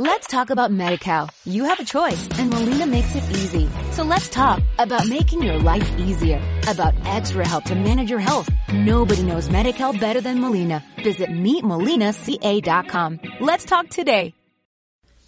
Let's 0.00 0.26
talk 0.28 0.48
about 0.48 0.70
MediCal. 0.70 1.28
You 1.44 1.64
have 1.64 1.78
a 1.78 1.84
choice 1.84 2.26
and 2.38 2.48
Molina 2.48 2.86
makes 2.86 3.14
it 3.14 3.22
easy. 3.36 3.68
So 3.92 4.02
let's 4.02 4.30
talk 4.30 4.62
about 4.78 5.06
making 5.06 5.42
your 5.42 5.58
life 5.58 5.86
easier, 5.98 6.40
about 6.66 6.94
extra 7.04 7.46
help 7.46 7.64
to 7.64 7.74
manage 7.74 8.08
your 8.08 8.18
health. 8.18 8.48
Nobody 8.72 9.22
knows 9.22 9.50
MediCal 9.50 10.00
better 10.00 10.22
than 10.22 10.40
Molina. 10.40 10.82
Visit 11.04 11.28
meetmolinaca.com. 11.28 13.20
Let's 13.40 13.66
talk 13.66 13.90
today. 13.90 14.32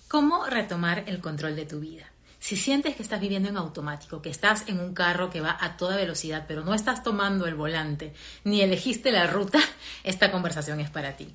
¿Cómo 0.08 0.46
retomar 0.46 1.04
el 1.06 1.20
control 1.20 1.54
de 1.54 1.66
tu 1.66 1.78
vida? 1.78 2.06
Si 2.38 2.56
sientes 2.56 2.96
que 2.96 3.02
estás 3.02 3.20
viviendo 3.20 3.50
en 3.50 3.58
automático, 3.58 4.22
que 4.22 4.30
estás 4.30 4.66
en 4.68 4.80
un 4.80 4.94
carro 4.94 5.28
que 5.28 5.42
va 5.42 5.54
a 5.60 5.76
toda 5.76 5.96
velocidad, 5.96 6.46
pero 6.48 6.64
no 6.64 6.72
estás 6.72 7.02
tomando 7.02 7.44
el 7.46 7.56
volante, 7.56 8.14
ni 8.44 8.62
elegiste 8.62 9.12
la 9.12 9.26
ruta, 9.26 9.58
esta 10.02 10.32
conversación 10.32 10.80
es 10.80 10.88
para 10.88 11.14
ti 11.14 11.28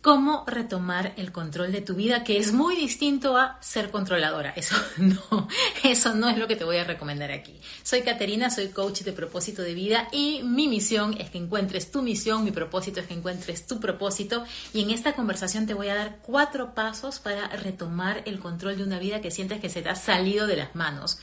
cómo 0.00 0.44
retomar 0.46 1.12
el 1.16 1.30
control 1.30 1.72
de 1.72 1.82
tu 1.82 1.94
vida, 1.94 2.24
que 2.24 2.38
es 2.38 2.52
muy 2.52 2.74
distinto 2.74 3.36
a 3.36 3.58
ser 3.60 3.90
controladora. 3.90 4.50
Eso 4.56 4.74
no, 4.96 5.48
eso 5.84 6.14
no 6.14 6.28
es 6.28 6.38
lo 6.38 6.48
que 6.48 6.56
te 6.56 6.64
voy 6.64 6.78
a 6.78 6.84
recomendar 6.84 7.30
aquí. 7.30 7.60
Soy 7.82 8.02
Caterina, 8.02 8.50
soy 8.50 8.68
coach 8.68 9.02
de 9.02 9.12
propósito 9.12 9.62
de 9.62 9.74
vida 9.74 10.08
y 10.12 10.42
mi 10.42 10.68
misión 10.68 11.14
es 11.18 11.30
que 11.30 11.38
encuentres 11.38 11.90
tu 11.90 12.02
misión, 12.02 12.44
mi 12.44 12.50
propósito 12.50 13.00
es 13.00 13.06
que 13.06 13.14
encuentres 13.14 13.66
tu 13.66 13.78
propósito 13.78 14.44
y 14.72 14.82
en 14.82 14.90
esta 14.90 15.14
conversación 15.14 15.66
te 15.66 15.74
voy 15.74 15.88
a 15.88 15.94
dar 15.94 16.18
cuatro 16.22 16.74
pasos 16.74 17.18
para 17.18 17.48
retomar 17.48 18.22
el 18.24 18.40
control 18.40 18.78
de 18.78 18.84
una 18.84 18.98
vida 18.98 19.20
que 19.20 19.30
sientes 19.30 19.60
que 19.60 19.68
se 19.68 19.82
te 19.82 19.90
ha 19.90 19.96
salido 19.96 20.46
de 20.46 20.56
las 20.56 20.74
manos 20.74 21.18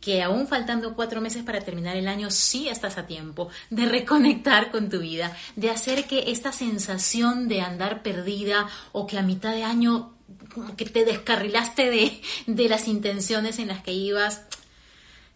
que 0.00 0.22
aún 0.22 0.46
faltando 0.46 0.94
cuatro 0.94 1.20
meses 1.20 1.42
para 1.42 1.60
terminar 1.60 1.96
el 1.96 2.08
año, 2.08 2.30
sí 2.30 2.68
estás 2.68 2.98
a 2.98 3.06
tiempo 3.06 3.48
de 3.70 3.86
reconectar 3.86 4.70
con 4.70 4.88
tu 4.88 5.00
vida, 5.00 5.36
de 5.56 5.70
hacer 5.70 6.04
que 6.04 6.30
esta 6.30 6.52
sensación 6.52 7.48
de 7.48 7.60
andar 7.60 8.02
perdida 8.02 8.68
o 8.92 9.06
que 9.06 9.18
a 9.18 9.22
mitad 9.22 9.52
de 9.52 9.64
año 9.64 10.12
como 10.52 10.74
que 10.76 10.86
te 10.86 11.04
descarrilaste 11.04 11.90
de, 11.90 12.20
de 12.46 12.68
las 12.68 12.88
intenciones 12.88 13.58
en 13.58 13.68
las 13.68 13.82
que 13.82 13.92
ibas, 13.92 14.42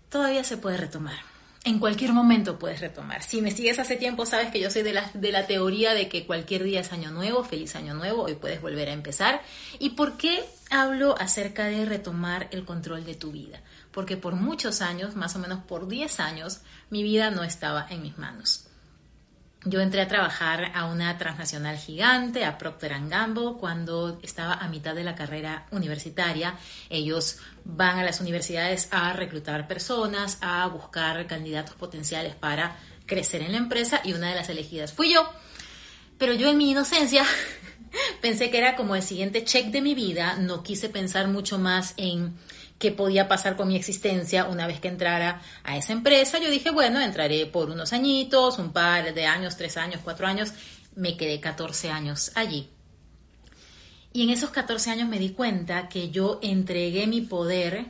todavía 0.09 0.45
se 0.45 0.57
puede 0.57 0.77
retomar. 0.77 1.31
En 1.63 1.79
cualquier 1.79 2.15
momento 2.15 2.59
puedes 2.59 2.81
retomar. 2.81 3.23
Si 3.23 3.43
me 3.43 3.51
sigues 3.51 3.79
hace 3.79 3.97
tiempo, 3.97 4.25
sabes 4.25 4.51
que 4.51 4.61
yo 4.61 4.71
soy 4.71 4.83
de 4.83 4.95
la, 4.95 5.11
de 5.13 5.31
la 5.31 5.47
teoría 5.47 5.93
de 5.93 6.09
que 6.09 6.25
cualquier 6.25 6.65
día 6.65 6.81
es 6.81 6.91
año 6.91 7.11
nuevo, 7.11 7.45
feliz 7.45 7.77
año 7.77 7.93
nuevo, 7.93 8.23
hoy 8.23 8.35
puedes 8.35 8.63
volver 8.63 8.89
a 8.89 8.95
empezar. 8.95 9.43
¿Y 9.79 9.91
por 9.91 10.17
qué 10.17 10.43
hablo 10.71 11.15
acerca 11.19 11.67
de 11.67 11.85
retomar 11.85 12.49
el 12.51 12.65
control 12.65 13.05
de 13.05 13.15
tu 13.15 13.31
vida? 13.31 13.61
Porque 13.93 14.17
por 14.17 14.35
muchos 14.35 14.83
años, 14.83 15.17
más 15.17 15.37
o 15.37 15.39
menos 15.39 15.61
por 15.65 15.89
10 15.89 16.21
años, 16.21 16.61
mi 16.91 17.03
vida 17.03 17.31
no 17.31 17.43
estaba 17.43 17.87
en 17.91 18.03
mis 18.03 18.19
manos. 18.19 18.67
Yo 19.67 19.81
entré 19.81 20.01
a 20.01 20.09
trabajar 20.09 20.73
a 20.75 20.87
una 20.87 21.19
transnacional 21.19 21.77
gigante, 21.77 22.47
a 22.47 22.57
Procter 22.57 22.95
Gamble, 23.09 23.57
cuando 23.61 24.19
estaba 24.23 24.55
a 24.55 24.69
mitad 24.69 24.95
de 24.95 25.05
la 25.05 25.15
carrera 25.15 25.67
universitaria. 25.71 26.55
Ellos 26.89 27.41
van 27.65 27.99
a 27.99 28.05
las 28.05 28.21
universidades 28.21 28.89
a 28.91 29.13
reclutar 29.13 29.69
personas, 29.69 30.39
a 30.41 30.67
buscar 30.69 31.27
candidatos 31.27 31.75
potenciales 31.75 32.35
para 32.35 32.79
crecer 33.05 33.43
en 33.43 33.53
la 33.53 33.59
empresa 33.59 34.01
y 34.03 34.15
una 34.15 34.31
de 34.31 34.37
las 34.37 34.49
elegidas 34.49 34.95
fui 34.95 35.13
yo. 35.13 35.31
Pero 36.17 36.33
yo 36.33 36.49
en 36.49 36.57
mi 36.57 36.71
inocencia 36.71 37.27
pensé 38.23 38.51
que 38.51 38.59
era 38.59 38.77
como 38.77 38.97
el 38.97 39.03
siguiente 39.03 39.45
check 39.45 39.67
de 39.67 39.83
mi 39.83 39.95
vida, 39.95 40.37
no 40.37 40.63
quise 40.63 40.89
pensar 40.89 41.29
mucho 41.29 41.59
más 41.59 41.93
en 41.99 42.35
qué 42.81 42.91
podía 42.91 43.29
pasar 43.29 43.57
con 43.57 43.69
mi 43.69 43.77
existencia 43.77 44.47
una 44.47 44.67
vez 44.67 44.81
que 44.81 44.89
entrara 44.89 45.43
a 45.63 45.77
esa 45.77 45.93
empresa. 45.93 46.39
Yo 46.39 46.51
dije, 46.51 46.71
bueno, 46.71 46.99
entraré 46.99 47.45
por 47.45 47.69
unos 47.69 47.93
añitos, 47.93 48.59
un 48.59 48.73
par 48.73 49.13
de 49.13 49.27
años, 49.27 49.59
tres 49.59 49.77
años, 49.77 50.01
cuatro 50.03 50.27
años. 50.27 50.53
Me 50.97 51.19
quedé 51.19 51.41
14 51.41 51.91
años 51.91 52.33
allí. 52.35 52.71
Y 54.15 54.23
en 54.23 54.31
esos 54.31 54.49
14 54.49 54.91
años 54.91 55.09
me 55.11 55.19
di 55.19 55.31
cuenta 55.31 55.91
que 55.91 56.11
yo 56.11 56.41
entregué 56.43 57.07
mi 57.07 57.21
poder 57.21 57.85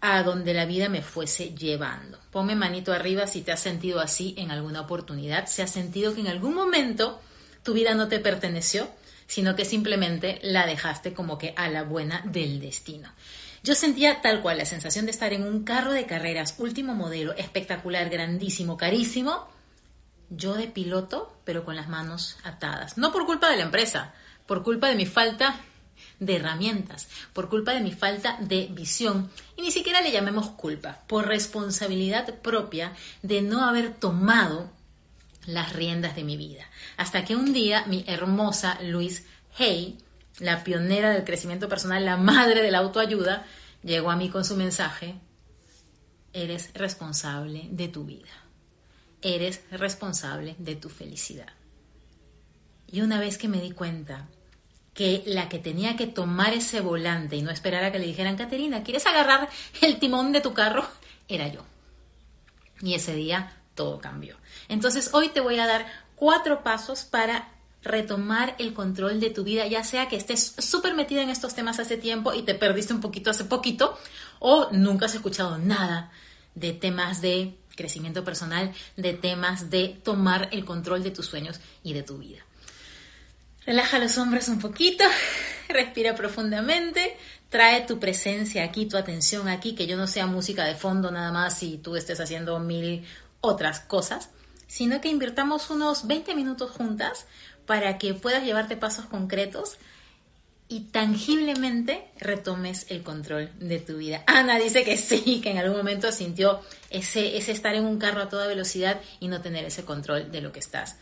a 0.00 0.22
donde 0.22 0.54
la 0.54 0.64
vida 0.64 0.88
me 0.88 1.02
fuese 1.02 1.52
llevando. 1.52 2.20
Ponme 2.30 2.54
manito 2.54 2.92
arriba 2.92 3.26
si 3.26 3.42
te 3.42 3.50
has 3.50 3.60
sentido 3.60 3.98
así 3.98 4.36
en 4.38 4.52
alguna 4.52 4.82
oportunidad, 4.82 5.48
si 5.48 5.60
has 5.60 5.72
sentido 5.72 6.14
que 6.14 6.20
en 6.20 6.28
algún 6.28 6.54
momento 6.54 7.20
tu 7.64 7.72
vida 7.72 7.96
no 7.96 8.06
te 8.06 8.20
perteneció, 8.20 8.88
sino 9.26 9.56
que 9.56 9.64
simplemente 9.64 10.38
la 10.42 10.66
dejaste 10.66 11.14
como 11.14 11.36
que 11.36 11.52
a 11.56 11.68
la 11.68 11.82
buena 11.82 12.22
del 12.26 12.60
destino. 12.60 13.10
Yo 13.64 13.74
sentía 13.74 14.20
tal 14.20 14.42
cual 14.42 14.58
la 14.58 14.66
sensación 14.66 15.06
de 15.06 15.10
estar 15.10 15.32
en 15.32 15.42
un 15.42 15.64
carro 15.64 15.92
de 15.92 16.04
carreras, 16.04 16.56
último 16.58 16.94
modelo, 16.94 17.32
espectacular, 17.32 18.10
grandísimo, 18.10 18.76
carísimo, 18.76 19.48
yo 20.28 20.52
de 20.52 20.66
piloto, 20.66 21.34
pero 21.44 21.64
con 21.64 21.74
las 21.74 21.88
manos 21.88 22.36
atadas. 22.44 22.98
No 22.98 23.10
por 23.10 23.24
culpa 23.24 23.48
de 23.48 23.56
la 23.56 23.62
empresa, 23.62 24.12
por 24.44 24.62
culpa 24.62 24.88
de 24.88 24.96
mi 24.96 25.06
falta 25.06 25.56
de 26.20 26.36
herramientas, 26.36 27.08
por 27.32 27.48
culpa 27.48 27.72
de 27.72 27.80
mi 27.80 27.92
falta 27.92 28.36
de 28.38 28.68
visión, 28.70 29.30
y 29.56 29.62
ni 29.62 29.70
siquiera 29.70 30.02
le 30.02 30.12
llamemos 30.12 30.50
culpa, 30.50 31.00
por 31.06 31.26
responsabilidad 31.26 32.34
propia 32.40 32.92
de 33.22 33.40
no 33.40 33.64
haber 33.64 33.94
tomado 33.94 34.70
las 35.46 35.72
riendas 35.72 36.14
de 36.14 36.24
mi 36.24 36.36
vida. 36.36 36.66
Hasta 36.98 37.24
que 37.24 37.34
un 37.34 37.54
día 37.54 37.86
mi 37.86 38.04
hermosa 38.06 38.78
Luis 38.82 39.24
Hay 39.58 40.03
la 40.38 40.64
pionera 40.64 41.10
del 41.10 41.24
crecimiento 41.24 41.68
personal, 41.68 42.04
la 42.04 42.16
madre 42.16 42.62
de 42.62 42.70
la 42.70 42.78
autoayuda, 42.78 43.44
llegó 43.82 44.10
a 44.10 44.16
mí 44.16 44.30
con 44.30 44.44
su 44.44 44.56
mensaje, 44.56 45.14
eres 46.32 46.72
responsable 46.74 47.68
de 47.70 47.88
tu 47.88 48.04
vida, 48.04 48.32
eres 49.22 49.62
responsable 49.70 50.56
de 50.58 50.76
tu 50.76 50.88
felicidad. 50.88 51.52
Y 52.90 53.00
una 53.00 53.18
vez 53.18 53.38
que 53.38 53.48
me 53.48 53.60
di 53.60 53.72
cuenta 53.72 54.28
que 54.94 55.24
la 55.26 55.48
que 55.48 55.58
tenía 55.58 55.96
que 55.96 56.06
tomar 56.06 56.54
ese 56.54 56.80
volante 56.80 57.36
y 57.36 57.42
no 57.42 57.50
esperar 57.50 57.84
a 57.84 57.92
que 57.92 57.98
le 57.98 58.06
dijeran, 58.06 58.36
Caterina, 58.36 58.84
¿quieres 58.84 59.06
agarrar 59.06 59.48
el 59.80 59.98
timón 59.98 60.32
de 60.32 60.40
tu 60.40 60.54
carro? 60.54 60.86
Era 61.28 61.48
yo. 61.48 61.64
Y 62.80 62.94
ese 62.94 63.14
día 63.14 63.52
todo 63.74 63.98
cambió. 63.98 64.36
Entonces 64.68 65.10
hoy 65.12 65.28
te 65.30 65.40
voy 65.40 65.58
a 65.58 65.66
dar 65.66 65.86
cuatro 66.14 66.62
pasos 66.62 67.04
para 67.04 67.48
retomar 67.84 68.56
el 68.58 68.72
control 68.72 69.20
de 69.20 69.30
tu 69.30 69.44
vida, 69.44 69.66
ya 69.66 69.84
sea 69.84 70.08
que 70.08 70.16
estés 70.16 70.54
súper 70.58 70.94
metida 70.94 71.22
en 71.22 71.28
estos 71.28 71.54
temas 71.54 71.78
hace 71.78 71.96
tiempo 71.96 72.34
y 72.34 72.42
te 72.42 72.54
perdiste 72.54 72.94
un 72.94 73.00
poquito 73.00 73.30
hace 73.30 73.44
poquito, 73.44 73.98
o 74.40 74.68
nunca 74.72 75.06
has 75.06 75.14
escuchado 75.14 75.58
nada 75.58 76.10
de 76.54 76.72
temas 76.72 77.20
de 77.20 77.54
crecimiento 77.76 78.24
personal, 78.24 78.72
de 78.96 79.12
temas 79.12 79.70
de 79.70 80.00
tomar 80.02 80.48
el 80.52 80.64
control 80.64 81.02
de 81.02 81.10
tus 81.10 81.26
sueños 81.26 81.60
y 81.82 81.92
de 81.92 82.02
tu 82.02 82.18
vida. 82.18 82.40
Relaja 83.66 83.98
los 83.98 84.16
hombros 84.18 84.48
un 84.48 84.58
poquito, 84.58 85.04
respira 85.68 86.14
profundamente, 86.14 87.16
trae 87.48 87.82
tu 87.82 87.98
presencia 87.98 88.64
aquí, 88.64 88.86
tu 88.86 88.96
atención 88.96 89.48
aquí, 89.48 89.74
que 89.74 89.86
yo 89.86 89.96
no 89.96 90.06
sea 90.06 90.26
música 90.26 90.64
de 90.64 90.74
fondo 90.74 91.10
nada 91.10 91.32
más 91.32 91.62
y 91.62 91.78
tú 91.78 91.96
estés 91.96 92.20
haciendo 92.20 92.58
mil 92.60 93.04
otras 93.40 93.80
cosas, 93.80 94.30
sino 94.66 95.00
que 95.00 95.08
invirtamos 95.08 95.70
unos 95.70 96.06
20 96.06 96.34
minutos 96.34 96.70
juntas 96.70 97.26
para 97.66 97.98
que 97.98 98.14
puedas 98.14 98.44
llevarte 98.44 98.76
pasos 98.76 99.06
concretos 99.06 99.76
y 100.68 100.80
tangiblemente 100.80 102.08
retomes 102.18 102.86
el 102.88 103.02
control 103.02 103.50
de 103.60 103.78
tu 103.80 103.98
vida. 103.98 104.24
Ana 104.26 104.58
dice 104.58 104.84
que 104.84 104.96
sí, 104.96 105.40
que 105.42 105.50
en 105.50 105.58
algún 105.58 105.76
momento 105.76 106.10
sintió 106.10 106.60
ese, 106.90 107.36
ese 107.36 107.52
estar 107.52 107.74
en 107.74 107.84
un 107.84 107.98
carro 107.98 108.22
a 108.22 108.28
toda 108.28 108.46
velocidad 108.46 109.00
y 109.20 109.28
no 109.28 109.40
tener 109.40 109.64
ese 109.64 109.84
control 109.84 110.32
de 110.32 110.40
lo 110.40 110.52
que 110.52 110.60
estás 110.60 110.96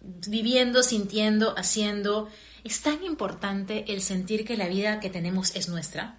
viviendo, 0.00 0.82
sintiendo, 0.82 1.54
haciendo. 1.56 2.28
Es 2.64 2.80
tan 2.82 3.02
importante 3.04 3.84
el 3.88 4.00
sentir 4.02 4.44
que 4.44 4.56
la 4.56 4.68
vida 4.68 5.00
que 5.00 5.10
tenemos 5.10 5.54
es 5.56 5.68
nuestra, 5.68 6.18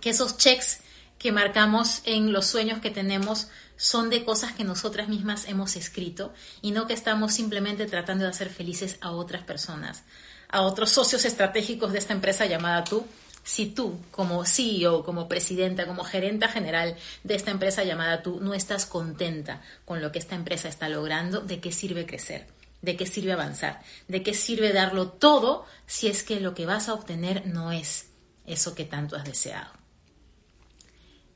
que 0.00 0.10
esos 0.10 0.36
checks 0.36 0.80
que 1.18 1.32
marcamos 1.32 2.02
en 2.04 2.32
los 2.32 2.46
sueños 2.46 2.80
que 2.80 2.90
tenemos 2.90 3.48
son 3.78 4.10
de 4.10 4.24
cosas 4.24 4.52
que 4.52 4.64
nosotras 4.64 5.08
mismas 5.08 5.48
hemos 5.48 5.76
escrito 5.76 6.34
y 6.60 6.72
no 6.72 6.86
que 6.86 6.92
estamos 6.92 7.32
simplemente 7.32 7.86
tratando 7.86 8.24
de 8.24 8.30
hacer 8.30 8.50
felices 8.50 8.98
a 9.00 9.12
otras 9.12 9.44
personas, 9.44 10.02
a 10.50 10.62
otros 10.62 10.90
socios 10.90 11.24
estratégicos 11.24 11.92
de 11.92 11.98
esta 11.98 12.12
empresa 12.12 12.44
llamada 12.44 12.84
tú. 12.84 13.06
Si 13.44 13.66
tú, 13.66 13.98
como 14.10 14.44
CEO, 14.44 15.04
como 15.04 15.28
presidenta, 15.28 15.86
como 15.86 16.04
gerenta 16.04 16.48
general 16.48 16.96
de 17.22 17.34
esta 17.34 17.52
empresa 17.52 17.84
llamada 17.84 18.20
tú, 18.20 18.40
no 18.40 18.52
estás 18.52 18.84
contenta 18.84 19.62
con 19.86 20.02
lo 20.02 20.12
que 20.12 20.18
esta 20.18 20.34
empresa 20.34 20.68
está 20.68 20.88
logrando, 20.88 21.40
¿de 21.40 21.60
qué 21.60 21.72
sirve 21.72 22.04
crecer? 22.04 22.46
¿De 22.82 22.96
qué 22.96 23.06
sirve 23.06 23.32
avanzar? 23.32 23.80
¿De 24.08 24.22
qué 24.22 24.34
sirve 24.34 24.72
darlo 24.72 25.08
todo 25.08 25.64
si 25.86 26.08
es 26.08 26.24
que 26.24 26.40
lo 26.40 26.54
que 26.54 26.66
vas 26.66 26.88
a 26.88 26.94
obtener 26.94 27.46
no 27.46 27.72
es 27.72 28.08
eso 28.44 28.74
que 28.74 28.84
tanto 28.84 29.16
has 29.16 29.24
deseado? 29.24 29.77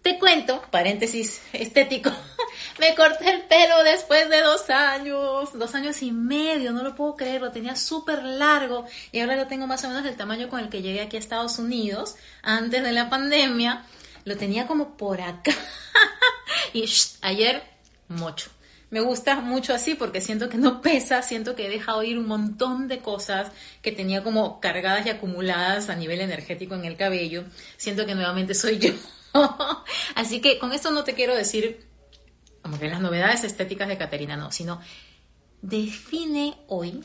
Te 0.02 0.19
cuento, 0.19 0.60
paréntesis 0.72 1.40
estético, 1.52 2.10
me 2.81 2.93
corté 2.96 3.31
el 3.31 3.43
pelo 3.43 3.84
después 3.84 4.28
de 4.28 4.40
dos 4.40 4.69
años, 4.69 5.50
dos 5.56 5.75
años 5.76 6.02
y 6.02 6.10
medio, 6.10 6.72
no 6.72 6.82
lo 6.82 6.96
puedo 6.96 7.14
creer, 7.14 7.40
lo 7.40 7.52
tenía 7.52 7.76
súper 7.76 8.25
largo 8.25 8.84
y 9.12 9.20
ahora 9.20 9.37
lo 9.37 9.46
tengo 9.46 9.69
más 9.69 9.84
o 9.84 9.88
menos 9.88 10.02
del 10.02 10.16
tamaño 10.16 10.49
con 10.49 10.58
el 10.58 10.70
que 10.70 10.82
llegué 10.82 11.02
aquí 11.02 11.16
a 11.16 11.20
Estados 11.20 11.60
Unidos 11.60 12.16
antes 12.43 12.82
de 12.82 12.90
la 12.90 13.08
pandemia. 13.08 13.84
Lo 14.25 14.37
tenía 14.37 14.66
como 14.66 14.96
por 14.96 15.20
acá 15.20 15.52
y 16.72 16.84
ayer 17.20 17.62
mocho. 18.08 18.50
Me 18.90 19.00
gusta 19.00 19.37
mucho 19.40 19.72
así 19.72 19.94
porque 19.94 20.20
siento 20.20 20.48
que 20.48 20.58
no 20.58 20.82
pesa, 20.82 21.22
siento 21.22 21.55
que 21.55 21.66
he 21.66 21.70
dejado 21.70 22.02
ir 22.02 22.19
un 22.19 22.26
montón 22.26 22.88
de 22.88 22.98
cosas 22.98 23.52
que 23.82 23.93
tenía 23.93 24.25
como 24.25 24.60
cargadas 24.60 25.06
y 25.06 25.10
acumuladas 25.10 25.88
a 25.90 25.94
nivel 25.94 26.20
energético 26.20 26.75
en 26.75 26.84
el 26.84 26.96
cabello. 26.96 27.44
Siento 27.76 28.05
que 28.05 28.16
nuevamente 28.16 28.55
soy 28.55 28.78
yo. 28.78 28.90
así 30.14 30.40
que 30.40 30.58
con 30.58 30.73
esto 30.73 30.90
no 30.90 31.05
te 31.05 31.14
quiero 31.14 31.34
decir 31.34 31.87
como 32.62 32.79
que 32.79 32.88
las 32.88 33.00
novedades 33.00 33.44
estéticas 33.44 33.88
de 33.88 33.99
Caterina, 33.99 34.37
no, 34.37 34.52
sino 34.52 34.81
define 35.62 36.56
hoy 36.69 37.05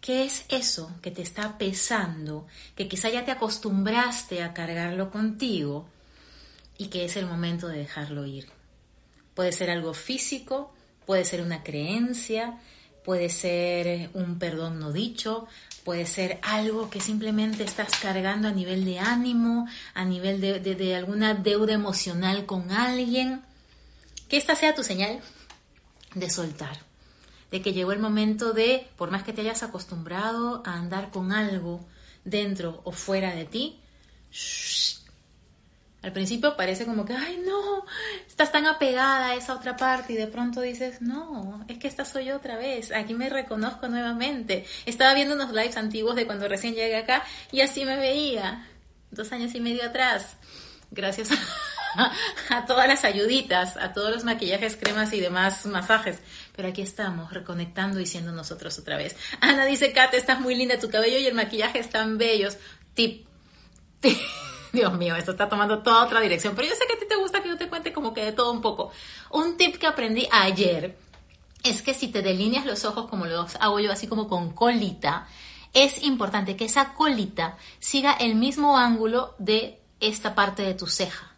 qué 0.00 0.24
es 0.24 0.44
eso 0.48 0.92
que 1.02 1.10
te 1.10 1.22
está 1.22 1.58
pesando, 1.58 2.46
que 2.76 2.88
quizá 2.88 3.08
ya 3.08 3.24
te 3.24 3.32
acostumbraste 3.32 4.42
a 4.42 4.54
cargarlo 4.54 5.10
contigo 5.10 5.88
y 6.78 6.86
que 6.86 7.04
es 7.04 7.16
el 7.16 7.26
momento 7.26 7.66
de 7.66 7.78
dejarlo 7.78 8.24
ir. 8.24 8.48
Puede 9.34 9.50
ser 9.50 9.70
algo 9.70 9.94
físico, 9.94 10.74
Puede 11.06 11.24
ser 11.24 11.42
una 11.42 11.62
creencia, 11.62 12.58
puede 13.04 13.28
ser 13.28 14.10
un 14.14 14.38
perdón 14.38 14.78
no 14.78 14.92
dicho, 14.92 15.46
puede 15.84 16.06
ser 16.06 16.40
algo 16.42 16.88
que 16.88 17.00
simplemente 17.00 17.62
estás 17.62 17.96
cargando 18.00 18.48
a 18.48 18.52
nivel 18.52 18.84
de 18.84 18.98
ánimo, 18.98 19.68
a 19.92 20.04
nivel 20.04 20.40
de, 20.40 20.94
alguna 20.96 21.34
deuda 21.34 21.74
emocional 21.74 22.46
con 22.46 22.72
alguien. 22.72 23.42
Que 24.28 24.38
esta 24.38 24.56
sea 24.56 24.74
tu 24.74 24.82
señal 24.82 25.20
de 26.14 26.30
soltar, 26.30 26.78
de 27.50 27.60
que 27.60 27.74
llegó 27.74 27.92
el 27.92 27.98
momento 27.98 28.52
de, 28.52 28.88
por 28.96 29.10
más 29.10 29.22
que 29.22 29.34
te 29.34 29.42
hayas 29.42 29.62
acostumbrado 29.62 30.62
a 30.64 30.74
andar 30.74 31.10
con 31.10 31.32
algo 31.32 31.84
dentro 32.24 32.80
o 32.84 32.92
fuera 32.92 33.34
de 33.34 33.44
ti, 33.44 33.80
al 36.04 36.12
principio 36.12 36.54
parece 36.54 36.84
como 36.84 37.06
que, 37.06 37.14
ay, 37.14 37.42
no, 37.46 37.86
estás 38.28 38.52
tan 38.52 38.66
apegada 38.66 39.28
a 39.28 39.34
esa 39.36 39.54
otra 39.54 39.74
parte 39.74 40.12
y 40.12 40.16
de 40.16 40.26
pronto 40.26 40.60
dices, 40.60 41.00
no, 41.00 41.64
es 41.66 41.78
que 41.78 41.88
esta 41.88 42.04
soy 42.04 42.26
yo 42.26 42.36
otra 42.36 42.58
vez, 42.58 42.92
aquí 42.92 43.14
me 43.14 43.30
reconozco 43.30 43.88
nuevamente. 43.88 44.66
Estaba 44.84 45.14
viendo 45.14 45.34
unos 45.34 45.52
lives 45.52 45.78
antiguos 45.78 46.14
de 46.14 46.26
cuando 46.26 46.46
recién 46.46 46.74
llegué 46.74 46.96
acá 46.96 47.24
y 47.52 47.62
así 47.62 47.86
me 47.86 47.96
veía, 47.96 48.68
dos 49.12 49.32
años 49.32 49.54
y 49.54 49.60
medio 49.60 49.82
atrás, 49.82 50.36
gracias 50.90 51.30
a, 52.50 52.66
todas 52.66 52.86
las 52.86 53.06
ayuditas, 53.06 53.78
a 53.78 53.94
todos 53.94 54.14
los 54.14 54.24
maquillajes, 54.24 54.76
cremas 54.76 55.10
y 55.14 55.20
demás 55.20 55.64
masajes. 55.64 56.18
Pero 56.54 56.68
aquí 56.68 56.82
estamos, 56.82 57.32
reconectando 57.32 57.98
y 57.98 58.04
siendo 58.04 58.30
nosotros 58.30 58.78
otra 58.78 58.98
vez. 58.98 59.16
Ana 59.40 59.64
dice, 59.64 59.94
Kate, 59.94 60.18
estás 60.18 60.38
muy 60.38 60.54
linda, 60.54 60.78
tu 60.78 60.90
cabello 60.90 61.16
y 61.16 61.26
el 61.26 61.34
maquillaje 61.34 61.78
están 61.78 62.18
bellos. 62.18 62.58
Tip. 62.92 63.26
Tip 64.00 64.18
Dios 64.74 64.92
mío, 64.98 65.16
esto 65.16 65.30
está 65.30 65.48
tomando 65.48 65.82
toda 65.82 66.04
otra 66.04 66.20
dirección. 66.20 66.54
Pero 66.54 66.68
yo 66.68 66.74
sé 66.74 66.86
que 66.86 66.94
a 66.94 66.98
ti 66.98 67.06
te 67.08 67.16
gusta 67.16 67.42
que 67.42 67.48
yo 67.48 67.56
te 67.56 67.68
cuente 67.68 67.92
como 67.92 68.12
que 68.12 68.24
de 68.24 68.32
todo 68.32 68.52
un 68.52 68.60
poco. 68.60 68.90
Un 69.30 69.56
tip 69.56 69.76
que 69.76 69.86
aprendí 69.86 70.28
ayer 70.30 70.96
es 71.62 71.80
que 71.80 71.94
si 71.94 72.08
te 72.08 72.20
delineas 72.20 72.66
los 72.66 72.84
ojos 72.84 73.08
como 73.08 73.24
los 73.24 73.56
hago 73.56 73.80
yo, 73.80 73.90
así 73.90 74.06
como 74.06 74.28
con 74.28 74.50
colita, 74.50 75.26
es 75.72 76.02
importante 76.02 76.56
que 76.56 76.66
esa 76.66 76.92
colita 76.94 77.56
siga 77.78 78.12
el 78.12 78.34
mismo 78.34 78.76
ángulo 78.76 79.34
de 79.38 79.80
esta 80.00 80.34
parte 80.34 80.62
de 80.62 80.74
tu 80.74 80.86
ceja. 80.86 81.33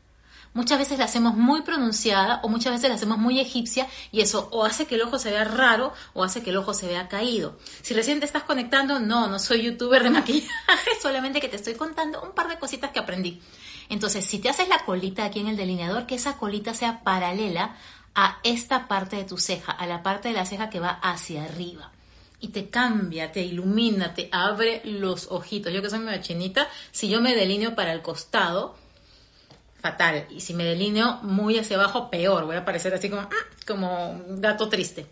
Muchas 0.56 0.78
veces 0.78 0.98
la 0.98 1.04
hacemos 1.04 1.34
muy 1.36 1.60
pronunciada 1.60 2.40
o 2.42 2.48
muchas 2.48 2.72
veces 2.72 2.88
la 2.88 2.94
hacemos 2.94 3.18
muy 3.18 3.38
egipcia 3.40 3.86
y 4.10 4.22
eso 4.22 4.48
o 4.52 4.64
hace 4.64 4.86
que 4.86 4.94
el 4.94 5.02
ojo 5.02 5.18
se 5.18 5.30
vea 5.30 5.44
raro 5.44 5.92
o 6.14 6.24
hace 6.24 6.42
que 6.42 6.48
el 6.48 6.56
ojo 6.56 6.72
se 6.72 6.86
vea 6.86 7.08
caído. 7.08 7.58
Si 7.82 7.92
recién 7.92 8.20
te 8.20 8.24
estás 8.24 8.44
conectando, 8.44 8.98
no, 8.98 9.28
no 9.28 9.38
soy 9.38 9.64
youtuber 9.64 10.02
de 10.02 10.08
maquillaje, 10.08 10.90
solamente 11.02 11.42
que 11.42 11.48
te 11.48 11.56
estoy 11.56 11.74
contando 11.74 12.22
un 12.22 12.32
par 12.32 12.48
de 12.48 12.58
cositas 12.58 12.90
que 12.90 12.98
aprendí. 12.98 13.42
Entonces, 13.90 14.24
si 14.24 14.38
te 14.38 14.48
haces 14.48 14.66
la 14.70 14.82
colita 14.86 15.26
aquí 15.26 15.40
en 15.40 15.48
el 15.48 15.58
delineador, 15.58 16.06
que 16.06 16.14
esa 16.14 16.38
colita 16.38 16.72
sea 16.72 17.04
paralela 17.04 17.76
a 18.14 18.38
esta 18.42 18.88
parte 18.88 19.16
de 19.16 19.24
tu 19.24 19.36
ceja, 19.36 19.72
a 19.72 19.86
la 19.86 20.02
parte 20.02 20.28
de 20.28 20.34
la 20.34 20.46
ceja 20.46 20.70
que 20.70 20.80
va 20.80 20.98
hacia 21.02 21.44
arriba 21.44 21.92
y 22.40 22.48
te 22.48 22.70
cambia, 22.70 23.30
te 23.30 23.42
ilumina, 23.42 24.14
te 24.14 24.30
abre 24.32 24.80
los 24.84 25.30
ojitos. 25.30 25.70
Yo 25.70 25.82
que 25.82 25.90
soy 25.90 25.98
medio 25.98 26.22
chinita, 26.22 26.66
si 26.92 27.10
yo 27.10 27.20
me 27.20 27.34
delineo 27.34 27.74
para 27.74 27.92
el 27.92 28.00
costado, 28.00 28.74
fatal. 29.80 30.26
Y 30.30 30.40
si 30.40 30.54
me 30.54 30.64
delineo 30.64 31.20
muy 31.22 31.58
hacia 31.58 31.76
abajo, 31.76 32.10
peor. 32.10 32.44
Voy 32.44 32.56
a 32.56 32.64
parecer 32.64 32.94
así 32.94 33.08
como, 33.08 33.22
mm, 33.22 33.28
como 33.66 34.10
un 34.10 34.40
gato 34.40 34.68
triste. 34.68 35.06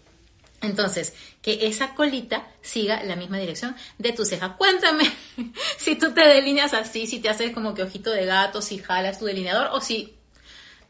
Entonces, 0.61 1.15
que 1.43 1.67
esa 1.67 1.95
colita 1.95 2.47
siga 2.63 3.03
la 3.05 3.17
misma 3.17 3.39
dirección 3.39 3.77
de 3.99 4.13
tu 4.13 4.25
ceja. 4.25 4.57
Cuéntame 4.57 5.05
si 5.79 5.97
tú 5.97 6.13
te 6.13 6.23
delineas 6.23 6.73
así, 6.75 7.07
si 7.07 7.19
te 7.19 7.29
haces 7.29 7.53
como 7.53 7.75
que 7.75 7.83
ojito 7.83 8.11
de 8.11 8.25
gato, 8.25 8.63
si 8.63 8.79
jalas 8.79 9.19
tu 9.19 9.27
delineador 9.27 9.69
o 9.73 9.81
si 9.81 10.15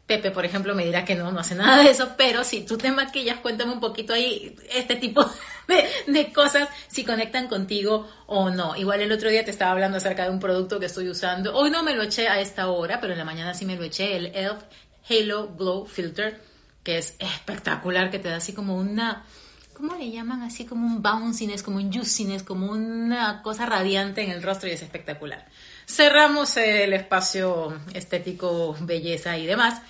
Pepe, 0.07 0.29
por 0.29 0.45
ejemplo, 0.45 0.75
me 0.75 0.85
dirá 0.85 1.03
que 1.03 1.15
no, 1.15 1.31
no 1.31 1.39
hace 1.39 1.55
nada 1.55 1.81
de 1.83 1.89
eso, 1.89 2.11
pero 2.15 2.43
si 2.43 2.61
tú 2.61 2.77
te 2.77 2.91
maquillas, 2.91 3.39
cuéntame 3.39 3.73
un 3.73 3.79
poquito 3.79 4.13
ahí 4.13 4.55
este 4.71 4.95
tipo 4.97 5.25
de, 6.07 6.31
cosas, 6.31 6.69
si 6.87 7.03
conectan 7.03 7.47
contigo 7.47 8.07
o 8.27 8.51
no. 8.51 8.75
Igual 8.75 9.01
el 9.01 9.11
otro 9.11 9.29
día 9.29 9.43
te 9.43 9.49
estaba 9.49 9.71
hablando 9.71 9.97
acerca 9.97 10.25
de 10.25 10.29
un 10.29 10.39
producto 10.39 10.79
que 10.79 10.85
estoy 10.85 11.09
usando. 11.09 11.55
Hoy 11.55 11.71
no 11.71 11.81
me 11.81 11.95
lo 11.95 12.03
eché 12.03 12.27
a 12.27 12.39
esta 12.39 12.69
hora, 12.69 13.01
pero 13.01 13.13
en 13.13 13.19
la 13.19 13.25
mañana 13.25 13.55
sí 13.55 13.65
me 13.65 13.75
lo 13.75 13.83
eché, 13.83 14.15
el 14.15 14.27
ELF 14.27 14.61
Halo 15.09 15.55
Glow 15.55 15.87
Filter, 15.87 16.39
que 16.83 16.99
es 16.99 17.15
espectacular, 17.17 18.11
que 18.11 18.19
te 18.19 18.29
da 18.29 18.37
así 18.37 18.53
como 18.53 18.77
una... 18.77 19.25
¿Cómo 19.73 19.95
le 19.95 20.09
llaman? 20.09 20.43
Así 20.43 20.65
como 20.65 20.85
un 20.85 21.01
bounciness, 21.01 21.63
como 21.63 21.77
un 21.77 21.91
juiciness, 21.91 22.43
como 22.43 22.71
una 22.71 23.41
cosa 23.41 23.65
radiante 23.65 24.21
en 24.21 24.29
el 24.29 24.43
rostro 24.43 24.69
y 24.69 24.71
es 24.71 24.81
espectacular. 24.81 25.47
Cerramos 25.87 26.57
el 26.57 26.93
espacio 26.93 27.79
estético, 27.93 28.75
belleza 28.81 29.37
y 29.37 29.45
demás. 29.45 29.81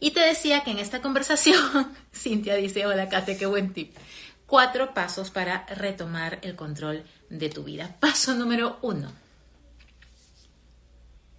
Y 0.00 0.10
te 0.10 0.20
decía 0.20 0.64
que 0.64 0.70
en 0.70 0.78
esta 0.78 1.00
conversación, 1.00 1.92
Cintia 2.14 2.56
dice, 2.56 2.86
hola 2.86 3.08
Kate, 3.08 3.36
qué 3.36 3.46
buen 3.46 3.72
tip. 3.72 3.96
Cuatro 4.46 4.92
pasos 4.94 5.30
para 5.30 5.66
retomar 5.66 6.38
el 6.42 6.56
control 6.56 7.04
de 7.30 7.48
tu 7.48 7.64
vida. 7.64 7.96
Paso 8.00 8.34
número 8.34 8.78
uno. 8.82 9.12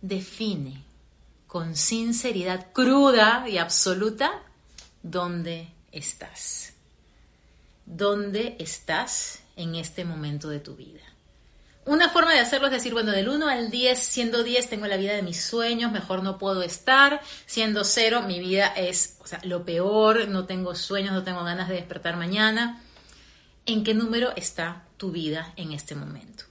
Define 0.02 0.84
con 1.48 1.76
sinceridad 1.76 2.72
cruda 2.74 3.48
y 3.48 3.58
absoluta 3.58 4.42
dónde 5.02 5.70
estás. 5.92 6.74
¿Dónde 7.86 8.58
estás 8.60 9.40
en 9.56 9.76
este 9.76 10.04
momento 10.04 10.50
de 10.50 10.60
tu 10.60 10.76
vida? 10.76 11.05
Una 11.86 12.10
forma 12.10 12.34
de 12.34 12.40
hacerlo 12.40 12.68
es 12.68 12.74
decir, 12.74 12.94
bueno, 12.94 13.12
del 13.12 13.30
1 13.30 13.48
al 13.48 13.70
10, 13.70 14.00
siendo 14.00 14.44
10 14.44 14.70
tengo 14.70 14.88
la 14.88 14.98
vida 14.98 15.14
de 15.14 15.22
mis 15.22 15.42
sueños, 15.42 15.92
mejor 15.92 16.24
no 16.24 16.38
puedo 16.38 16.64
estar, 16.64 17.22
siendo 17.46 17.84
0 17.84 18.24
mi 18.24 18.40
vida 18.40 18.68
es 18.68 19.18
lo 19.44 19.64
peor, 19.66 20.28
no 20.28 20.46
tengo 20.46 20.74
sueños, 20.74 21.14
no 21.14 21.24
tengo 21.24 21.44
ganas 21.44 21.70
de 21.70 21.76
despertar 21.76 22.18
mañana. 22.18 22.82
¿En 23.68 23.84
qué 23.84 23.94
número 23.94 24.34
está 24.36 24.84
tu 24.98 25.12
vida 25.12 25.54
en 25.56 25.74
este 25.74 25.96
momento? 25.96 26.46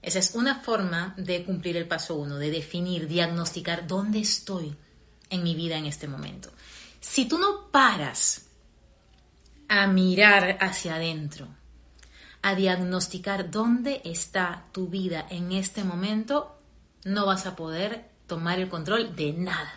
Esa 0.00 0.20
es 0.20 0.34
una 0.34 0.60
forma 0.60 1.12
de 1.16 1.44
cumplir 1.44 1.76
el 1.76 1.86
paso 1.86 2.14
1, 2.14 2.38
de 2.38 2.50
definir, 2.50 3.08
diagnosticar 3.08 3.86
dónde 3.86 4.20
estoy 4.20 4.74
en 5.28 5.42
mi 5.42 5.54
vida 5.54 5.76
en 5.76 5.84
este 5.84 6.08
momento. 6.08 6.50
Si 7.00 7.26
tú 7.26 7.38
no 7.38 7.70
paras 7.70 8.46
a 9.68 9.86
mirar 9.86 10.56
hacia 10.60 10.94
adentro, 10.94 11.48
a 12.48 12.54
diagnosticar 12.54 13.50
dónde 13.50 14.00
está 14.04 14.64
tu 14.72 14.88
vida 14.88 15.26
en 15.28 15.52
este 15.52 15.84
momento, 15.84 16.56
no 17.04 17.26
vas 17.26 17.44
a 17.44 17.54
poder 17.54 18.08
tomar 18.26 18.58
el 18.58 18.70
control 18.70 19.14
de 19.14 19.34
nada. 19.34 19.74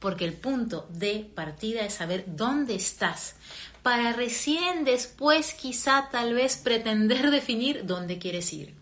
Porque 0.00 0.24
el 0.24 0.32
punto 0.32 0.88
de 0.90 1.30
partida 1.36 1.82
es 1.82 1.94
saber 1.94 2.24
dónde 2.26 2.74
estás, 2.74 3.36
para 3.84 4.12
recién 4.12 4.84
después 4.84 5.54
quizá 5.54 6.08
tal 6.10 6.34
vez 6.34 6.56
pretender 6.56 7.30
definir 7.38 7.86
dónde 7.86 8.18
quieres 8.18 8.52
ir. 8.52 8.74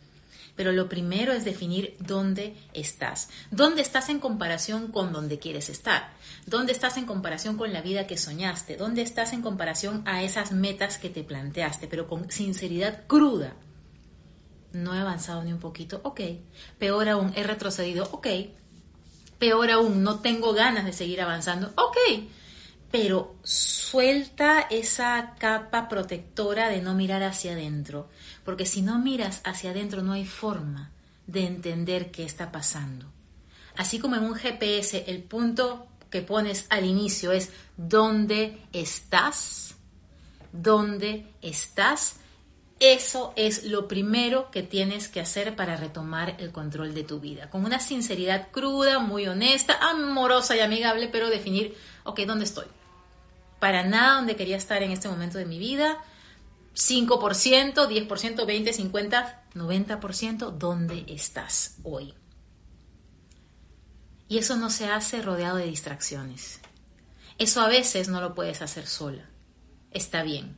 Pero 0.55 0.73
lo 0.73 0.89
primero 0.89 1.33
es 1.33 1.45
definir 1.45 1.97
dónde 1.99 2.55
estás. 2.75 3.31
¿Dónde 3.51 3.81
estás 3.81 4.11
en 4.11 4.19
comparación 4.19 4.89
con 4.89 5.13
dónde 5.13 5.39
quieres 5.39 5.71
estar? 5.71 6.13
¿Dónde 6.47 6.73
estás 6.73 6.99
en 6.99 7.07
comparación 7.07 7.57
con 7.57 7.73
la 7.73 7.81
vida 7.81 8.07
que 8.07 8.19
soñaste? 8.19 8.77
¿Dónde 8.77 9.03
estás 9.03 9.33
en 9.33 9.41
comparación 9.41 10.03
a 10.05 10.23
esas 10.23 10.53
metas 10.53 10.99
que 10.99 11.09
te 11.09 11.25
planteaste? 11.25 11.87
Pero 11.89 12.07
con 12.07 12.31
sinceridad 12.31 13.07
cruda. 13.07 13.55
No 14.73 14.95
he 14.95 14.99
avanzado 14.99 15.43
ni 15.43 15.53
un 15.53 15.61
poquito, 15.61 16.01
ok. 16.05 16.21
Peor 16.79 17.09
aún, 17.09 17.33
he 17.35 17.43
retrocedido, 17.43 18.09
ok. 18.13 18.27
Peor 19.39 19.71
aún, 19.71 20.03
no 20.03 20.21
tengo 20.21 20.53
ganas 20.53 20.85
de 20.85 20.93
seguir 20.93 21.21
avanzando, 21.23 21.73
ok. 21.77 21.97
Pero 22.91 23.37
suelta 23.43 24.61
esa 24.71 25.35
capa 25.39 25.89
protectora 25.89 26.69
de 26.69 26.83
no 26.83 26.95
mirar 26.95 27.23
hacia 27.23 27.53
adentro 27.53 28.09
porque 28.45 28.67
si 28.67 28.83
no 28.83 28.99
miras 28.99 29.41
hacia 29.45 29.71
adentro 29.71 30.03
no 30.03 30.13
hay 30.13 30.27
forma 30.27 30.91
de 31.27 31.47
entender 31.47 32.11
qué 32.11 32.25
está 32.25 32.53
pasando. 32.53 33.07
Así 33.77 33.99
como 33.99 34.17
en 34.17 34.25
un 34.25 34.35
GPS 34.35 35.05
el 35.07 35.23
punto 35.23 35.87
que 36.11 36.23
pones 36.23 36.67
al 36.69 36.85
inicio 36.85 37.33
es 37.33 37.51
dónde 37.77 38.61
estás, 38.73 39.77
dónde 40.53 41.27
estás, 41.41 42.17
eso 42.81 43.33
es 43.37 43.65
lo 43.65 43.87
primero 43.87 44.51
que 44.51 44.63
tienes 44.63 45.09
que 45.09 45.21
hacer 45.21 45.55
para 45.55 45.77
retomar 45.77 46.37
el 46.39 46.51
control 46.51 46.95
de 46.95 47.05
tu 47.05 47.21
vida. 47.21 47.49
Con 47.49 47.65
una 47.65 47.79
sinceridad 47.79 48.49
cruda, 48.51 48.99
muy 48.99 49.27
honesta, 49.29 49.79
amorosa 49.81 50.57
y 50.57 50.61
amigable, 50.61 51.09
pero 51.09 51.31
definir, 51.31 51.77
ok, 52.05 52.21
¿dónde 52.27 52.45
estoy? 52.45 52.67
para 53.63 53.85
nada 53.85 54.17
donde 54.17 54.35
quería 54.35 54.57
estar 54.57 54.83
en 54.83 54.91
este 54.91 55.09
momento 55.09 55.39
de 55.39 55.45
mi 55.45 55.57
vida. 55.61 55.99
5%, 56.75 57.75
10%, 57.75 58.47
20, 58.47 58.73
50, 58.73 59.45
90%, 59.55 60.51
¿dónde 60.51 61.05
estás 61.09 61.77
hoy? 61.83 62.15
Y 64.29 64.39
eso 64.39 64.57
no 64.57 64.71
se 64.71 64.87
hace 64.87 65.21
rodeado 65.21 65.59
de 65.59 65.67
distracciones. 65.67 66.61
Eso 67.39 67.61
a 67.61 67.69
veces 67.69 68.09
no 68.09 68.21
lo 68.21 68.35
puedes 68.35 68.63
hacer 68.63 68.87
sola. 68.87 69.29
Está 69.91 70.23
bien. 70.23 70.57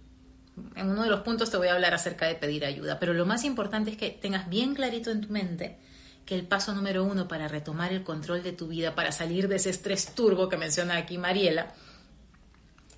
En 0.76 0.90
uno 0.90 1.02
de 1.02 1.10
los 1.10 1.20
puntos 1.20 1.50
te 1.50 1.56
voy 1.56 1.68
a 1.68 1.74
hablar 1.74 1.94
acerca 1.94 2.26
de 2.26 2.36
pedir 2.36 2.64
ayuda, 2.64 3.00
pero 3.00 3.12
lo 3.12 3.26
más 3.26 3.42
importante 3.44 3.90
es 3.90 3.96
que 3.96 4.10
tengas 4.10 4.48
bien 4.48 4.74
clarito 4.74 5.10
en 5.10 5.22
tu 5.22 5.28
mente 5.28 5.78
que 6.24 6.34
el 6.34 6.46
paso 6.46 6.72
número 6.72 7.04
uno 7.04 7.28
para 7.28 7.48
retomar 7.48 7.92
el 7.92 8.04
control 8.04 8.42
de 8.42 8.52
tu 8.52 8.68
vida, 8.68 8.94
para 8.94 9.12
salir 9.12 9.48
de 9.48 9.56
ese 9.56 9.70
estrés 9.70 10.14
turbo 10.14 10.48
que 10.48 10.56
menciona 10.56 10.96
aquí 10.96 11.18
Mariela, 11.18 11.74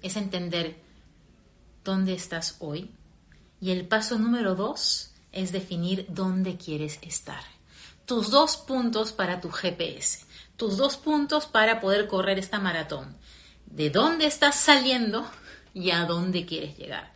es 0.03 0.17
entender 0.17 0.77
dónde 1.83 2.13
estás 2.13 2.57
hoy. 2.61 2.91
Y 3.61 3.71
el 3.71 3.87
paso 3.87 4.19
número 4.19 4.55
dos 4.55 5.11
es 5.33 5.53
definir 5.53 6.07
dónde 6.09 6.57
quieres 6.57 6.99
estar. 7.03 7.43
Tus 8.05 8.31
dos 8.31 8.57
puntos 8.57 9.13
para 9.13 9.41
tu 9.41 9.51
GPS, 9.51 10.25
tus 10.57 10.77
dos 10.77 10.97
puntos 10.97 11.47
para 11.47 11.81
poder 11.81 12.09
correr 12.09 12.39
esta 12.39 12.59
maratón. 12.59 13.17
De 13.67 13.91
dónde 13.91 14.27
estás 14.27 14.57
saliendo 14.57 15.29
y 15.75 15.91
a 15.91 16.05
dónde 16.05 16.47
quieres 16.47 16.77
llegar. 16.79 17.13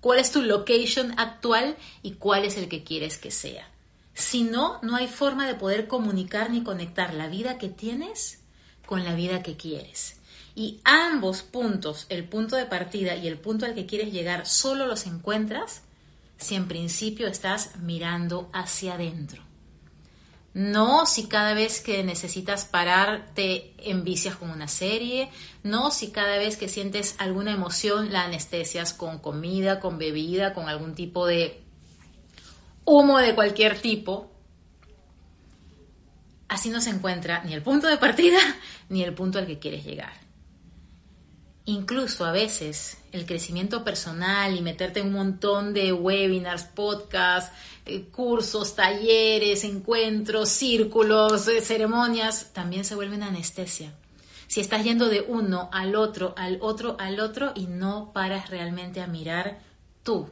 ¿Cuál 0.00 0.18
es 0.18 0.32
tu 0.32 0.42
location 0.42 1.18
actual 1.18 1.76
y 2.02 2.12
cuál 2.12 2.44
es 2.44 2.56
el 2.56 2.68
que 2.68 2.82
quieres 2.82 3.18
que 3.18 3.30
sea? 3.30 3.68
Si 4.14 4.42
no, 4.42 4.80
no 4.82 4.96
hay 4.96 5.06
forma 5.06 5.46
de 5.46 5.54
poder 5.54 5.86
comunicar 5.86 6.50
ni 6.50 6.62
conectar 6.62 7.14
la 7.14 7.28
vida 7.28 7.58
que 7.58 7.68
tienes 7.68 8.40
con 8.86 9.04
la 9.04 9.14
vida 9.14 9.42
que 9.42 9.56
quieres. 9.56 10.16
Y 10.54 10.80
ambos 10.84 11.42
puntos, 11.42 12.06
el 12.08 12.24
punto 12.24 12.56
de 12.56 12.66
partida 12.66 13.16
y 13.16 13.26
el 13.26 13.38
punto 13.38 13.64
al 13.64 13.74
que 13.74 13.86
quieres 13.86 14.12
llegar, 14.12 14.46
solo 14.46 14.86
los 14.86 15.06
encuentras 15.06 15.82
si 16.36 16.56
en 16.56 16.68
principio 16.68 17.28
estás 17.28 17.76
mirando 17.76 18.50
hacia 18.52 18.94
adentro. 18.94 19.42
No 20.54 21.06
si 21.06 21.28
cada 21.28 21.54
vez 21.54 21.80
que 21.80 22.04
necesitas 22.04 22.66
parar 22.66 23.30
te 23.34 23.72
envicias 23.78 24.36
con 24.36 24.50
una 24.50 24.68
serie, 24.68 25.30
no 25.62 25.90
si 25.90 26.10
cada 26.10 26.36
vez 26.36 26.58
que 26.58 26.68
sientes 26.68 27.14
alguna 27.16 27.52
emoción 27.52 28.12
la 28.12 28.24
anestesias 28.24 28.92
con 28.92 29.18
comida, 29.18 29.80
con 29.80 29.96
bebida, 29.96 30.52
con 30.52 30.68
algún 30.68 30.94
tipo 30.94 31.26
de 31.26 31.62
humo 32.84 33.18
de 33.18 33.34
cualquier 33.34 33.80
tipo. 33.80 34.30
Así 36.48 36.68
no 36.68 36.82
se 36.82 36.90
encuentra 36.90 37.42
ni 37.44 37.54
el 37.54 37.62
punto 37.62 37.86
de 37.86 37.96
partida 37.96 38.38
ni 38.90 39.02
el 39.02 39.14
punto 39.14 39.38
al 39.38 39.46
que 39.46 39.58
quieres 39.58 39.86
llegar. 39.86 40.21
Incluso 41.64 42.24
a 42.24 42.32
veces 42.32 42.98
el 43.12 43.24
crecimiento 43.24 43.84
personal 43.84 44.56
y 44.56 44.62
meterte 44.62 45.00
en 45.00 45.08
un 45.08 45.12
montón 45.12 45.72
de 45.72 45.92
webinars, 45.92 46.64
podcasts, 46.64 47.52
eh, 47.86 48.02
cursos, 48.10 48.74
talleres, 48.74 49.62
encuentros, 49.62 50.48
círculos, 50.48 51.46
eh, 51.46 51.60
ceremonias, 51.60 52.52
también 52.52 52.84
se 52.84 52.96
vuelven 52.96 53.22
anestesia. 53.22 53.94
Si 54.48 54.60
estás 54.60 54.82
yendo 54.82 55.08
de 55.08 55.20
uno 55.20 55.70
al 55.72 55.94
otro, 55.94 56.34
al 56.36 56.58
otro, 56.60 56.96
al 56.98 57.20
otro 57.20 57.52
y 57.54 57.66
no 57.66 58.12
paras 58.12 58.50
realmente 58.50 59.00
a 59.00 59.06
mirar 59.06 59.60
tú, 60.02 60.28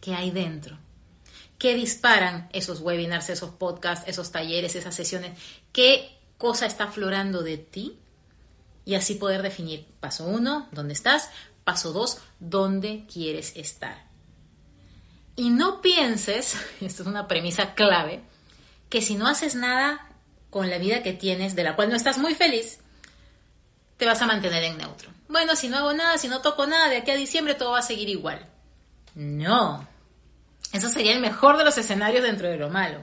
qué 0.00 0.14
hay 0.14 0.30
dentro, 0.30 0.78
qué 1.58 1.74
disparan 1.74 2.48
esos 2.52 2.80
webinars, 2.80 3.30
esos 3.30 3.50
podcasts, 3.50 4.08
esos 4.08 4.30
talleres, 4.30 4.76
esas 4.76 4.94
sesiones, 4.94 5.36
qué 5.72 6.18
cosa 6.38 6.66
está 6.66 6.84
aflorando 6.84 7.42
de 7.42 7.58
ti 7.58 7.98
y 8.84 8.94
así 8.94 9.14
poder 9.14 9.42
definir 9.42 9.86
paso 10.00 10.24
uno, 10.24 10.68
dónde 10.72 10.94
estás, 10.94 11.30
paso 11.64 11.92
dos, 11.92 12.18
dónde 12.40 13.04
quieres 13.12 13.56
estar. 13.56 14.04
Y 15.36 15.50
no 15.50 15.80
pienses, 15.80 16.54
esto 16.80 17.02
es 17.02 17.08
una 17.08 17.28
premisa 17.28 17.74
clave, 17.74 18.22
que 18.88 19.00
si 19.00 19.14
no 19.14 19.26
haces 19.26 19.54
nada 19.54 20.08
con 20.50 20.68
la 20.68 20.78
vida 20.78 21.02
que 21.02 21.12
tienes, 21.12 21.54
de 21.54 21.64
la 21.64 21.76
cual 21.76 21.88
no 21.88 21.96
estás 21.96 22.18
muy 22.18 22.34
feliz, 22.34 22.80
te 23.96 24.06
vas 24.06 24.20
a 24.20 24.26
mantener 24.26 24.64
en 24.64 24.76
neutro. 24.76 25.10
Bueno, 25.28 25.56
si 25.56 25.68
no 25.68 25.78
hago 25.78 25.94
nada, 25.94 26.18
si 26.18 26.28
no 26.28 26.42
toco 26.42 26.66
nada, 26.66 26.88
de 26.88 26.98
aquí 26.98 27.10
a 27.10 27.16
diciembre 27.16 27.54
todo 27.54 27.70
va 27.70 27.78
a 27.78 27.82
seguir 27.82 28.08
igual. 28.10 28.46
No. 29.14 29.88
Eso 30.72 30.90
sería 30.90 31.12
el 31.12 31.20
mejor 31.20 31.56
de 31.56 31.64
los 31.64 31.78
escenarios 31.78 32.22
dentro 32.22 32.48
de 32.48 32.56
lo 32.56 32.68
malo. 32.68 33.02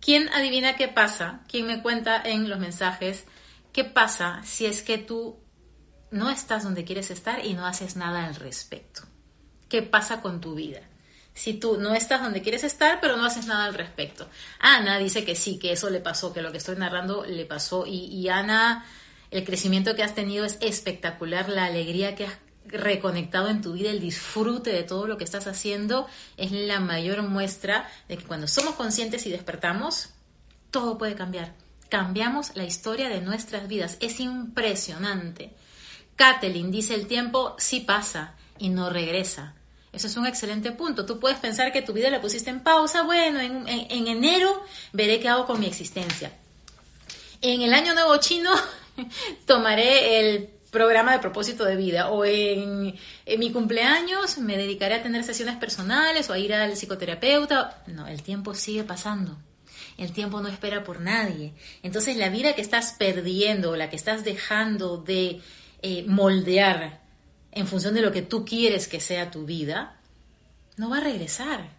¿Quién 0.00 0.28
adivina 0.30 0.76
qué 0.76 0.88
pasa? 0.88 1.42
¿Quién 1.48 1.66
me 1.66 1.82
cuenta 1.82 2.20
en 2.24 2.48
los 2.48 2.58
mensajes 2.58 3.24
¿Qué 3.74 3.82
pasa 3.82 4.40
si 4.44 4.66
es 4.66 4.82
que 4.82 4.98
tú 4.98 5.40
no 6.12 6.30
estás 6.30 6.62
donde 6.62 6.84
quieres 6.84 7.10
estar 7.10 7.44
y 7.44 7.54
no 7.54 7.66
haces 7.66 7.96
nada 7.96 8.24
al 8.24 8.36
respecto? 8.36 9.02
¿Qué 9.68 9.82
pasa 9.82 10.22
con 10.22 10.40
tu 10.40 10.54
vida? 10.54 10.78
Si 11.34 11.54
tú 11.54 11.76
no 11.76 11.92
estás 11.92 12.22
donde 12.22 12.40
quieres 12.40 12.62
estar, 12.62 13.00
pero 13.00 13.16
no 13.16 13.24
haces 13.24 13.46
nada 13.46 13.64
al 13.64 13.74
respecto. 13.74 14.28
Ana 14.60 14.98
dice 14.98 15.24
que 15.24 15.34
sí, 15.34 15.58
que 15.58 15.72
eso 15.72 15.90
le 15.90 15.98
pasó, 15.98 16.32
que 16.32 16.40
lo 16.40 16.52
que 16.52 16.58
estoy 16.58 16.76
narrando 16.76 17.24
le 17.24 17.46
pasó. 17.46 17.84
Y, 17.84 18.28
Ana, 18.28 18.86
el 19.32 19.42
crecimiento 19.42 19.96
que 19.96 20.04
has 20.04 20.14
tenido 20.14 20.44
es 20.44 20.56
espectacular, 20.60 21.48
la 21.48 21.64
alegría 21.64 22.14
que 22.14 22.26
has 22.26 22.38
reconectado 22.66 23.48
en 23.48 23.60
tu 23.60 23.72
vida, 23.72 23.90
el 23.90 23.98
disfrute 23.98 24.70
de 24.70 24.84
todo 24.84 25.08
lo 25.08 25.18
que 25.18 25.24
estás 25.24 25.48
haciendo, 25.48 26.06
es 26.36 26.52
la 26.52 26.78
mayor 26.78 27.24
muestra 27.24 27.90
de 28.06 28.18
que 28.18 28.24
cuando 28.24 28.46
somos 28.46 28.76
conscientes 28.76 29.26
y 29.26 29.30
despertamos, 29.30 30.10
todo 30.70 30.96
puede 30.96 31.16
cambiar 31.16 31.63
cambiamos 31.88 32.54
la 32.54 32.64
historia 32.64 33.08
de 33.08 33.20
nuestras 33.20 33.68
vidas. 33.68 33.96
Es 34.00 34.20
impresionante. 34.20 35.52
Kathleen 36.16 36.70
dice 36.70 36.94
el 36.94 37.06
tiempo 37.06 37.54
sí 37.58 37.80
pasa 37.80 38.34
y 38.58 38.68
no 38.68 38.90
regresa. 38.90 39.54
Eso 39.92 40.08
es 40.08 40.16
un 40.16 40.26
excelente 40.26 40.72
punto. 40.72 41.06
Tú 41.06 41.20
puedes 41.20 41.38
pensar 41.38 41.72
que 41.72 41.82
tu 41.82 41.92
vida 41.92 42.10
la 42.10 42.20
pusiste 42.20 42.50
en 42.50 42.60
pausa. 42.60 43.02
Bueno, 43.02 43.40
en, 43.40 43.68
enero 43.88 44.62
veré 44.92 45.20
qué 45.20 45.28
hago 45.28 45.46
con 45.46 45.60
mi 45.60 45.66
existencia. 45.66 46.32
En 47.40 47.62
el 47.62 47.72
año 47.72 47.94
nuevo 47.94 48.16
chino 48.16 48.50
tomaré 49.46 50.18
el 50.18 50.48
programa 50.70 51.12
de 51.12 51.20
propósito 51.20 51.64
de 51.64 51.76
vida 51.76 52.10
o 52.10 52.24
en, 52.24 52.96
en, 53.26 53.38
mi 53.38 53.52
cumpleaños 53.52 54.38
me 54.38 54.56
dedicaré 54.56 54.96
a 54.96 55.02
tener 55.04 55.22
sesiones 55.22 55.56
personales 55.56 56.28
o 56.28 56.32
a 56.32 56.38
ir 56.38 56.52
al 56.52 56.72
psicoterapeuta. 56.72 57.82
No, 57.86 58.08
el 58.08 58.22
tiempo 58.24 58.54
sigue 58.54 58.82
pasando. 58.82 59.36
El 59.96 60.12
tiempo 60.12 60.40
no 60.40 60.48
espera 60.48 60.82
por 60.82 61.00
nadie. 61.00 61.54
Entonces 61.82 62.16
la 62.16 62.28
vida 62.28 62.54
que 62.54 62.62
estás 62.62 62.94
perdiendo, 62.98 63.76
la 63.76 63.90
que 63.90 63.96
estás 63.96 64.24
dejando 64.24 64.98
de 64.98 65.40
eh, 65.82 66.04
moldear 66.06 67.02
en 67.52 67.66
función 67.68 67.94
de 67.94 68.02
lo 68.02 68.10
que 68.10 68.22
tú 68.22 68.44
quieres 68.44 68.88
que 68.88 69.00
sea 69.00 69.30
tu 69.30 69.44
vida, 69.44 70.00
no 70.76 70.90
va 70.90 70.98
a 70.98 71.04
regresar. 71.04 71.70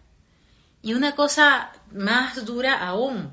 Y 0.82 0.94
una 0.94 1.14
cosa 1.14 1.72
más 1.92 2.46
dura 2.46 2.86
aún, 2.86 3.32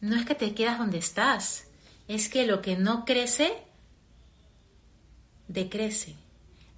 no 0.00 0.16
es 0.16 0.24
que 0.24 0.34
te 0.34 0.54
quedas 0.54 0.78
donde 0.78 0.98
estás, 0.98 1.66
es 2.06 2.28
que 2.28 2.46
lo 2.46 2.62
que 2.62 2.76
no 2.76 3.04
crece, 3.04 3.62
decrece. 5.48 6.14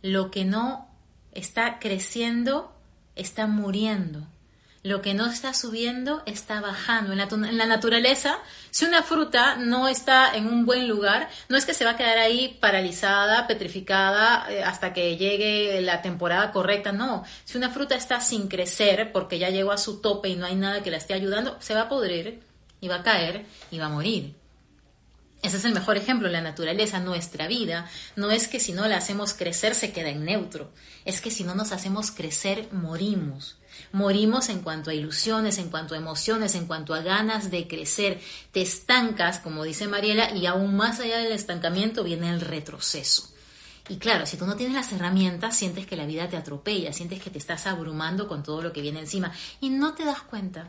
Lo 0.02 0.30
que 0.30 0.44
no 0.44 0.88
está 1.32 1.78
creciendo, 1.78 2.74
está 3.14 3.46
muriendo. 3.46 4.26
Lo 4.82 5.02
que 5.02 5.12
no 5.12 5.26
está 5.26 5.52
subiendo 5.52 6.22
está 6.24 6.62
bajando. 6.62 7.12
En 7.12 7.58
la, 7.58 7.66
naturaleza, 7.66 8.38
si 8.70 8.86
una 8.86 9.02
fruta 9.02 9.56
no 9.56 9.88
está 9.88 10.34
en 10.34 10.46
un 10.46 10.64
buen 10.64 10.88
lugar, 10.88 11.28
no 11.50 11.58
es 11.58 11.66
que 11.66 11.74
se 11.74 11.84
va 11.84 11.90
a 11.92 11.96
quedar 11.98 12.16
ahí 12.16 12.56
paralizada, 12.60 13.46
petrificada, 13.46 14.46
eh, 14.50 14.62
hasta 14.62 14.94
que 14.94 15.18
llegue 15.18 15.82
la 15.82 16.00
temporada 16.00 16.50
correcta, 16.50 16.92
no. 16.92 17.24
Si 17.44 17.58
una 17.58 17.68
fruta 17.68 17.94
está 17.94 18.22
sin 18.22 18.48
crecer 18.48 19.12
porque 19.12 19.38
ya 19.38 19.50
llegó 19.50 19.72
a 19.72 19.76
su 19.76 20.00
tope 20.00 20.30
y 20.30 20.36
no 20.36 20.46
hay 20.46 20.54
nada 20.54 20.82
que 20.82 20.90
la 20.90 20.96
esté 20.96 21.12
ayudando, 21.12 21.58
se 21.60 21.74
va 21.74 21.82
a 21.82 21.88
podrir 21.90 22.40
y 22.80 22.88
va 22.88 22.96
a 22.96 23.02
caer 23.02 23.44
y 23.70 23.78
va 23.78 23.86
a 23.86 23.90
morir. 23.90 24.39
Ese 25.42 25.56
es 25.56 25.64
el 25.64 25.72
mejor 25.72 25.96
ejemplo, 25.96 26.28
la 26.28 26.42
naturaleza, 26.42 27.00
nuestra 27.00 27.46
vida. 27.46 27.88
No 28.14 28.30
es 28.30 28.46
que 28.46 28.60
si 28.60 28.72
no 28.72 28.86
la 28.86 28.98
hacemos 28.98 29.32
crecer 29.32 29.74
se 29.74 29.92
queda 29.92 30.10
en 30.10 30.24
neutro, 30.24 30.70
es 31.04 31.20
que 31.20 31.30
si 31.30 31.44
no 31.44 31.54
nos 31.54 31.72
hacemos 31.72 32.10
crecer 32.10 32.68
morimos. 32.72 33.56
Morimos 33.92 34.50
en 34.50 34.60
cuanto 34.60 34.90
a 34.90 34.94
ilusiones, 34.94 35.58
en 35.58 35.70
cuanto 35.70 35.94
a 35.94 35.98
emociones, 35.98 36.54
en 36.54 36.66
cuanto 36.66 36.92
a 36.92 37.00
ganas 37.00 37.50
de 37.50 37.66
crecer. 37.66 38.20
Te 38.52 38.60
estancas, 38.60 39.38
como 39.38 39.64
dice 39.64 39.88
Mariela, 39.88 40.30
y 40.32 40.46
aún 40.46 40.76
más 40.76 41.00
allá 41.00 41.18
del 41.18 41.32
estancamiento 41.32 42.04
viene 42.04 42.28
el 42.28 42.42
retroceso. 42.42 43.30
Y 43.88 43.96
claro, 43.96 44.26
si 44.26 44.36
tú 44.36 44.46
no 44.46 44.56
tienes 44.56 44.76
las 44.76 44.92
herramientas, 44.92 45.56
sientes 45.56 45.86
que 45.86 45.96
la 45.96 46.06
vida 46.06 46.28
te 46.28 46.36
atropella, 46.36 46.92
sientes 46.92 47.20
que 47.20 47.30
te 47.30 47.38
estás 47.38 47.66
abrumando 47.66 48.28
con 48.28 48.42
todo 48.42 48.62
lo 48.62 48.72
que 48.72 48.82
viene 48.82 49.00
encima 49.00 49.32
y 49.60 49.70
no 49.70 49.94
te 49.94 50.04
das 50.04 50.22
cuenta 50.22 50.68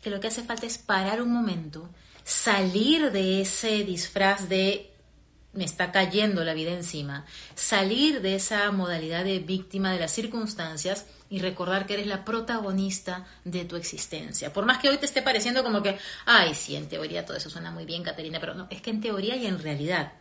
que 0.00 0.08
lo 0.08 0.18
que 0.18 0.28
hace 0.28 0.42
falta 0.42 0.66
es 0.66 0.78
parar 0.78 1.20
un 1.20 1.30
momento, 1.30 1.90
salir 2.24 3.12
de 3.12 3.40
ese 3.42 3.84
disfraz 3.84 4.48
de 4.48 4.88
me 5.54 5.64
está 5.64 5.92
cayendo 5.92 6.44
la 6.44 6.54
vida 6.54 6.70
encima, 6.70 7.26
salir 7.54 8.22
de 8.22 8.36
esa 8.36 8.70
modalidad 8.72 9.22
de 9.24 9.38
víctima 9.38 9.92
de 9.92 10.00
las 10.00 10.10
circunstancias 10.10 11.04
y 11.28 11.40
recordar 11.40 11.86
que 11.86 11.94
eres 11.94 12.06
la 12.06 12.24
protagonista 12.24 13.26
de 13.44 13.66
tu 13.66 13.76
existencia. 13.76 14.52
Por 14.52 14.64
más 14.64 14.78
que 14.78 14.88
hoy 14.88 14.96
te 14.96 15.04
esté 15.04 15.20
pareciendo 15.20 15.62
como 15.62 15.82
que, 15.82 15.98
ay, 16.24 16.54
sí, 16.54 16.74
en 16.74 16.88
teoría 16.88 17.26
todo 17.26 17.36
eso 17.36 17.50
suena 17.50 17.70
muy 17.70 17.84
bien, 17.84 18.02
Caterina, 18.02 18.40
pero 18.40 18.54
no, 18.54 18.66
es 18.70 18.80
que 18.80 18.90
en 18.90 19.02
teoría 19.02 19.36
y 19.36 19.46
en 19.46 19.58
realidad, 19.58 20.12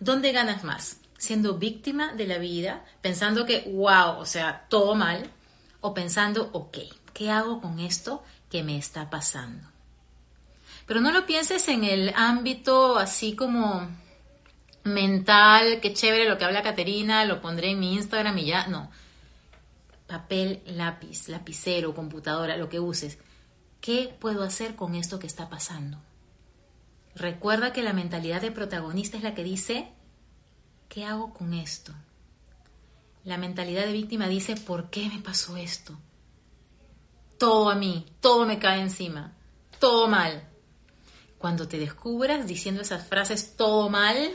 ¿dónde 0.00 0.32
ganas 0.32 0.64
más? 0.64 0.98
siendo 1.22 1.54
víctima 1.56 2.14
de 2.14 2.26
la 2.26 2.38
vida, 2.38 2.84
pensando 3.00 3.46
que, 3.46 3.60
wow, 3.72 4.18
o 4.18 4.26
sea, 4.26 4.66
todo 4.68 4.96
mal, 4.96 5.30
o 5.80 5.94
pensando, 5.94 6.50
ok, 6.52 6.78
¿qué 7.14 7.30
hago 7.30 7.60
con 7.60 7.78
esto 7.78 8.24
que 8.50 8.64
me 8.64 8.76
está 8.76 9.08
pasando? 9.08 9.71
Pero 10.86 11.00
no 11.00 11.12
lo 11.12 11.26
pienses 11.26 11.68
en 11.68 11.84
el 11.84 12.12
ámbito 12.16 12.98
así 12.98 13.34
como 13.34 13.88
mental, 14.84 15.80
qué 15.80 15.92
chévere 15.92 16.28
lo 16.28 16.38
que 16.38 16.44
habla 16.44 16.62
Caterina, 16.62 17.24
lo 17.24 17.40
pondré 17.40 17.70
en 17.70 17.80
mi 17.80 17.94
Instagram 17.94 18.38
y 18.38 18.46
ya, 18.46 18.66
no. 18.66 18.90
Papel, 20.06 20.62
lápiz, 20.66 21.28
lapicero, 21.28 21.94
computadora, 21.94 22.56
lo 22.56 22.68
que 22.68 22.80
uses. 22.80 23.18
¿Qué 23.80 24.14
puedo 24.20 24.42
hacer 24.42 24.76
con 24.76 24.94
esto 24.94 25.18
que 25.18 25.26
está 25.26 25.48
pasando? 25.48 25.98
Recuerda 27.14 27.72
que 27.72 27.82
la 27.82 27.92
mentalidad 27.92 28.40
de 28.40 28.50
protagonista 28.50 29.16
es 29.16 29.22
la 29.22 29.34
que 29.34 29.44
dice, 29.44 29.92
¿qué 30.88 31.04
hago 31.04 31.32
con 31.32 31.54
esto? 31.54 31.92
La 33.24 33.38
mentalidad 33.38 33.86
de 33.86 33.92
víctima 33.92 34.28
dice, 34.28 34.56
¿por 34.56 34.90
qué 34.90 35.08
me 35.08 35.20
pasó 35.20 35.56
esto? 35.56 35.98
Todo 37.38 37.70
a 37.70 37.74
mí, 37.74 38.06
todo 38.20 38.46
me 38.46 38.58
cae 38.58 38.80
encima, 38.80 39.32
todo 39.78 40.08
mal. 40.08 40.48
Cuando 41.42 41.66
te 41.66 41.76
descubras 41.76 42.46
diciendo 42.46 42.82
esas 42.82 43.04
frases, 43.04 43.56
todo 43.56 43.90
mal, 43.90 44.30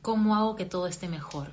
¿cómo 0.00 0.36
hago 0.36 0.54
que 0.54 0.64
todo 0.64 0.86
esté 0.86 1.08
mejor? 1.08 1.48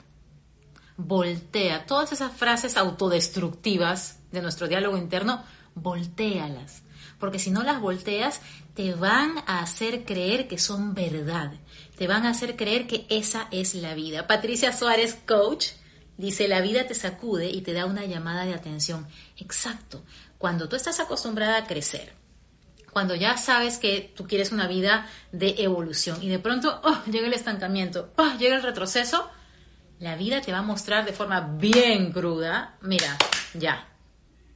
Voltea 0.98 1.88
todas 1.88 2.12
esas 2.12 2.32
frases 2.32 2.78
autodestructivas 2.78 4.20
de 4.32 4.44
nuestro 4.44 4.68
diálogo 4.68 4.98
interno, 4.98 5.44
voltealas. 5.74 6.84
Porque 7.20 7.40
si 7.40 7.50
no 7.50 7.64
las 7.64 7.82
volteas, 7.82 8.40
te 8.76 8.94
van 8.94 9.40
a 9.48 9.62
hacer 9.62 10.06
creer 10.06 10.48
que 10.48 10.60
son 10.60 10.94
verdad. 10.94 11.54
Te 11.98 12.06
van 12.06 12.28
a 12.28 12.30
hacer 12.30 12.56
creer 12.56 12.86
que 12.86 13.08
esa 13.10 13.48
es 13.50 13.74
la 13.74 13.96
vida. 13.96 14.28
Patricia 14.28 14.78
Suárez, 14.78 15.18
coach, 15.28 15.70
dice, 16.18 16.48
la 16.48 16.62
vida 16.62 16.86
te 16.86 16.94
sacude 16.94 17.50
y 17.50 17.62
te 17.62 17.74
da 17.74 17.88
una 17.88 18.06
llamada 18.06 18.46
de 18.46 18.54
atención. 18.54 19.08
Exacto. 19.38 20.04
Cuando 20.38 20.70
tú 20.70 20.76
estás 20.76 21.00
acostumbrada 21.00 21.58
a 21.58 21.66
crecer, 21.66 22.17
cuando 22.98 23.14
ya 23.14 23.38
sabes 23.38 23.78
que 23.78 24.12
tú 24.16 24.26
quieres 24.26 24.52
una 24.52 24.68
vida 24.68 25.06
de 25.32 25.54
evolución 25.60 26.18
y 26.24 26.30
de 26.30 26.40
pronto 26.40 26.82
oh, 26.84 26.98
llega 27.06 27.28
el 27.28 27.34
estancamiento, 27.34 28.12
oh, 28.18 28.32
llega 28.40 28.56
el 28.56 28.64
retroceso, 28.64 29.30
la 30.00 30.16
vida 30.16 30.42
te 30.42 30.52
va 30.52 30.58
a 30.58 30.64
mostrar 30.64 31.06
de 31.06 31.14
forma 31.14 31.42
bien 31.42 32.12
cruda, 32.12 32.76
mira, 32.82 33.16
ya, 33.54 33.88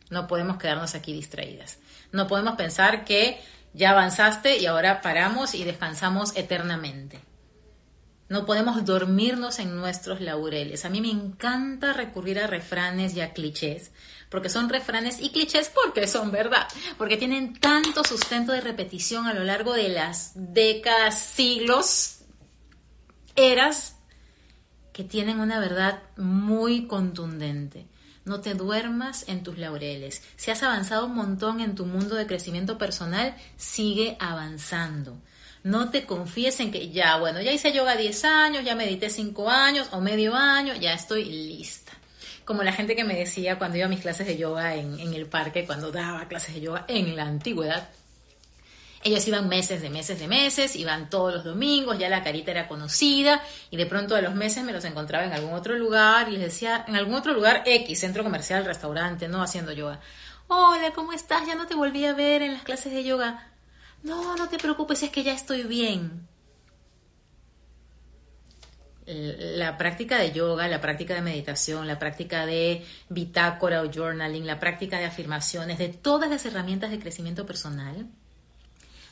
no 0.10 0.26
podemos 0.26 0.58
quedarnos 0.58 0.96
aquí 0.96 1.14
distraídas. 1.14 1.78
No 2.12 2.26
podemos 2.26 2.56
pensar 2.56 3.06
que 3.06 3.40
ya 3.76 3.92
avanzaste 3.92 4.58
y 4.58 4.66
ahora 4.66 5.04
paramos 5.04 5.54
y 5.54 5.64
descansamos 5.64 6.36
eternamente. 6.36 7.20
No 8.28 8.48
podemos 8.48 8.84
dormirnos 8.86 9.60
en 9.60 9.76
nuestros 9.76 10.20
laureles. 10.20 10.84
A 10.84 10.90
mí 10.90 11.00
me 11.00 11.12
encanta 11.12 11.94
recurrir 11.94 12.40
a 12.40 12.48
refranes 12.48 13.14
y 13.14 13.22
a 13.22 13.34
clichés 13.34 13.92
porque 14.32 14.50
son 14.50 14.70
refranes 14.70 15.22
y 15.22 15.30
clichés 15.30 15.70
porque 15.70 16.08
son 16.08 16.32
verdad, 16.32 16.66
porque 16.98 17.18
tienen 17.18 17.54
tanto 17.60 18.04
sustento 18.06 18.54
de 18.54 18.62
repetición 18.62 19.28
a 19.28 19.34
lo 19.34 19.44
largo 19.44 19.74
de 19.74 19.90
las 19.90 20.32
décadas, 20.36 21.20
siglos, 21.20 22.20
eras, 23.36 23.98
que 24.94 25.04
tienen 25.04 25.42
una 25.42 25.60
verdad 25.60 26.02
muy 26.16 26.88
contundente. 26.88 27.88
No 28.24 28.40
te 28.40 28.54
duermas 28.54 29.26
en 29.28 29.44
tus 29.44 29.58
laureles. 29.58 30.24
Si 30.38 30.50
has 30.50 30.64
avanzado 30.64 31.08
un 31.08 31.16
montón 31.16 31.60
en 31.60 31.76
tu 31.76 31.86
mundo 31.86 32.16
de 32.16 32.28
crecimiento 32.28 32.78
personal, 32.78 33.36
sigue 33.58 34.16
avanzando. 34.20 35.18
No 35.64 35.90
te 35.90 36.06
confíes 36.06 36.60
en 36.62 36.72
que 36.72 36.90
ya, 36.90 37.18
bueno, 37.18 37.42
ya 37.42 37.52
hice 37.52 37.74
yoga 37.74 37.98
10 37.98 38.26
años, 38.26 38.64
ya 38.64 38.76
medité 38.76 39.10
5 39.10 39.50
años 39.50 39.90
o 39.92 40.00
medio 40.00 40.36
año, 40.36 40.74
ya 40.76 40.94
estoy 40.94 41.26
lista 41.26 41.92
como 42.46 42.64
la 42.64 42.74
gente 42.74 42.96
que 42.96 43.04
me 43.04 43.16
decía 43.16 43.58
cuando 43.58 43.78
iba 43.78 43.86
a 43.86 43.90
mis 43.90 44.02
clases 44.02 44.28
de 44.28 44.38
yoga 44.38 44.76
en, 44.76 45.14
el 45.14 45.26
parque, 45.26 45.66
cuando 45.66 45.92
daba 45.92 46.28
clases 46.28 46.56
de 46.56 46.62
yoga 46.62 46.86
en 46.88 47.16
la 47.16 47.24
antigüedad. 47.24 47.90
Ellos 49.04 49.28
iban 49.28 49.50
meses 49.50 49.82
de 49.82 49.90
meses 49.90 50.20
de 50.20 50.28
meses, 50.28 50.76
iban 50.76 51.10
todos 51.10 51.34
los 51.34 51.44
domingos, 51.44 51.98
ya 51.98 52.08
la 52.08 52.24
carita 52.24 52.52
era 52.52 52.68
conocida 52.68 53.42
y 53.72 53.77
de 53.77 53.88
pronto 53.88 54.16
a 54.16 54.22
los 54.22 54.36
meses 54.36 54.64
me 54.64 54.74
los 54.74 54.86
encontraba 54.86 55.25
en 55.25 55.34
algún 55.34 55.54
otro 55.54 55.75
lugar 55.75 56.30
y 56.30 56.34
les 56.34 56.42
decía, 56.42 56.86
en 56.88 56.96
algún 56.96 57.16
otro 57.16 57.34
lugar 57.34 57.64
X, 57.66 58.00
centro 58.00 58.24
comercial, 58.24 58.64
restaurante, 58.64 59.27
no 59.27 59.42
haciendo 59.42 59.72
yoga. 59.72 60.00
Hola, 60.48 60.92
¿cómo 60.94 61.14
estás? 61.14 61.48
Ya 61.48 61.56
no 61.56 61.66
te 61.66 61.75
volví 61.75 62.06
a 62.06 62.14
ver 62.14 62.44
en 62.44 62.54
las 62.54 62.62
clases 62.62 62.94
de 62.94 63.04
yoga. 63.04 63.48
No, 64.04 64.36
no 64.36 64.50
te 64.50 64.60
preocupes, 64.60 65.01
es 65.01 65.10
que 65.10 65.24
ya 65.24 65.34
estoy 65.34 65.64
bien 65.64 66.27
la 69.05 69.77
práctica 69.77 70.18
de 70.20 70.31
yoga, 70.31 70.68
la 70.68 70.81
práctica 70.81 71.16
de 71.16 71.22
meditación, 71.22 71.87
la 71.87 71.98
práctica 71.98 72.46
de 72.46 72.85
bitácora 73.09 73.81
o 73.81 73.92
journaling, 73.92 74.46
la 74.46 74.59
práctica 74.59 75.00
de 75.00 75.05
afirmaciones, 75.05 75.79
de 75.79 75.90
todas 75.90 76.29
las 76.29 76.46
herramientas 76.46 76.92
de 76.92 77.00
crecimiento 77.00 77.46
personal, 77.46 78.07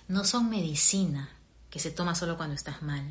no 0.08 0.24
son 0.26 0.50
medicina 0.50 1.30
que 1.70 1.80
se 1.80 1.92
toma 1.92 2.16
solo 2.16 2.38
cuando 2.38 2.56
estás 2.56 2.82
mal. 2.82 3.04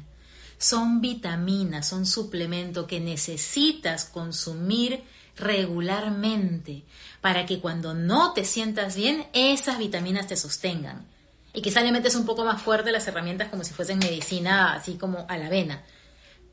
Son 0.57 1.01
vitaminas, 1.01 1.87
son 1.87 2.07
suplemento 2.07 2.87
que 2.87 3.01
necesitas 3.01 4.05
consumir 4.05 5.05
regularmente 5.37 6.85
para 7.21 7.47
que 7.47 7.61
cuando 7.61 7.95
no 7.95 8.33
te 8.33 8.45
sientas 8.45 8.97
bien, 8.97 9.27
esas 9.33 9.79
vitaminas 9.79 10.27
te 10.27 10.37
sostengan. 10.37 11.07
Y 11.55 11.63
quizá 11.63 11.81
le 11.81 11.93
metes 11.93 12.17
un 12.17 12.27
poco 12.27 12.45
más 12.45 12.61
fuerte 12.61 12.93
las 12.93 13.07
herramientas 13.07 13.49
como 13.49 13.65
si 13.65 13.73
fuesen 13.73 13.99
medicina, 13.99 14.75
así 14.75 14.95
como 14.95 15.27
a 15.29 15.39
la 15.39 15.49
vena 15.49 15.85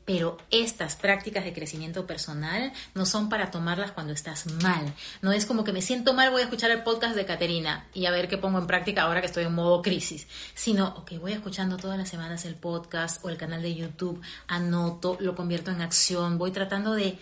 pero 0.06 0.38
estas 0.50 0.94
prácticas 0.94 1.44
de 1.44 1.52
crecimiento 1.52 2.06
personal 2.06 2.72
no 2.94 3.04
son 3.04 3.28
para 3.28 3.50
tomarlas 3.50 3.90
cuando 3.90 4.12
estás 4.12 4.46
mal. 4.62 4.94
No 5.20 5.32
es 5.32 5.44
como 5.44 5.64
que 5.64 5.72
me 5.72 5.82
siento 5.82 6.14
mal, 6.14 6.30
voy 6.30 6.40
a 6.40 6.44
escuchar 6.44 6.70
el 6.70 6.84
podcast 6.84 7.16
de 7.16 7.26
Caterina 7.26 7.88
y 7.92 8.06
a 8.06 8.12
ver 8.12 8.28
qué 8.28 8.38
pongo 8.38 8.58
en 8.58 8.68
práctica 8.68 9.02
ahora 9.02 9.20
que 9.20 9.26
estoy 9.26 9.44
en 9.44 9.54
modo 9.54 9.82
crisis. 9.82 10.28
Sino, 10.54 10.94
ok, 10.96 11.18
voy 11.20 11.32
escuchando 11.32 11.76
todas 11.76 11.98
las 11.98 12.08
semanas 12.08 12.44
el 12.44 12.54
podcast 12.54 13.22
o 13.24 13.28
el 13.28 13.36
canal 13.36 13.62
de 13.62 13.74
YouTube, 13.74 14.22
anoto, 14.46 15.18
lo 15.20 15.34
convierto 15.34 15.72
en 15.72 15.82
acción, 15.82 16.38
voy 16.38 16.52
tratando 16.52 16.92
de, 16.92 17.18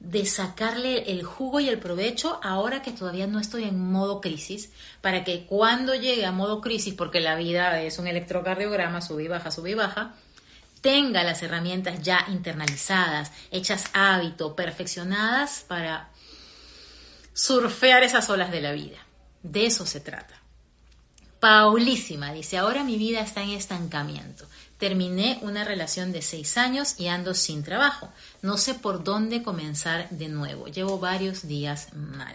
de 0.00 0.26
sacarle 0.26 1.10
el 1.12 1.22
jugo 1.22 1.58
y 1.60 1.70
el 1.70 1.78
provecho 1.78 2.38
ahora 2.42 2.82
que 2.82 2.92
todavía 2.92 3.28
no 3.28 3.40
estoy 3.40 3.64
en 3.64 3.80
modo 3.80 4.20
crisis, 4.20 4.72
para 5.00 5.24
que 5.24 5.46
cuando 5.46 5.94
llegue 5.94 6.26
a 6.26 6.32
modo 6.32 6.60
crisis, 6.60 6.92
porque 6.92 7.20
la 7.20 7.36
vida 7.36 7.80
es 7.80 7.98
un 7.98 8.06
electrocardiograma, 8.06 9.00
sube 9.00 9.24
y 9.24 9.28
baja, 9.28 9.50
sube 9.50 9.70
y 9.70 9.74
baja, 9.74 10.14
tenga 10.80 11.22
las 11.24 11.42
herramientas 11.42 12.02
ya 12.02 12.24
internalizadas, 12.28 13.32
hechas 13.50 13.86
hábito, 13.92 14.56
perfeccionadas 14.56 15.64
para 15.66 16.10
surfear 17.32 18.02
esas 18.02 18.28
olas 18.30 18.50
de 18.50 18.60
la 18.60 18.72
vida. 18.72 18.98
De 19.42 19.66
eso 19.66 19.86
se 19.86 20.00
trata. 20.00 20.34
Paulísima 21.40 22.32
dice, 22.32 22.58
ahora 22.58 22.84
mi 22.84 22.98
vida 22.98 23.20
está 23.20 23.42
en 23.42 23.50
estancamiento. 23.50 24.46
Terminé 24.78 25.38
una 25.42 25.64
relación 25.64 26.12
de 26.12 26.22
seis 26.22 26.58
años 26.58 26.98
y 26.98 27.08
ando 27.08 27.34
sin 27.34 27.62
trabajo. 27.62 28.12
No 28.42 28.58
sé 28.58 28.74
por 28.74 29.04
dónde 29.04 29.42
comenzar 29.42 30.08
de 30.10 30.28
nuevo. 30.28 30.66
Llevo 30.66 30.98
varios 30.98 31.46
días 31.46 31.94
mal. 31.94 32.34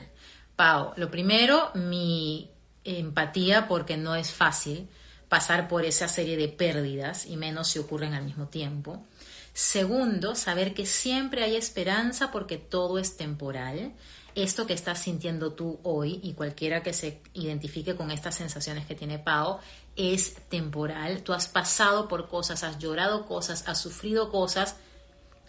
Pau, 0.56 0.94
lo 0.96 1.12
primero, 1.12 1.72
mi 1.76 2.50
empatía 2.84 3.68
porque 3.68 3.98
no 3.98 4.16
es 4.16 4.32
fácil 4.32 4.88
pasar 5.36 5.68
por 5.68 5.84
esa 5.84 6.08
serie 6.08 6.38
de 6.38 6.48
pérdidas 6.48 7.26
y 7.26 7.36
menos 7.36 7.68
si 7.68 7.78
ocurren 7.78 8.14
al 8.14 8.24
mismo 8.24 8.48
tiempo. 8.48 9.04
Segundo, 9.52 10.34
saber 10.34 10.74
que 10.74 10.86
siempre 10.86 11.44
hay 11.44 11.58
esperanza 11.58 12.32
porque 12.32 12.56
todo 12.58 13.00
es 13.00 13.18
temporal. 13.18 13.92
Esto 14.34 14.66
que 14.66 14.72
estás 14.72 15.00
sintiendo 15.00 15.52
tú 15.52 15.82
hoy 15.84 16.22
y 16.24 16.36
cualquiera 16.36 16.84
que 16.84 16.94
se 16.94 17.20
identifique 17.34 17.98
con 17.98 18.12
estas 18.12 18.36
sensaciones 18.36 18.86
que 18.86 18.96
tiene 18.96 19.20
Pau 19.20 19.60
es 19.98 20.36
temporal. 20.48 21.22
Tú 21.22 21.34
has 21.34 21.50
pasado 21.50 22.08
por 22.08 22.30
cosas, 22.30 22.64
has 22.64 22.80
llorado 22.80 23.26
cosas, 23.26 23.68
has 23.68 23.82
sufrido 23.82 24.32
cosas 24.32 24.78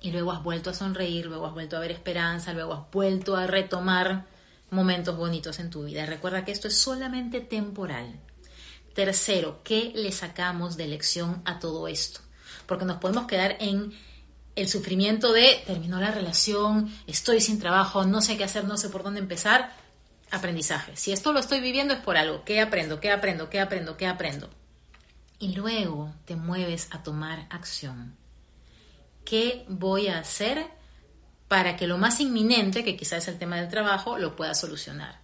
y 0.00 0.10
luego 0.10 0.32
has 0.32 0.42
vuelto 0.42 0.70
a 0.70 0.74
sonreír, 0.74 1.26
luego 1.26 1.46
has 1.46 1.54
vuelto 1.54 1.76
a 1.76 1.80
ver 1.80 1.92
esperanza, 1.92 2.52
luego 2.52 2.74
has 2.74 2.90
vuelto 2.90 3.36
a 3.36 3.46
retomar 3.46 4.24
momentos 4.68 5.16
bonitos 5.16 5.60
en 5.60 5.70
tu 5.70 5.84
vida. 5.84 6.06
Recuerda 6.06 6.44
que 6.44 6.50
esto 6.50 6.66
es 6.66 6.76
solamente 6.76 7.40
temporal. 7.40 8.18
Tercero, 8.96 9.60
¿qué 9.62 9.92
le 9.94 10.10
sacamos 10.10 10.78
de 10.78 10.88
lección 10.88 11.42
a 11.44 11.58
todo 11.58 11.86
esto? 11.86 12.20
Porque 12.64 12.86
nos 12.86 12.96
podemos 12.96 13.26
quedar 13.26 13.58
en 13.60 13.92
el 14.54 14.70
sufrimiento 14.70 15.34
de 15.34 15.62
terminó 15.66 16.00
la 16.00 16.12
relación, 16.12 16.90
estoy 17.06 17.42
sin 17.42 17.58
trabajo, 17.58 18.06
no 18.06 18.22
sé 18.22 18.38
qué 18.38 18.44
hacer, 18.44 18.64
no 18.64 18.78
sé 18.78 18.88
por 18.88 19.02
dónde 19.02 19.20
empezar. 19.20 19.70
Aprendizaje. 20.30 20.96
Si 20.96 21.12
esto 21.12 21.34
lo 21.34 21.40
estoy 21.40 21.60
viviendo 21.60 21.92
es 21.92 22.00
por 22.00 22.16
algo. 22.16 22.42
¿Qué 22.46 22.58
aprendo? 22.62 22.98
¿Qué 22.98 23.10
aprendo? 23.12 23.50
¿Qué 23.50 23.60
aprendo? 23.60 23.98
¿Qué 23.98 24.06
aprendo? 24.06 24.48
Y 25.38 25.54
luego 25.54 26.14
te 26.24 26.34
mueves 26.34 26.88
a 26.90 27.02
tomar 27.02 27.46
acción. 27.50 28.16
¿Qué 29.26 29.66
voy 29.68 30.08
a 30.08 30.20
hacer 30.20 30.68
para 31.48 31.76
que 31.76 31.86
lo 31.86 31.98
más 31.98 32.18
inminente, 32.18 32.82
que 32.82 32.96
quizás 32.96 33.24
es 33.24 33.28
el 33.28 33.38
tema 33.38 33.56
del 33.56 33.68
trabajo, 33.68 34.16
lo 34.16 34.34
pueda 34.36 34.54
solucionar? 34.54 35.20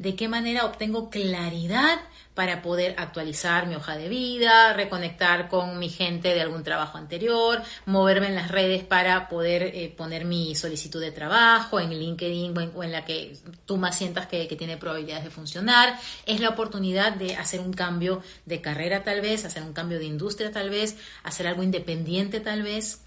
de 0.00 0.16
qué 0.16 0.28
manera 0.28 0.64
obtengo 0.64 1.10
claridad 1.10 2.00
para 2.34 2.62
poder 2.62 2.94
actualizar 2.98 3.66
mi 3.66 3.74
hoja 3.74 3.96
de 3.96 4.08
vida, 4.08 4.72
reconectar 4.72 5.48
con 5.48 5.78
mi 5.78 5.88
gente 5.88 6.32
de 6.32 6.40
algún 6.40 6.62
trabajo 6.62 6.96
anterior, 6.96 7.62
moverme 7.86 8.28
en 8.28 8.34
las 8.34 8.50
redes 8.50 8.84
para 8.84 9.28
poder 9.28 9.62
eh, 9.62 9.92
poner 9.96 10.24
mi 10.24 10.54
solicitud 10.54 11.00
de 11.00 11.10
trabajo 11.10 11.80
en 11.80 11.90
LinkedIn 11.90 12.54
o 12.74 12.82
en, 12.82 12.92
la 12.92 13.04
que 13.04 13.36
tú 13.66 13.76
más 13.76 13.96
sientas 13.96 14.26
que, 14.26 14.48
que 14.48 14.56
tiene 14.56 14.76
probabilidades 14.76 15.24
de 15.24 15.30
funcionar. 15.30 15.98
Es 16.24 16.40
la 16.40 16.50
oportunidad 16.50 17.12
de 17.12 17.36
hacer 17.36 17.60
un 17.60 17.72
cambio 17.72 18.22
de 18.46 18.60
carrera 18.60 19.04
tal 19.04 19.20
vez, 19.20 19.44
hacer 19.44 19.62
un 19.62 19.72
cambio 19.72 19.98
de 19.98 20.04
industria 20.04 20.52
tal 20.52 20.70
vez, 20.70 20.96
hacer 21.22 21.46
algo 21.46 21.62
independiente 21.62 22.40
tal 22.40 22.62
vez. 22.62 23.02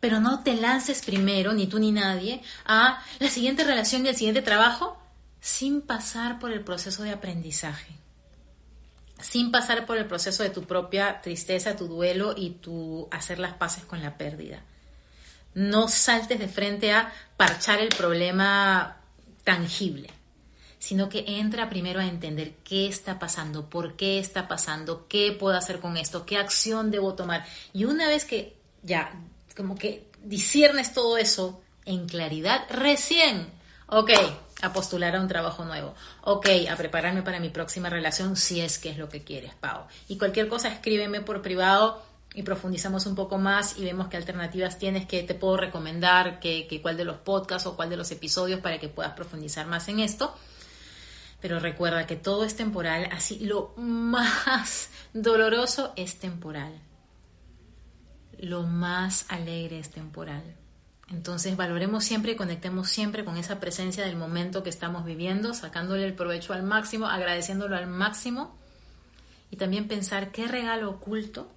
Pero 0.00 0.20
no 0.20 0.42
te 0.42 0.54
lances 0.54 1.04
primero, 1.04 1.52
ni 1.52 1.66
tú 1.66 1.78
ni 1.78 1.92
nadie, 1.92 2.40
a 2.64 3.02
la 3.18 3.28
siguiente 3.28 3.64
relación 3.64 4.06
y 4.06 4.08
el 4.08 4.16
siguiente 4.16 4.42
trabajo 4.42 4.96
sin 5.40 5.82
pasar 5.82 6.38
por 6.38 6.52
el 6.52 6.62
proceso 6.62 7.02
de 7.02 7.10
aprendizaje, 7.10 7.94
sin 9.20 9.50
pasar 9.50 9.86
por 9.86 9.98
el 9.98 10.06
proceso 10.06 10.42
de 10.42 10.50
tu 10.50 10.64
propia 10.64 11.20
tristeza, 11.20 11.76
tu 11.76 11.86
duelo 11.88 12.34
y 12.36 12.50
tu 12.50 13.08
hacer 13.10 13.38
las 13.38 13.54
paces 13.54 13.84
con 13.84 14.02
la 14.02 14.16
pérdida. 14.16 14.62
No 15.54 15.88
saltes 15.88 16.38
de 16.38 16.48
frente 16.48 16.92
a 16.92 17.12
parchar 17.36 17.80
el 17.80 17.88
problema 17.88 18.98
tangible, 19.44 20.10
sino 20.78 21.08
que 21.08 21.24
entra 21.26 21.68
primero 21.68 22.00
a 22.00 22.06
entender 22.06 22.54
qué 22.62 22.86
está 22.86 23.18
pasando, 23.18 23.68
por 23.68 23.96
qué 23.96 24.18
está 24.18 24.46
pasando, 24.46 25.06
qué 25.08 25.32
puedo 25.32 25.56
hacer 25.56 25.80
con 25.80 25.96
esto, 25.96 26.24
qué 26.24 26.36
acción 26.36 26.90
debo 26.90 27.14
tomar. 27.14 27.44
Y 27.72 27.84
una 27.84 28.08
vez 28.08 28.24
que 28.24 28.56
ya 28.82 29.12
como 29.56 29.74
que 29.74 30.06
disiernes 30.22 30.92
todo 30.92 31.18
eso 31.18 31.60
en 31.84 32.06
claridad, 32.06 32.66
recién, 32.70 33.50
ok, 33.88 34.10
a 34.62 34.72
postular 34.72 35.14
a 35.16 35.20
un 35.20 35.28
trabajo 35.28 35.64
nuevo. 35.64 35.94
Ok, 36.22 36.48
a 36.70 36.76
prepararme 36.76 37.22
para 37.22 37.40
mi 37.40 37.50
próxima 37.50 37.88
relación 37.88 38.36
si 38.36 38.60
es 38.60 38.78
que 38.78 38.90
es 38.90 38.98
lo 38.98 39.08
que 39.08 39.22
quieres, 39.22 39.54
Pau. 39.54 39.86
Y 40.08 40.18
cualquier 40.18 40.48
cosa 40.48 40.68
escríbeme 40.68 41.20
por 41.20 41.42
privado 41.42 42.02
y 42.34 42.42
profundizamos 42.42 43.06
un 43.06 43.14
poco 43.14 43.38
más 43.38 43.78
y 43.78 43.84
vemos 43.84 44.08
qué 44.08 44.16
alternativas 44.16 44.78
tienes 44.78 45.06
que 45.06 45.22
te 45.22 45.34
puedo 45.34 45.56
recomendar, 45.56 46.40
que, 46.40 46.66
que 46.66 46.82
cuál 46.82 46.96
de 46.96 47.04
los 47.04 47.16
podcasts 47.18 47.66
o 47.66 47.76
cuál 47.76 47.90
de 47.90 47.96
los 47.96 48.10
episodios 48.10 48.60
para 48.60 48.78
que 48.78 48.88
puedas 48.88 49.12
profundizar 49.12 49.66
más 49.66 49.88
en 49.88 50.00
esto. 50.00 50.34
Pero 51.40 51.60
recuerda 51.60 52.06
que 52.06 52.16
todo 52.16 52.44
es 52.44 52.56
temporal, 52.56 53.08
así 53.12 53.38
lo 53.40 53.72
más 53.76 54.90
doloroso 55.12 55.92
es 55.96 56.18
temporal. 56.18 56.80
Lo 58.38 58.64
más 58.64 59.24
alegre 59.28 59.78
es 59.78 59.90
temporal. 59.90 60.42
Entonces 61.10 61.56
valoremos 61.56 62.04
siempre 62.04 62.32
y 62.32 62.36
conectemos 62.36 62.88
siempre 62.88 63.24
con 63.24 63.36
esa 63.38 63.60
presencia 63.60 64.04
del 64.04 64.16
momento 64.16 64.62
que 64.62 64.68
estamos 64.68 65.04
viviendo, 65.04 65.54
sacándole 65.54 66.04
el 66.04 66.14
provecho 66.14 66.52
al 66.52 66.62
máximo, 66.62 67.06
agradeciéndolo 67.06 67.76
al 67.76 67.86
máximo 67.86 68.58
y 69.50 69.56
también 69.56 69.88
pensar 69.88 70.30
qué 70.32 70.46
regalo 70.46 70.90
oculto 70.90 71.50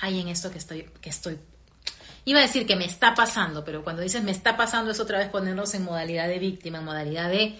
hay 0.00 0.20
en 0.20 0.28
esto 0.28 0.50
que 0.50 0.58
estoy, 0.58 0.84
que 1.00 1.10
estoy. 1.10 1.38
Iba 2.24 2.38
a 2.38 2.42
decir 2.42 2.66
que 2.66 2.76
me 2.76 2.86
está 2.86 3.14
pasando, 3.14 3.64
pero 3.64 3.84
cuando 3.84 4.02
dices 4.02 4.22
me 4.22 4.30
está 4.30 4.56
pasando 4.56 4.92
es 4.92 5.00
otra 5.00 5.18
vez 5.18 5.28
ponernos 5.28 5.74
en 5.74 5.84
modalidad 5.84 6.28
de 6.28 6.38
víctima, 6.38 6.78
en 6.78 6.84
modalidad 6.84 7.28
de 7.28 7.58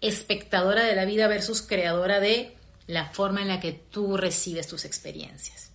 espectadora 0.00 0.84
de 0.84 0.94
la 0.94 1.04
vida 1.04 1.26
versus 1.26 1.62
creadora 1.62 2.20
de 2.20 2.56
la 2.86 3.06
forma 3.06 3.42
en 3.42 3.48
la 3.48 3.60
que 3.60 3.72
tú 3.72 4.16
recibes 4.16 4.68
tus 4.68 4.84
experiencias. 4.84 5.70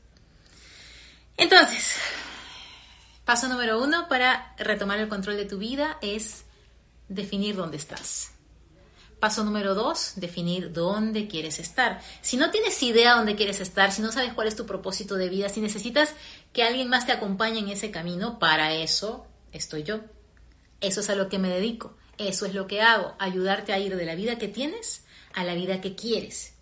Entonces, 1.38 1.96
Paso 3.26 3.48
número 3.48 3.82
uno 3.82 4.08
para 4.08 4.54
retomar 4.58 5.00
el 5.00 5.10
control 5.10 5.36
de 5.36 5.46
tu 5.46 5.58
vida 5.58 5.98
es 6.02 6.46
definir 7.10 7.56
dónde 7.56 7.78
estás. 7.78 8.32
Paso 9.20 9.44
número 9.44 9.74
dos, 9.74 10.14
definir 10.18 10.72
dónde 10.72 11.28
quieres 11.28 11.58
estar. 11.58 12.02
Si 12.22 12.38
no 12.38 12.52
tienes 12.52 12.82
idea 12.84 13.16
dónde 13.16 13.36
quieres 13.36 13.60
estar, 13.60 13.92
si 13.92 14.04
no 14.04 14.12
sabes 14.12 14.34
cuál 14.34 14.48
es 14.48 14.56
tu 14.56 14.68
propósito 14.68 15.16
de 15.16 15.30
vida, 15.30 15.50
si 15.50 15.60
necesitas 15.60 16.14
que 16.54 16.62
alguien 16.62 16.90
más 16.90 17.08
te 17.08 17.14
acompañe 17.14 17.60
en 17.60 17.70
ese 17.70 17.90
camino, 17.90 18.38
para 18.38 18.76
eso 18.76 19.26
estoy 19.52 19.82
yo. 19.82 20.02
Eso 20.80 21.00
es 21.00 21.10
a 21.10 21.16
lo 21.16 21.28
que 21.28 21.40
me 21.40 21.50
dedico. 21.50 21.98
Eso 22.20 22.46
es 22.46 22.54
lo 22.54 22.68
que 22.68 22.82
hago. 22.82 23.16
Ayudarte 23.18 23.74
a 23.74 23.80
ir 23.80 23.96
de 23.96 24.06
la 24.06 24.16
vida 24.16 24.38
que 24.38 24.48
tienes 24.48 25.04
a 25.34 25.44
la 25.44 25.56
vida 25.56 25.82
que 25.82 25.96
quieres. 25.96 26.54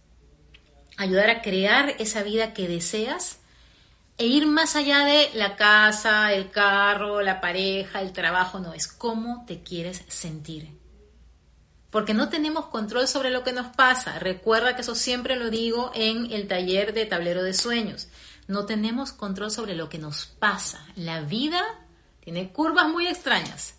Ayudar 0.95 1.29
a 1.29 1.41
crear 1.41 1.95
esa 1.99 2.23
vida 2.23 2.53
que 2.53 2.67
deseas 2.67 3.39
e 4.17 4.25
ir 4.25 4.45
más 4.45 4.75
allá 4.75 5.05
de 5.05 5.31
la 5.33 5.55
casa, 5.55 6.33
el 6.33 6.51
carro, 6.51 7.21
la 7.21 7.41
pareja, 7.41 8.01
el 8.01 8.13
trabajo, 8.13 8.59
no, 8.59 8.73
es 8.73 8.87
cómo 8.87 9.43
te 9.47 9.63
quieres 9.63 10.03
sentir. 10.07 10.69
Porque 11.89 12.13
no 12.13 12.29
tenemos 12.29 12.65
control 12.67 13.07
sobre 13.07 13.29
lo 13.29 13.43
que 13.43 13.53
nos 13.53 13.67
pasa. 13.75 14.17
Recuerda 14.19 14.75
que 14.75 14.81
eso 14.81 14.95
siempre 14.95 15.35
lo 15.35 15.49
digo 15.49 15.91
en 15.93 16.31
el 16.31 16.47
taller 16.47 16.93
de 16.93 17.05
tablero 17.05 17.43
de 17.43 17.53
sueños. 17.53 18.07
No 18.47 18.65
tenemos 18.65 19.13
control 19.13 19.51
sobre 19.51 19.75
lo 19.75 19.89
que 19.89 19.99
nos 19.99 20.25
pasa. 20.25 20.85
La 20.95 21.21
vida 21.21 21.63
tiene 22.19 22.51
curvas 22.51 22.87
muy 22.87 23.07
extrañas, 23.07 23.75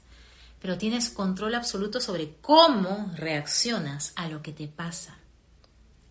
pero 0.61 0.79
tienes 0.79 1.11
control 1.11 1.55
absoluto 1.55 2.01
sobre 2.01 2.37
cómo 2.41 3.11
reaccionas 3.17 4.13
a 4.17 4.29
lo 4.29 4.43
que 4.43 4.53
te 4.53 4.69
pasa. 4.69 5.14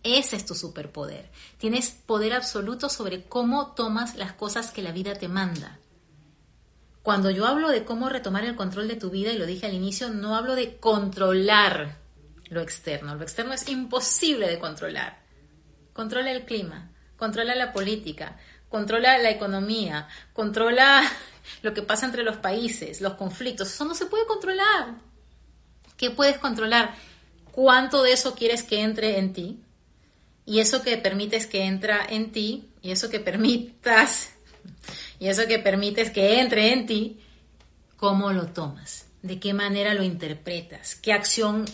Ese 0.04 0.36
es 0.36 0.44
tu 0.44 0.54
superpoder. 0.54 1.30
Tienes 1.56 1.90
poder 1.90 2.34
absoluto 2.34 2.90
sobre 2.90 3.24
cómo 3.24 3.72
tomas 3.72 4.16
las 4.16 4.34
cosas 4.34 4.70
que 4.70 4.82
la 4.82 4.92
vida 4.92 5.14
te 5.14 5.28
manda. 5.28 5.78
Cuando 7.02 7.30
yo 7.30 7.46
hablo 7.46 7.70
de 7.70 7.84
cómo 7.84 8.10
retomar 8.10 8.44
el 8.44 8.54
control 8.54 8.86
de 8.86 8.96
tu 8.96 9.10
vida, 9.10 9.32
y 9.32 9.38
lo 9.38 9.46
dije 9.46 9.66
al 9.66 9.74
inicio, 9.74 10.10
no 10.10 10.36
hablo 10.36 10.54
de 10.54 10.76
controlar 10.76 11.96
lo 12.50 12.60
externo. 12.60 13.14
Lo 13.14 13.22
externo 13.22 13.54
es 13.54 13.68
imposible 13.68 14.46
de 14.46 14.58
controlar. 14.58 15.22
Controla 15.94 16.32
el 16.32 16.44
clima, 16.44 16.90
controla 17.16 17.54
la 17.54 17.72
política, 17.72 18.36
controla 18.68 19.16
la 19.18 19.30
economía, 19.30 20.08
controla 20.34 21.02
lo 21.62 21.72
que 21.72 21.82
pasa 21.82 22.04
entre 22.04 22.24
los 22.24 22.36
países, 22.36 23.00
los 23.00 23.14
conflictos. 23.14 23.68
Eso 23.72 23.86
no 23.86 23.94
se 23.94 24.06
puede 24.06 24.26
controlar. 24.26 24.96
¿Qué 25.96 26.10
puedes 26.10 26.36
controlar? 26.38 26.94
¿Cuánto 27.52 28.02
de 28.02 28.12
eso 28.12 28.34
quieres 28.34 28.62
que 28.62 28.82
entre 28.82 29.18
en 29.18 29.32
ti? 29.32 29.63
Y 30.46 30.60
eso 30.60 30.82
que 30.82 30.96
permites 30.98 31.46
que 31.46 31.64
entra 31.64 32.04
en 32.08 32.32
ti, 32.32 32.70
y 32.82 32.90
eso 32.90 33.08
que 33.08 33.20
permitas, 33.20 34.32
y 35.18 35.28
eso 35.28 35.46
que 35.46 35.58
permites 35.58 36.10
que 36.10 36.40
entre 36.40 36.72
en 36.72 36.86
ti, 36.86 37.20
¿cómo 37.96 38.32
lo 38.32 38.48
tomas? 38.48 39.06
¿De 39.22 39.40
qué 39.40 39.54
manera 39.54 39.94
lo 39.94 40.02
interpretas? 40.02 40.94
¿Qué 40.96 41.12
acción 41.12 41.64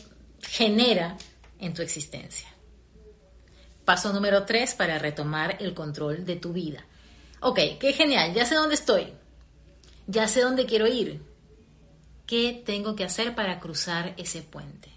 genera 0.40 1.16
en 1.58 1.74
tu 1.74 1.82
existencia? 1.82 2.48
Paso 3.84 4.12
número 4.12 4.44
tres 4.44 4.74
para 4.74 4.98
retomar 4.98 5.56
el 5.60 5.74
control 5.74 6.24
de 6.24 6.36
tu 6.36 6.52
vida. 6.52 6.84
Ok, 7.40 7.58
qué 7.80 7.92
genial, 7.92 8.32
ya 8.34 8.44
sé 8.44 8.54
dónde 8.54 8.74
estoy, 8.76 9.12
ya 10.06 10.28
sé 10.28 10.42
dónde 10.42 10.66
quiero 10.66 10.86
ir. 10.86 11.20
¿Qué 12.26 12.62
tengo 12.64 12.94
que 12.94 13.02
hacer 13.02 13.34
para 13.34 13.58
cruzar 13.58 14.14
ese 14.16 14.42
puente? 14.42 14.90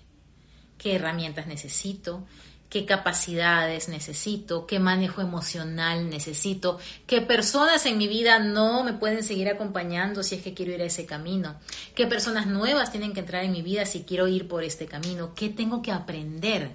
¿Qué 0.77 0.95
herramientas 0.95 1.47
necesito? 1.47 2.27
Qué 2.73 2.87
capacidades 2.87 3.87
necesito, 3.87 4.65
qué 4.65 4.79
manejo 4.79 5.21
emocional 5.21 6.09
necesito, 6.09 6.79
qué 7.05 7.21
personas 7.21 7.85
en 7.85 7.99
mi 7.99 8.07
vida 8.07 8.39
no 8.39 8.83
me 8.83 8.93
pueden 8.93 9.21
seguir 9.21 9.47
acompañando 9.47 10.23
si 10.23 10.33
es 10.33 10.41
que 10.41 10.55
quiero 10.55 10.71
ir 10.71 10.81
a 10.81 10.85
ese 10.85 11.05
camino, 11.05 11.59
qué 11.93 12.07
personas 12.07 12.47
nuevas 12.47 12.89
tienen 12.89 13.13
que 13.13 13.19
entrar 13.19 13.43
en 13.43 13.51
mi 13.51 13.61
vida 13.61 13.85
si 13.85 14.05
quiero 14.05 14.27
ir 14.27 14.47
por 14.47 14.63
este 14.63 14.87
camino, 14.87 15.35
qué 15.35 15.49
tengo 15.49 15.83
que 15.83 15.91
aprender, 15.91 16.71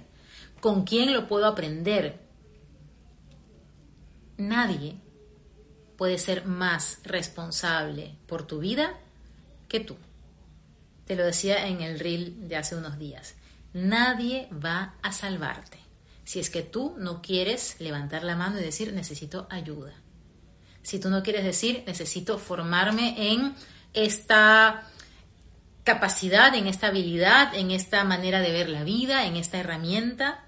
con 0.61 0.85
quién 0.85 1.11
lo 1.11 1.27
puedo 1.27 1.45
aprender. 1.45 2.21
Nadie 4.37 4.95
puede 5.97 6.17
ser 6.17 6.45
más 6.45 7.01
responsable 7.03 8.15
por 8.25 8.47
tu 8.47 8.59
vida 8.59 8.97
que 9.67 9.81
tú. 9.81 9.97
Te 11.03 11.17
lo 11.17 11.25
decía 11.25 11.67
en 11.67 11.81
el 11.81 11.99
reel 11.99 12.47
de 12.47 12.55
hace 12.55 12.77
unos 12.77 12.97
días. 12.97 13.35
Nadie 13.73 14.47
va 14.53 14.95
a 15.01 15.11
salvarte 15.11 15.88
si 16.29 16.39
es 16.39 16.51
que 16.51 16.61
tú 16.61 16.93
no 16.99 17.23
quieres 17.23 17.77
levantar 17.79 18.23
la 18.23 18.35
mano 18.35 18.59
y 18.59 18.63
decir 18.63 18.93
necesito 18.93 19.47
ayuda. 19.49 19.95
Si 20.83 20.99
tú 20.99 21.09
no 21.09 21.23
quieres 21.23 21.43
decir 21.43 21.83
necesito 21.87 22.37
formarme 22.37 23.33
en 23.33 23.55
esta 23.93 24.83
capacidad, 25.83 26.53
en 26.53 26.67
esta 26.67 26.89
habilidad, 26.89 27.55
en 27.55 27.71
esta 27.71 28.03
manera 28.03 28.41
de 28.41 28.51
ver 28.51 28.69
la 28.69 28.83
vida, 28.83 29.25
en 29.25 29.37
esta 29.37 29.57
herramienta, 29.57 30.45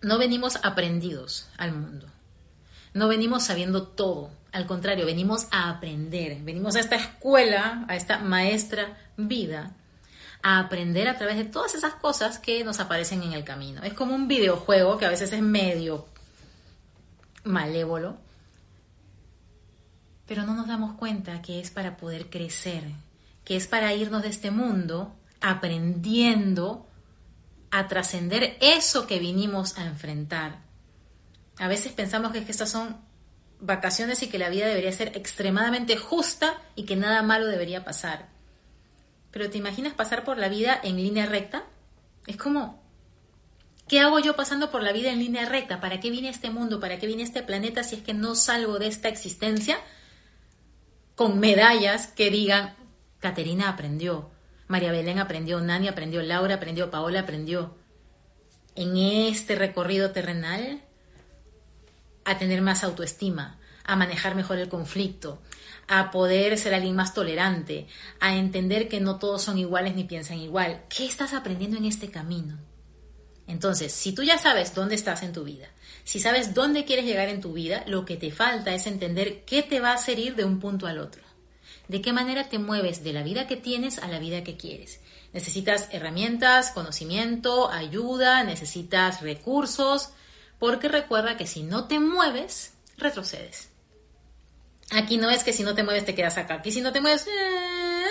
no 0.00 0.16
venimos 0.16 0.60
aprendidos 0.62 1.50
al 1.58 1.74
mundo. 1.74 2.06
No 2.94 3.08
venimos 3.08 3.44
sabiendo 3.44 3.86
todo. 3.86 4.30
Al 4.50 4.66
contrario, 4.66 5.04
venimos 5.04 5.46
a 5.50 5.68
aprender. 5.68 6.40
Venimos 6.40 6.74
a 6.76 6.80
esta 6.80 6.96
escuela, 6.96 7.84
a 7.86 7.96
esta 7.96 8.20
maestra 8.20 8.96
vida 9.18 9.76
a 10.46 10.60
aprender 10.60 11.08
a 11.08 11.18
través 11.18 11.36
de 11.36 11.44
todas 11.44 11.74
esas 11.74 11.94
cosas 11.94 12.38
que 12.38 12.62
nos 12.62 12.78
aparecen 12.78 13.20
en 13.24 13.32
el 13.32 13.42
camino. 13.42 13.82
Es 13.82 13.94
como 13.94 14.14
un 14.14 14.28
videojuego 14.28 14.96
que 14.96 15.04
a 15.04 15.10
veces 15.10 15.32
es 15.32 15.42
medio 15.42 16.06
malévolo, 17.42 18.16
pero 20.24 20.44
no 20.44 20.54
nos 20.54 20.68
damos 20.68 20.94
cuenta 20.94 21.42
que 21.42 21.58
es 21.58 21.72
para 21.72 21.96
poder 21.96 22.30
crecer, 22.30 22.84
que 23.44 23.56
es 23.56 23.66
para 23.66 23.92
irnos 23.92 24.22
de 24.22 24.28
este 24.28 24.52
mundo 24.52 25.16
aprendiendo 25.40 26.86
a 27.72 27.88
trascender 27.88 28.56
eso 28.60 29.08
que 29.08 29.18
vinimos 29.18 29.76
a 29.78 29.84
enfrentar. 29.84 30.60
A 31.58 31.66
veces 31.66 31.90
pensamos 31.90 32.30
que, 32.30 32.38
es 32.38 32.44
que 32.44 32.52
estas 32.52 32.70
son 32.70 32.96
vacaciones 33.58 34.22
y 34.22 34.28
que 34.28 34.38
la 34.38 34.48
vida 34.48 34.68
debería 34.68 34.92
ser 34.92 35.08
extremadamente 35.16 35.96
justa 35.96 36.54
y 36.76 36.84
que 36.84 36.94
nada 36.94 37.22
malo 37.22 37.46
debería 37.46 37.84
pasar. 37.84 38.35
Pero 39.36 39.50
¿te 39.50 39.58
imaginas 39.58 39.92
pasar 39.92 40.24
por 40.24 40.38
la 40.38 40.48
vida 40.48 40.80
en 40.82 40.96
línea 40.96 41.26
recta? 41.26 41.64
Es 42.26 42.38
como, 42.38 42.82
¿qué 43.86 44.00
hago 44.00 44.18
yo 44.18 44.34
pasando 44.34 44.70
por 44.70 44.82
la 44.82 44.92
vida 44.92 45.12
en 45.12 45.18
línea 45.18 45.46
recta? 45.46 45.78
¿Para 45.78 46.00
qué 46.00 46.08
viene 46.10 46.30
este 46.30 46.48
mundo? 46.48 46.80
¿Para 46.80 46.98
qué 46.98 47.06
viene 47.06 47.22
este 47.22 47.42
planeta 47.42 47.84
si 47.84 47.96
es 47.96 48.02
que 48.02 48.14
no 48.14 48.34
salgo 48.34 48.78
de 48.78 48.86
esta 48.86 49.08
existencia 49.08 49.78
con 51.16 51.38
medallas 51.38 52.06
que 52.06 52.30
digan, 52.30 52.76
Caterina 53.18 53.68
aprendió, 53.68 54.30
María 54.68 54.90
Belén 54.90 55.18
aprendió, 55.18 55.60
Nani 55.60 55.88
aprendió, 55.88 56.22
Laura 56.22 56.54
aprendió, 56.54 56.90
Paola 56.90 57.20
aprendió. 57.20 57.76
En 58.74 58.96
este 58.96 59.54
recorrido 59.54 60.12
terrenal 60.12 60.80
a 62.24 62.38
tener 62.38 62.62
más 62.62 62.82
autoestima, 62.84 63.58
a 63.84 63.96
manejar 63.96 64.34
mejor 64.34 64.56
el 64.56 64.70
conflicto, 64.70 65.42
a 65.88 66.10
poder 66.10 66.58
ser 66.58 66.74
alguien 66.74 66.96
más 66.96 67.14
tolerante, 67.14 67.86
a 68.20 68.36
entender 68.36 68.88
que 68.88 69.00
no 69.00 69.18
todos 69.18 69.42
son 69.42 69.58
iguales 69.58 69.94
ni 69.94 70.04
piensan 70.04 70.38
igual. 70.38 70.84
¿Qué 70.88 71.06
estás 71.06 71.32
aprendiendo 71.32 71.76
en 71.76 71.84
este 71.84 72.10
camino? 72.10 72.58
Entonces, 73.46 73.92
si 73.92 74.12
tú 74.12 74.22
ya 74.22 74.38
sabes 74.38 74.74
dónde 74.74 74.96
estás 74.96 75.22
en 75.22 75.32
tu 75.32 75.44
vida, 75.44 75.68
si 76.02 76.18
sabes 76.18 76.54
dónde 76.54 76.84
quieres 76.84 77.04
llegar 77.04 77.28
en 77.28 77.40
tu 77.40 77.52
vida, 77.52 77.84
lo 77.86 78.04
que 78.04 78.16
te 78.16 78.32
falta 78.32 78.74
es 78.74 78.86
entender 78.86 79.44
qué 79.44 79.62
te 79.62 79.80
va 79.80 79.90
a 79.90 79.94
hacer 79.94 80.18
ir 80.18 80.34
de 80.34 80.44
un 80.44 80.58
punto 80.58 80.86
al 80.86 80.98
otro. 80.98 81.22
De 81.88 82.02
qué 82.02 82.12
manera 82.12 82.48
te 82.48 82.58
mueves 82.58 83.04
de 83.04 83.12
la 83.12 83.22
vida 83.22 83.46
que 83.46 83.56
tienes 83.56 83.98
a 83.98 84.08
la 84.08 84.18
vida 84.18 84.42
que 84.42 84.56
quieres. 84.56 85.00
Necesitas 85.32 85.88
herramientas, 85.92 86.72
conocimiento, 86.72 87.70
ayuda, 87.70 88.42
necesitas 88.42 89.20
recursos, 89.20 90.10
porque 90.58 90.88
recuerda 90.88 91.36
que 91.36 91.46
si 91.46 91.62
no 91.62 91.86
te 91.86 92.00
mueves, 92.00 92.74
retrocedes. 92.96 93.68
Aquí 94.92 95.18
no 95.18 95.30
es 95.30 95.42
que 95.42 95.52
si 95.52 95.62
no 95.62 95.74
te 95.74 95.82
mueves 95.82 96.04
te 96.04 96.14
quedas 96.14 96.38
acá. 96.38 96.54
Aquí 96.54 96.70
si 96.70 96.80
no 96.80 96.92
te 96.92 97.00
mueves, 97.00 97.26
eh, 97.26 98.04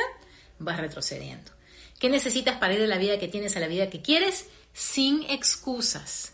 vas 0.59 0.77
retrocediendo. 0.77 1.51
¿Qué 1.99 2.09
necesitas 2.09 2.57
para 2.57 2.73
ir 2.73 2.79
de 2.79 2.87
la 2.87 2.97
vida 2.97 3.19
que 3.19 3.27
tienes 3.27 3.55
a 3.55 3.59
la 3.59 3.67
vida 3.67 3.89
que 3.89 4.01
quieres? 4.01 4.47
Sin 4.73 5.23
excusas. 5.23 6.33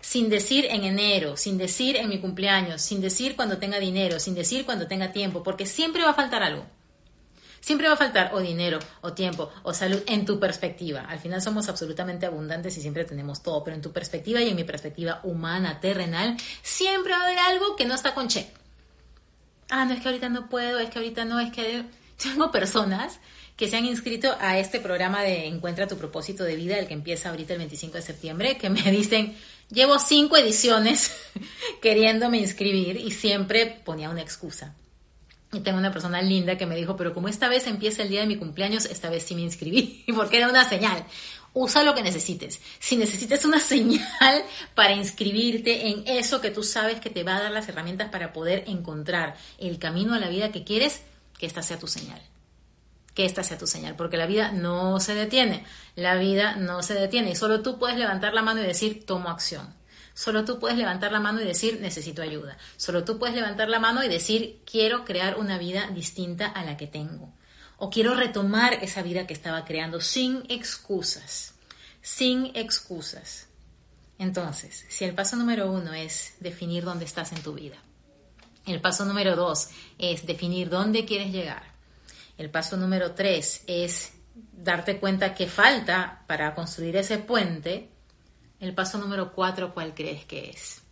Sin 0.00 0.28
decir 0.28 0.66
en 0.66 0.84
enero, 0.84 1.36
sin 1.36 1.56
decir 1.56 1.96
en 1.96 2.08
mi 2.08 2.20
cumpleaños, 2.20 2.82
sin 2.82 3.00
decir 3.00 3.36
cuando 3.36 3.58
tenga 3.58 3.78
dinero, 3.78 4.20
sin 4.20 4.34
decir 4.34 4.66
cuando 4.66 4.88
tenga 4.88 5.12
tiempo, 5.12 5.42
porque 5.42 5.64
siempre 5.64 6.02
va 6.02 6.10
a 6.10 6.14
faltar 6.14 6.42
algo. 6.42 6.66
Siempre 7.60 7.86
va 7.86 7.94
a 7.94 7.96
faltar 7.96 8.34
o 8.34 8.40
dinero, 8.40 8.80
o 9.02 9.12
tiempo, 9.12 9.50
o 9.62 9.72
salud 9.72 10.02
en 10.06 10.26
tu 10.26 10.40
perspectiva. 10.40 11.02
Al 11.02 11.20
final 11.20 11.40
somos 11.40 11.68
absolutamente 11.68 12.26
abundantes 12.26 12.76
y 12.76 12.80
siempre 12.80 13.04
tenemos 13.04 13.44
todo, 13.44 13.62
pero 13.62 13.76
en 13.76 13.82
tu 13.82 13.92
perspectiva 13.92 14.42
y 14.42 14.48
en 14.48 14.56
mi 14.56 14.64
perspectiva 14.64 15.20
humana, 15.22 15.80
terrenal, 15.80 16.36
siempre 16.62 17.12
va 17.12 17.20
a 17.20 17.26
haber 17.26 17.38
algo 17.38 17.76
que 17.76 17.86
no 17.86 17.94
está 17.94 18.14
con 18.14 18.26
che. 18.26 18.52
Ah, 19.74 19.86
no 19.86 19.94
es 19.94 20.00
que 20.00 20.08
ahorita 20.08 20.28
no 20.28 20.50
puedo, 20.50 20.80
es 20.80 20.90
que 20.90 20.98
ahorita 20.98 21.24
no, 21.24 21.40
es 21.40 21.50
que 21.50 21.86
tengo 22.22 22.50
personas 22.50 23.20
que 23.56 23.68
se 23.68 23.78
han 23.78 23.86
inscrito 23.86 24.36
a 24.38 24.58
este 24.58 24.80
programa 24.80 25.22
de 25.22 25.46
Encuentra 25.46 25.88
tu 25.88 25.96
propósito 25.96 26.44
de 26.44 26.56
vida, 26.56 26.78
el 26.78 26.86
que 26.86 26.92
empieza 26.92 27.30
ahorita 27.30 27.54
el 27.54 27.60
25 27.60 27.94
de 27.94 28.02
septiembre, 28.02 28.58
que 28.58 28.68
me 28.68 28.82
dicen, 28.92 29.34
llevo 29.70 29.98
cinco 29.98 30.36
ediciones 30.36 31.10
queriéndome 31.80 32.36
inscribir 32.36 32.98
y 32.98 33.12
siempre 33.12 33.64
ponía 33.82 34.10
una 34.10 34.20
excusa. 34.20 34.74
Y 35.54 35.60
tengo 35.60 35.78
una 35.78 35.90
persona 35.90 36.20
linda 36.20 36.58
que 36.58 36.66
me 36.66 36.76
dijo, 36.76 36.94
pero 36.94 37.14
como 37.14 37.28
esta 37.28 37.48
vez 37.48 37.66
empieza 37.66 38.02
el 38.02 38.10
día 38.10 38.20
de 38.20 38.26
mi 38.26 38.36
cumpleaños, 38.36 38.84
esta 38.84 39.08
vez 39.08 39.22
sí 39.22 39.34
me 39.34 39.40
inscribí, 39.40 40.04
porque 40.14 40.36
era 40.36 40.50
una 40.50 40.68
señal. 40.68 41.02
Usa 41.54 41.82
lo 41.82 41.94
que 41.94 42.02
necesites. 42.02 42.60
Si 42.78 42.96
necesitas 42.96 43.44
una 43.44 43.60
señal 43.60 44.44
para 44.74 44.92
inscribirte 44.92 45.88
en 45.88 46.04
eso 46.06 46.40
que 46.40 46.50
tú 46.50 46.62
sabes 46.62 47.00
que 47.00 47.10
te 47.10 47.24
va 47.24 47.36
a 47.36 47.42
dar 47.42 47.52
las 47.52 47.68
herramientas 47.68 48.10
para 48.10 48.32
poder 48.32 48.64
encontrar 48.66 49.36
el 49.58 49.78
camino 49.78 50.14
a 50.14 50.18
la 50.18 50.28
vida 50.28 50.52
que 50.52 50.64
quieres, 50.64 51.02
que 51.38 51.46
esta 51.46 51.62
sea 51.62 51.78
tu 51.78 51.86
señal. 51.86 52.20
Que 53.14 53.26
esta 53.26 53.42
sea 53.42 53.58
tu 53.58 53.66
señal, 53.66 53.94
porque 53.94 54.16
la 54.16 54.26
vida 54.26 54.52
no 54.52 54.98
se 54.98 55.14
detiene. 55.14 55.66
La 55.96 56.16
vida 56.16 56.56
no 56.56 56.82
se 56.82 56.94
detiene 56.94 57.32
y 57.32 57.36
solo 57.36 57.60
tú 57.60 57.78
puedes 57.78 57.98
levantar 57.98 58.32
la 58.32 58.40
mano 58.40 58.62
y 58.62 58.66
decir, 58.66 59.04
tomo 59.04 59.28
acción. 59.28 59.74
Solo 60.14 60.44
tú 60.44 60.58
puedes 60.58 60.76
levantar 60.76 61.12
la 61.12 61.20
mano 61.20 61.40
y 61.40 61.44
decir, 61.44 61.80
necesito 61.80 62.22
ayuda. 62.22 62.56
Solo 62.76 63.04
tú 63.04 63.18
puedes 63.18 63.34
levantar 63.34 63.68
la 63.68 63.78
mano 63.78 64.02
y 64.02 64.08
decir, 64.08 64.60
quiero 64.70 65.04
crear 65.04 65.38
una 65.38 65.58
vida 65.58 65.88
distinta 65.88 66.46
a 66.46 66.64
la 66.64 66.76
que 66.76 66.86
tengo. 66.86 67.32
O 67.84 67.90
quiero 67.90 68.14
retomar 68.14 68.74
esa 68.74 69.02
vida 69.02 69.26
que 69.26 69.34
estaba 69.34 69.64
creando 69.64 70.00
sin 70.00 70.44
excusas. 70.48 71.54
Sin 72.00 72.54
excusas. 72.54 73.48
Entonces, 74.20 74.86
si 74.88 75.04
el 75.04 75.16
paso 75.16 75.34
número 75.34 75.68
uno 75.68 75.92
es 75.92 76.36
definir 76.38 76.84
dónde 76.84 77.06
estás 77.06 77.32
en 77.32 77.42
tu 77.42 77.54
vida. 77.54 77.78
El 78.66 78.80
paso 78.80 79.04
número 79.04 79.34
dos 79.34 79.70
es 79.98 80.24
definir 80.24 80.70
dónde 80.70 81.04
quieres 81.04 81.32
llegar. 81.32 81.64
El 82.38 82.50
paso 82.50 82.76
número 82.76 83.14
tres 83.14 83.64
es 83.66 84.12
darte 84.52 85.00
cuenta 85.00 85.34
que 85.34 85.48
falta 85.48 86.22
para 86.28 86.54
construir 86.54 86.94
ese 86.94 87.18
puente 87.18 87.88
el 88.60 88.74
paso 88.74 88.96
número 88.98 89.32
cuatro, 89.32 89.74
¿cuál 89.74 89.92
crees 89.92 90.24
que 90.24 90.50
es? 90.50 90.82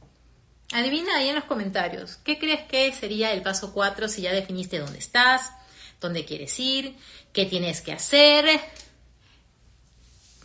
Adivina 0.73 1.19
ahí 1.19 1.29
en 1.29 1.37
los 1.37 1.45
comentarios, 1.45 2.17
¿qué 2.17 2.37
crees 2.37 2.63
que 2.63 2.93
sería 2.93 3.33
el 3.33 3.43
paso 3.43 3.73
cuatro 3.73 4.09
si 4.09 4.23
ya 4.23 4.33
definiste 4.33 4.81
dónde 4.81 4.99
estás, 4.99 5.53
dónde 6.01 6.25
quieres 6.25 6.59
ir, 6.59 6.97
qué 7.33 7.47
tienes 7.47 7.81
que 7.81 7.93
hacer? 7.93 8.61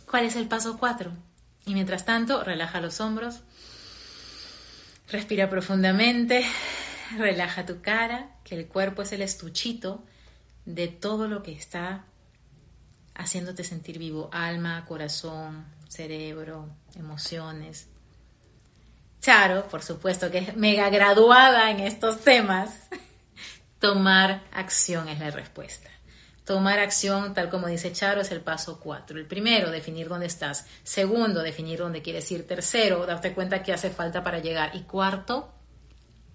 ¿Cuál 0.08 0.24
es 0.24 0.36
el 0.36 0.46
paso 0.46 0.78
cuatro? 0.78 1.12
Y 1.64 1.74
mientras 1.74 2.04
tanto, 2.04 2.44
relaja 2.44 2.80
los 2.80 3.00
hombros, 3.00 3.40
respira 5.08 5.50
profundamente, 5.50 6.44
relaja 7.18 7.66
tu 7.66 7.80
cara, 7.80 8.36
que 8.44 8.54
el 8.54 8.66
cuerpo 8.66 9.02
es 9.02 9.12
el 9.12 9.22
estuchito 9.22 10.04
de 10.64 10.88
todo 10.88 11.28
lo 11.28 11.42
que 11.42 11.52
está 11.52 12.04
haciéndote 13.14 13.64
sentir 13.64 13.98
vivo, 13.98 14.28
alma, 14.32 14.84
corazón, 14.86 15.64
cerebro, 15.88 16.68
emociones. 16.94 17.88
Charo, 19.20 19.66
por 19.68 19.82
supuesto 19.82 20.30
que 20.30 20.38
es 20.38 20.56
mega 20.56 20.90
graduada 20.90 21.70
en 21.70 21.80
estos 21.80 22.20
temas, 22.20 22.70
tomar 23.78 24.44
acción 24.52 25.08
es 25.08 25.18
la 25.18 25.30
respuesta. 25.30 25.90
Tomar 26.44 26.78
acción, 26.78 27.34
tal 27.34 27.48
como 27.48 27.66
dice 27.66 27.92
Charo, 27.92 28.20
es 28.20 28.30
el 28.30 28.40
paso 28.40 28.78
cuatro. 28.78 29.18
El 29.18 29.26
primero, 29.26 29.70
definir 29.70 30.08
dónde 30.08 30.26
estás. 30.26 30.66
Segundo, 30.84 31.42
definir 31.42 31.80
dónde 31.80 32.02
quieres 32.02 32.30
ir. 32.30 32.46
Tercero, 32.46 33.04
darte 33.04 33.34
cuenta 33.34 33.62
qué 33.64 33.72
hace 33.72 33.90
falta 33.90 34.22
para 34.22 34.38
llegar. 34.38 34.76
Y 34.76 34.82
cuarto, 34.82 35.52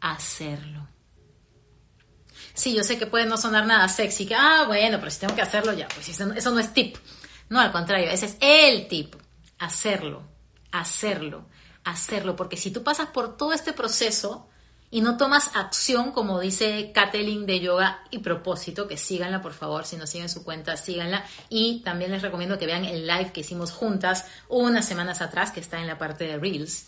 hacerlo. 0.01 0.87
Sí, 2.53 2.73
yo 2.73 2.83
sé 2.83 2.97
que 2.97 3.07
puede 3.07 3.25
no 3.25 3.37
sonar 3.37 3.65
nada 3.65 3.87
sexy, 3.87 4.25
que, 4.25 4.35
ah, 4.35 4.65
bueno, 4.67 4.99
pero 4.99 5.11
si 5.11 5.21
tengo 5.21 5.35
que 5.35 5.41
hacerlo 5.41 5.71
ya, 5.73 5.87
pues 5.87 6.09
eso 6.09 6.51
no 6.51 6.59
es 6.59 6.73
tip. 6.73 6.97
No, 7.47 7.61
al 7.61 7.71
contrario, 7.71 8.09
ese 8.09 8.25
es 8.25 8.37
el 8.41 8.87
tip 8.87 9.15
hacerlo, 9.61 10.23
hacerlo, 10.71 11.45
hacerlo, 11.83 12.35
porque 12.35 12.57
si 12.57 12.71
tú 12.71 12.83
pasas 12.83 13.09
por 13.09 13.37
todo 13.37 13.53
este 13.53 13.73
proceso 13.73 14.49
y 14.91 15.01
no 15.01 15.17
tomas 15.17 15.55
acción, 15.55 16.11
como 16.11 16.39
dice 16.39 16.91
Kathleen 16.93 17.45
de 17.45 17.61
Yoga 17.61 18.03
y 18.11 18.19
Propósito, 18.19 18.87
que 18.87 18.97
síganla 18.97 19.41
por 19.41 19.53
favor, 19.53 19.85
si 19.85 19.95
no 19.95 20.05
siguen 20.05 20.29
su 20.29 20.43
cuenta, 20.43 20.75
síganla. 20.77 21.25
Y 21.49 21.79
también 21.79 22.11
les 22.11 22.21
recomiendo 22.21 22.59
que 22.59 22.65
vean 22.65 22.85
el 22.85 23.07
live 23.07 23.31
que 23.31 23.39
hicimos 23.39 23.71
juntas 23.71 24.25
unas 24.49 24.85
semanas 24.85 25.21
atrás, 25.21 25.51
que 25.51 25.61
está 25.61 25.79
en 25.79 25.87
la 25.87 25.97
parte 25.97 26.25
de 26.25 26.37
Reels. 26.37 26.87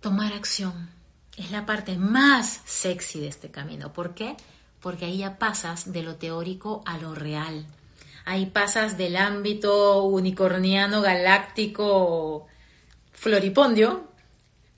Tomar 0.00 0.34
acción 0.34 0.90
es 1.36 1.50
la 1.50 1.64
parte 1.64 1.96
más 1.96 2.60
sexy 2.66 3.20
de 3.20 3.28
este 3.28 3.50
camino. 3.50 3.92
¿Por 3.92 4.14
qué? 4.14 4.36
Porque 4.80 5.06
ahí 5.06 5.18
ya 5.18 5.38
pasas 5.38 5.92
de 5.92 6.02
lo 6.02 6.16
teórico 6.16 6.82
a 6.84 6.98
lo 6.98 7.14
real 7.14 7.66
ahí 8.24 8.46
pasas 8.46 8.96
del 8.96 9.16
ámbito 9.16 10.04
unicorniano, 10.04 11.02
galáctico, 11.02 12.46
floripondio, 13.12 14.08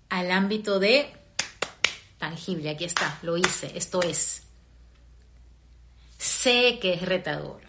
al 0.08 0.30
ámbito 0.30 0.78
de 0.78 1.15
tangible. 2.18 2.70
Aquí 2.70 2.84
está, 2.84 3.18
lo 3.22 3.36
hice, 3.36 3.72
esto 3.74 4.02
es. 4.02 4.42
Sé 6.18 6.78
que 6.80 6.94
es 6.94 7.02
retador, 7.02 7.60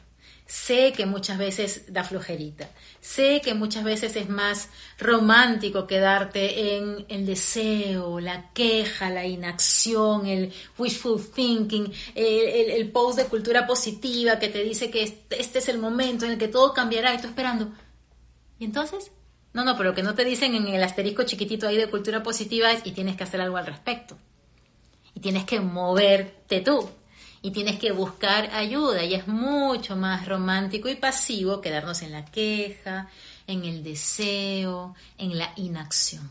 sé 0.46 0.94
que 0.94 1.06
muchas 1.06 1.38
veces 1.38 1.94
da 1.94 2.04
flojerita, 2.04 2.70
Sé 3.08 3.40
que 3.42 3.54
muchas 3.54 3.86
veces 3.86 4.18
es 4.18 4.28
más 4.28 4.68
romántico 5.00 5.88
quedarte 5.88 6.76
en 6.76 7.06
el 7.08 7.26
deseo, 7.26 8.20
la 8.20 8.52
queja, 8.52 9.10
la 9.10 9.26
inacción, 9.26 10.26
el 10.26 10.52
wishful 10.78 11.26
thinking, 11.34 11.90
el, 12.16 12.92
post 12.92 13.18
de 13.18 13.26
cultura 13.28 13.66
positiva 13.66 14.40
que 14.40 14.50
te 14.50 14.62
dice 14.62 14.92
que 14.92 15.04
este 15.30 15.60
es 15.60 15.70
el 15.70 15.78
momento 15.78 16.26
en 16.26 16.34
el 16.34 16.38
que 16.38 16.50
todo 16.50 16.74
cambiará 16.74 17.14
y 17.14 17.22
tú 17.22 17.28
esperando. 17.28 17.72
¿Y 18.60 18.66
entonces? 18.66 19.10
No, 19.54 19.64
no, 19.64 19.78
pero 19.78 19.92
lo 19.92 19.96
que 19.96 20.04
no 20.04 20.14
te 20.14 20.26
dicen 20.26 20.54
en 20.54 20.68
el 20.68 20.84
asterisco 20.84 21.24
chiquitito 21.24 21.66
ahí 21.66 21.78
de 21.78 21.90
cultura 21.90 22.24
positiva 22.24 22.74
es 22.74 22.86
y 22.86 22.92
tienes 22.92 23.16
que 23.16 23.24
hacer 23.24 23.40
algo 23.40 23.56
al 23.56 23.68
respecto. 23.68 24.18
Y 25.18 25.20
tienes 25.20 25.46
que 25.46 25.60
moverte 25.60 26.62
tú. 26.62 26.88
y 27.42 27.50
tienes 27.50 27.80
que 27.80 27.92
buscar 27.92 28.52
ayuda 28.54 29.04
y 29.04 29.16
es 29.16 29.28
mucho 29.28 29.96
más 29.96 30.28
romántico 30.28 30.90
y 30.90 30.96
pasivo 30.96 31.60
quedarnos 31.60 32.04
en 32.04 32.12
la 32.12 32.24
queja, 32.24 33.10
en 33.48 33.66
el 33.66 33.84
deseo, 33.84 34.94
en 35.18 35.40
la 35.40 35.54
inacción. 35.56 36.30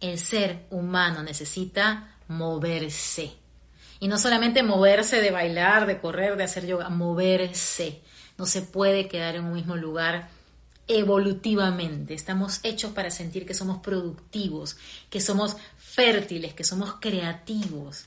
El 0.00 0.20
ser 0.20 0.66
humano 0.70 1.24
necesita 1.24 2.14
moverse. 2.28 3.32
Y 3.98 4.06
no 4.06 4.18
solamente 4.18 4.62
moverse 4.62 5.20
de 5.20 5.32
bailar, 5.32 5.86
de 5.86 5.98
correr, 5.98 6.36
de 6.36 6.44
hacer 6.44 6.66
yoga, 6.66 6.88
moverse. 6.90 8.02
No 8.38 8.46
se 8.46 8.62
puede 8.62 9.08
quedar 9.08 9.34
en 9.34 9.46
un 9.46 9.54
mismo 9.54 9.74
lugar 9.74 10.28
evolutivamente. 10.88 12.14
Estamos 12.14 12.60
hechos 12.62 12.92
para 12.92 13.10
sentir 13.10 13.46
que 13.46 13.54
somos 13.54 13.78
productivos, 13.78 14.76
que 15.10 15.20
somos 15.20 15.56
fértiles, 15.78 16.54
que 16.54 16.64
somos 16.64 16.94
creativos. 17.00 18.06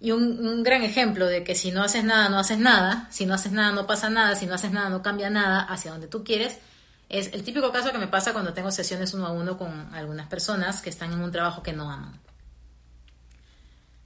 Y 0.00 0.12
un, 0.12 0.62
gran 0.62 0.82
ejemplo 0.82 1.26
de 1.26 1.44
que 1.44 1.54
si 1.54 1.70
no 1.70 1.82
haces 1.82 2.04
nada, 2.04 2.28
no 2.30 2.38
haces 2.38 2.58
nada, 2.58 3.06
si 3.10 3.26
no 3.26 3.34
haces 3.34 3.52
nada, 3.52 3.72
no 3.72 3.86
pasa 3.86 4.08
nada, 4.08 4.34
si 4.34 4.46
no 4.46 4.54
haces 4.54 4.72
nada, 4.72 4.88
no 4.88 5.02
cambia 5.02 5.28
nada 5.28 5.60
hacia 5.60 5.90
donde 5.90 6.08
tú 6.08 6.24
quieres, 6.24 6.58
es 7.10 7.32
el 7.34 7.42
típico 7.42 7.70
caso 7.70 7.92
que 7.92 7.98
me 7.98 8.06
pasa 8.06 8.32
cuando 8.32 8.54
tengo 8.54 8.70
sesiones 8.70 9.12
uno 9.14 9.26
a 9.26 9.32
uno 9.32 9.58
con 9.58 9.92
algunas 9.92 10.28
personas 10.28 10.80
que 10.80 10.90
están 10.90 11.12
en 11.12 11.20
un 11.20 11.30
trabajo 11.30 11.62
que 11.62 11.72
no 11.72 11.90
aman. 11.90 12.18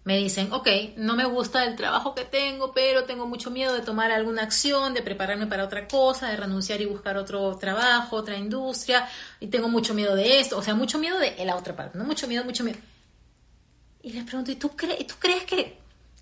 Me 0.04 0.18
dicen, 0.18 0.52
ok, 0.52 0.68
no 0.96 1.16
me 1.16 1.24
gusta 1.24 1.64
el 1.64 1.76
trabajo 1.76 2.14
que 2.14 2.24
tengo, 2.24 2.72
pero 2.72 3.04
tengo 3.04 3.26
mucho 3.26 3.50
miedo 3.50 3.72
de 3.72 3.80
tomar 3.80 4.10
alguna 4.10 4.42
acción, 4.42 4.92
de 4.92 5.00
prepararme 5.00 5.46
para 5.46 5.64
otra 5.64 5.88
cosa, 5.88 6.28
de 6.28 6.36
renunciar 6.36 6.82
y 6.82 6.86
buscar 6.86 7.16
otro 7.16 7.56
trabajo, 7.56 8.16
otra 8.16 8.36
industria, 8.36 9.08
y 9.40 9.46
tengo 9.46 9.68
mucho 9.68 9.94
miedo 9.94 10.14
de 10.14 10.40
esto, 10.40 10.58
o 10.58 10.62
sea, 10.62 10.74
mucho 10.74 10.98
miedo 10.98 11.18
de 11.18 11.42
la 11.44 11.56
otra 11.56 11.74
parte, 11.74 11.96
no 11.96 12.04
mucho 12.04 12.28
miedo, 12.28 12.44
mucho 12.44 12.64
miedo. 12.64 12.78
Y 14.02 14.12
les 14.12 14.24
pregunto, 14.24 14.50
¿y 14.50 14.56
tú, 14.56 14.76
crees, 14.76 15.06
tú 15.06 15.14
crees 15.18 15.44
que 15.44 15.78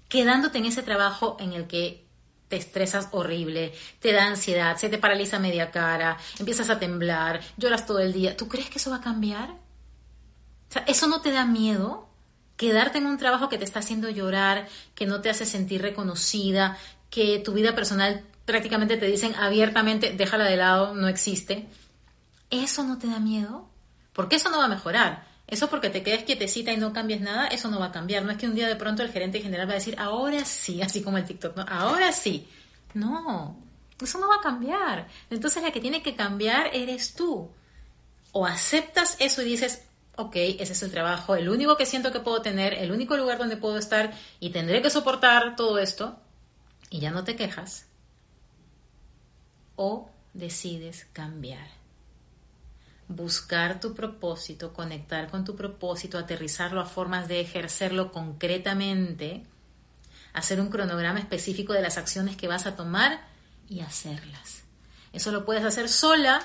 quedándote 0.08 0.58
en 0.58 0.66
ese 0.66 0.84
trabajo 0.84 1.36
en 1.40 1.52
el 1.52 1.66
que 1.66 2.06
te 2.46 2.56
estresas 2.56 3.08
horrible, 3.10 3.72
te 3.98 4.12
da 4.12 4.26
ansiedad, 4.26 4.76
se 4.76 4.88
te 4.88 4.98
paraliza 4.98 5.40
media 5.40 5.72
cara, 5.72 6.16
empiezas 6.38 6.70
a 6.70 6.78
temblar, 6.78 7.40
lloras 7.56 7.86
todo 7.86 7.98
el 7.98 8.12
día. 8.12 8.36
¿Tú 8.36 8.46
crees 8.46 8.70
que 8.70 8.78
eso 8.78 8.90
va 8.90 8.98
a 8.98 9.00
cambiar? 9.00 9.50
O 9.50 10.72
sea, 10.72 10.84
¿eso 10.86 11.08
no 11.08 11.22
te 11.22 11.32
da 11.32 11.44
miedo? 11.44 12.11
Quedarte 12.62 12.98
en 12.98 13.06
un 13.06 13.18
trabajo 13.18 13.48
que 13.48 13.58
te 13.58 13.64
está 13.64 13.80
haciendo 13.80 14.08
llorar, 14.08 14.68
que 14.94 15.04
no 15.04 15.20
te 15.20 15.28
hace 15.28 15.46
sentir 15.46 15.82
reconocida, 15.82 16.78
que 17.10 17.40
tu 17.40 17.54
vida 17.54 17.74
personal 17.74 18.24
prácticamente 18.44 18.96
te 18.96 19.06
dicen 19.06 19.34
abiertamente, 19.34 20.12
déjala 20.12 20.44
de 20.44 20.56
lado, 20.56 20.94
no 20.94 21.08
existe. 21.08 21.66
¿Eso 22.50 22.84
no 22.84 22.98
te 22.98 23.08
da 23.08 23.18
miedo? 23.18 23.68
Porque 24.12 24.36
eso 24.36 24.48
no 24.48 24.58
va 24.58 24.66
a 24.66 24.68
mejorar. 24.68 25.26
Eso 25.48 25.68
porque 25.70 25.90
te 25.90 26.04
quedes 26.04 26.22
quietecita 26.22 26.72
y 26.72 26.76
no 26.76 26.92
cambies 26.92 27.20
nada, 27.20 27.48
eso 27.48 27.68
no 27.68 27.80
va 27.80 27.86
a 27.86 27.90
cambiar. 27.90 28.24
No 28.24 28.30
es 28.30 28.38
que 28.38 28.46
un 28.46 28.54
día 28.54 28.68
de 28.68 28.76
pronto 28.76 29.02
el 29.02 29.10
gerente 29.10 29.40
general 29.40 29.66
va 29.66 29.72
a 29.72 29.82
decir, 29.82 29.96
ahora 29.98 30.44
sí, 30.44 30.82
así 30.82 31.02
como 31.02 31.18
el 31.18 31.24
TikTok, 31.24 31.56
¿no? 31.56 31.66
Ahora 31.68 32.12
sí. 32.12 32.46
No, 32.94 33.56
eso 34.00 34.20
no 34.20 34.28
va 34.28 34.36
a 34.36 34.40
cambiar. 34.40 35.08
Entonces 35.30 35.64
la 35.64 35.72
que 35.72 35.80
tiene 35.80 36.00
que 36.00 36.14
cambiar 36.14 36.70
eres 36.72 37.14
tú. 37.14 37.50
O 38.30 38.46
aceptas 38.46 39.16
eso 39.18 39.42
y 39.42 39.46
dices, 39.46 39.82
ok, 40.16 40.36
ese 40.36 40.72
es 40.72 40.82
el 40.82 40.90
trabajo, 40.90 41.34
el 41.34 41.48
único 41.48 41.76
que 41.76 41.86
siento 41.86 42.12
que 42.12 42.20
puedo 42.20 42.42
tener, 42.42 42.74
el 42.74 42.92
único 42.92 43.16
lugar 43.16 43.38
donde 43.38 43.56
puedo 43.56 43.78
estar 43.78 44.12
y 44.40 44.50
tendré 44.50 44.82
que 44.82 44.90
soportar 44.90 45.56
todo 45.56 45.78
esto 45.78 46.18
y 46.90 47.00
ya 47.00 47.10
no 47.10 47.24
te 47.24 47.36
quejas. 47.36 47.86
O 49.76 50.10
decides 50.34 51.06
cambiar 51.12 51.82
buscar 53.08 53.80
tu 53.80 53.94
propósito, 53.94 54.72
conectar 54.72 55.30
con 55.30 55.44
tu 55.44 55.56
propósito, 55.56 56.18
aterrizarlo 56.18 56.80
a 56.80 56.86
formas 56.86 57.28
de 57.28 57.40
ejercerlo 57.40 58.12
concretamente, 58.12 59.44
hacer 60.32 60.60
un 60.60 60.70
cronograma 60.70 61.18
específico 61.18 61.72
de 61.72 61.82
las 61.82 61.98
acciones 61.98 62.36
que 62.36 62.48
vas 62.48 62.66
a 62.66 62.76
tomar 62.76 63.26
y 63.68 63.80
hacerlas. 63.80 64.62
Eso 65.12 65.30
lo 65.30 65.44
puedes 65.44 65.64
hacer 65.64 65.88
sola, 65.88 66.42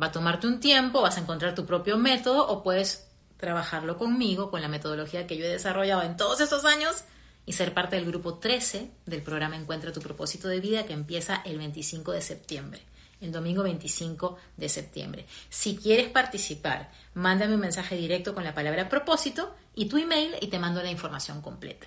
va 0.00 0.06
a 0.06 0.12
tomarte 0.12 0.46
un 0.46 0.60
tiempo, 0.60 1.02
vas 1.02 1.16
a 1.16 1.20
encontrar 1.20 1.54
tu 1.54 1.66
propio 1.66 1.96
método 1.98 2.46
o 2.46 2.62
puedes 2.62 3.08
trabajarlo 3.36 3.98
conmigo, 3.98 4.50
con 4.50 4.62
la 4.62 4.68
metodología 4.68 5.26
que 5.26 5.36
yo 5.36 5.44
he 5.44 5.48
desarrollado 5.48 6.02
en 6.02 6.16
todos 6.16 6.40
estos 6.40 6.64
años 6.64 7.04
y 7.44 7.52
ser 7.52 7.74
parte 7.74 7.96
del 7.96 8.06
grupo 8.06 8.34
13 8.34 8.90
del 9.06 9.22
programa 9.22 9.56
Encuentra 9.56 9.92
tu 9.92 10.00
propósito 10.00 10.48
de 10.48 10.60
vida 10.60 10.86
que 10.86 10.92
empieza 10.92 11.42
el 11.44 11.58
25 11.58 12.12
de 12.12 12.20
septiembre 12.20 12.82
el 13.22 13.32
domingo 13.32 13.62
25 13.62 14.36
de 14.56 14.68
septiembre. 14.68 15.26
Si 15.48 15.76
quieres 15.76 16.08
participar, 16.08 16.90
mándame 17.14 17.54
un 17.54 17.60
mensaje 17.60 17.96
directo 17.96 18.34
con 18.34 18.44
la 18.44 18.52
palabra 18.52 18.88
propósito 18.88 19.54
y 19.74 19.86
tu 19.86 19.96
email 19.96 20.34
y 20.40 20.48
te 20.48 20.58
mando 20.58 20.82
la 20.82 20.90
información 20.90 21.40
completa. 21.40 21.86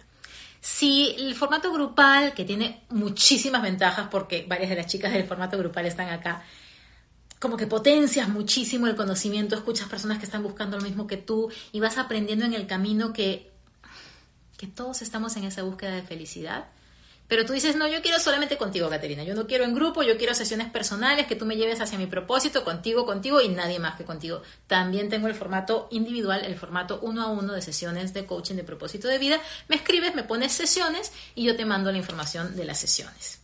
Si 0.62 1.14
el 1.20 1.36
formato 1.36 1.72
grupal, 1.72 2.34
que 2.34 2.46
tiene 2.46 2.82
muchísimas 2.90 3.62
ventajas 3.62 4.08
porque 4.10 4.46
varias 4.48 4.70
de 4.70 4.78
las 4.78 4.88
chicas 4.88 5.14
del 5.14 5.28
formato 5.28 5.58
grupal 5.58 5.86
están 5.86 6.10
acá, 6.10 6.44
como 7.40 7.58
que 7.58 7.68
potencias 7.68 8.30
muchísimo 8.30 8.88
el 8.88 8.96
conocimiento, 8.96 9.56
escuchas 9.56 9.88
personas 9.88 10.20
que 10.20 10.26
están 10.26 10.44
buscando 10.44 10.78
lo 10.78 10.84
mismo 10.84 11.08
que 11.08 11.18
tú 11.18 11.50
y 11.72 11.80
vas 11.80 11.98
aprendiendo 11.98 12.46
en 12.46 12.54
el 12.54 12.68
camino 12.68 13.14
que, 13.14 13.52
que 14.58 14.68
todos 14.68 15.02
estamos 15.02 15.36
en 15.38 15.44
esa 15.44 15.64
búsqueda 15.64 15.96
de 15.96 16.02
felicidad 16.02 16.66
pero 17.28 17.44
tú 17.46 17.54
dices, 17.54 17.76
no, 17.76 17.88
yo 17.88 18.04
quiero 18.04 18.20
solamente 18.20 18.56
contigo, 18.56 18.88
Caterina. 18.88 19.24
Yo 19.24 19.34
no 19.34 19.48
quiero 19.48 19.64
en 19.64 19.74
grupo, 19.74 20.04
yo 20.04 20.16
quiero 20.18 20.36
sesiones 20.36 20.70
personales, 20.70 21.26
que 21.26 21.36
tú 21.36 21.46
me 21.46 21.56
lleves 21.56 21.82
hacia 21.82 21.98
mi 21.98 22.06
propósito, 22.06 22.64
contigo, 22.64 23.06
contigo 23.06 23.42
y 23.42 23.50
nadie 23.50 23.80
más 23.80 23.96
que 23.96 24.04
contigo. 24.04 24.44
También 24.68 25.10
tengo 25.10 25.28
el 25.28 25.34
formato 25.34 25.88
individual, 25.90 26.46
el 26.46 26.56
formato 26.56 27.00
uno 27.02 27.24
a 27.24 27.28
uno 27.28 27.54
de 27.54 27.64
sesiones 27.64 28.14
de 28.14 28.26
coaching 28.26 28.56
de 28.56 28.64
propósito 28.64 29.08
de 29.08 29.18
vida. 29.18 29.40
Me 29.68 29.76
escribes, 29.76 30.14
me 30.14 30.24
pones 30.24 30.52
sesiones 30.52 31.12
y 31.34 31.44
yo 31.44 31.56
te 31.56 31.66
mando 31.66 31.92
la 31.92 31.98
información 31.98 32.56
de 32.56 32.66
las 32.66 32.80
sesiones. 32.80 33.40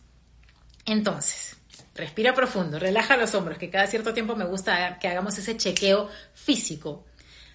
Entonces, 0.86 1.56
respira 1.94 2.34
profundo, 2.34 2.78
relaja 2.78 3.16
los 3.16 3.34
hombros, 3.34 3.58
que 3.58 3.70
cada 3.70 3.86
cierto 3.86 4.14
tiempo 4.14 4.36
me 4.36 4.44
gusta 4.44 4.98
que 4.98 5.08
hagamos 5.08 5.36
ese 5.38 5.56
chequeo 5.56 6.08
físico. 6.34 7.04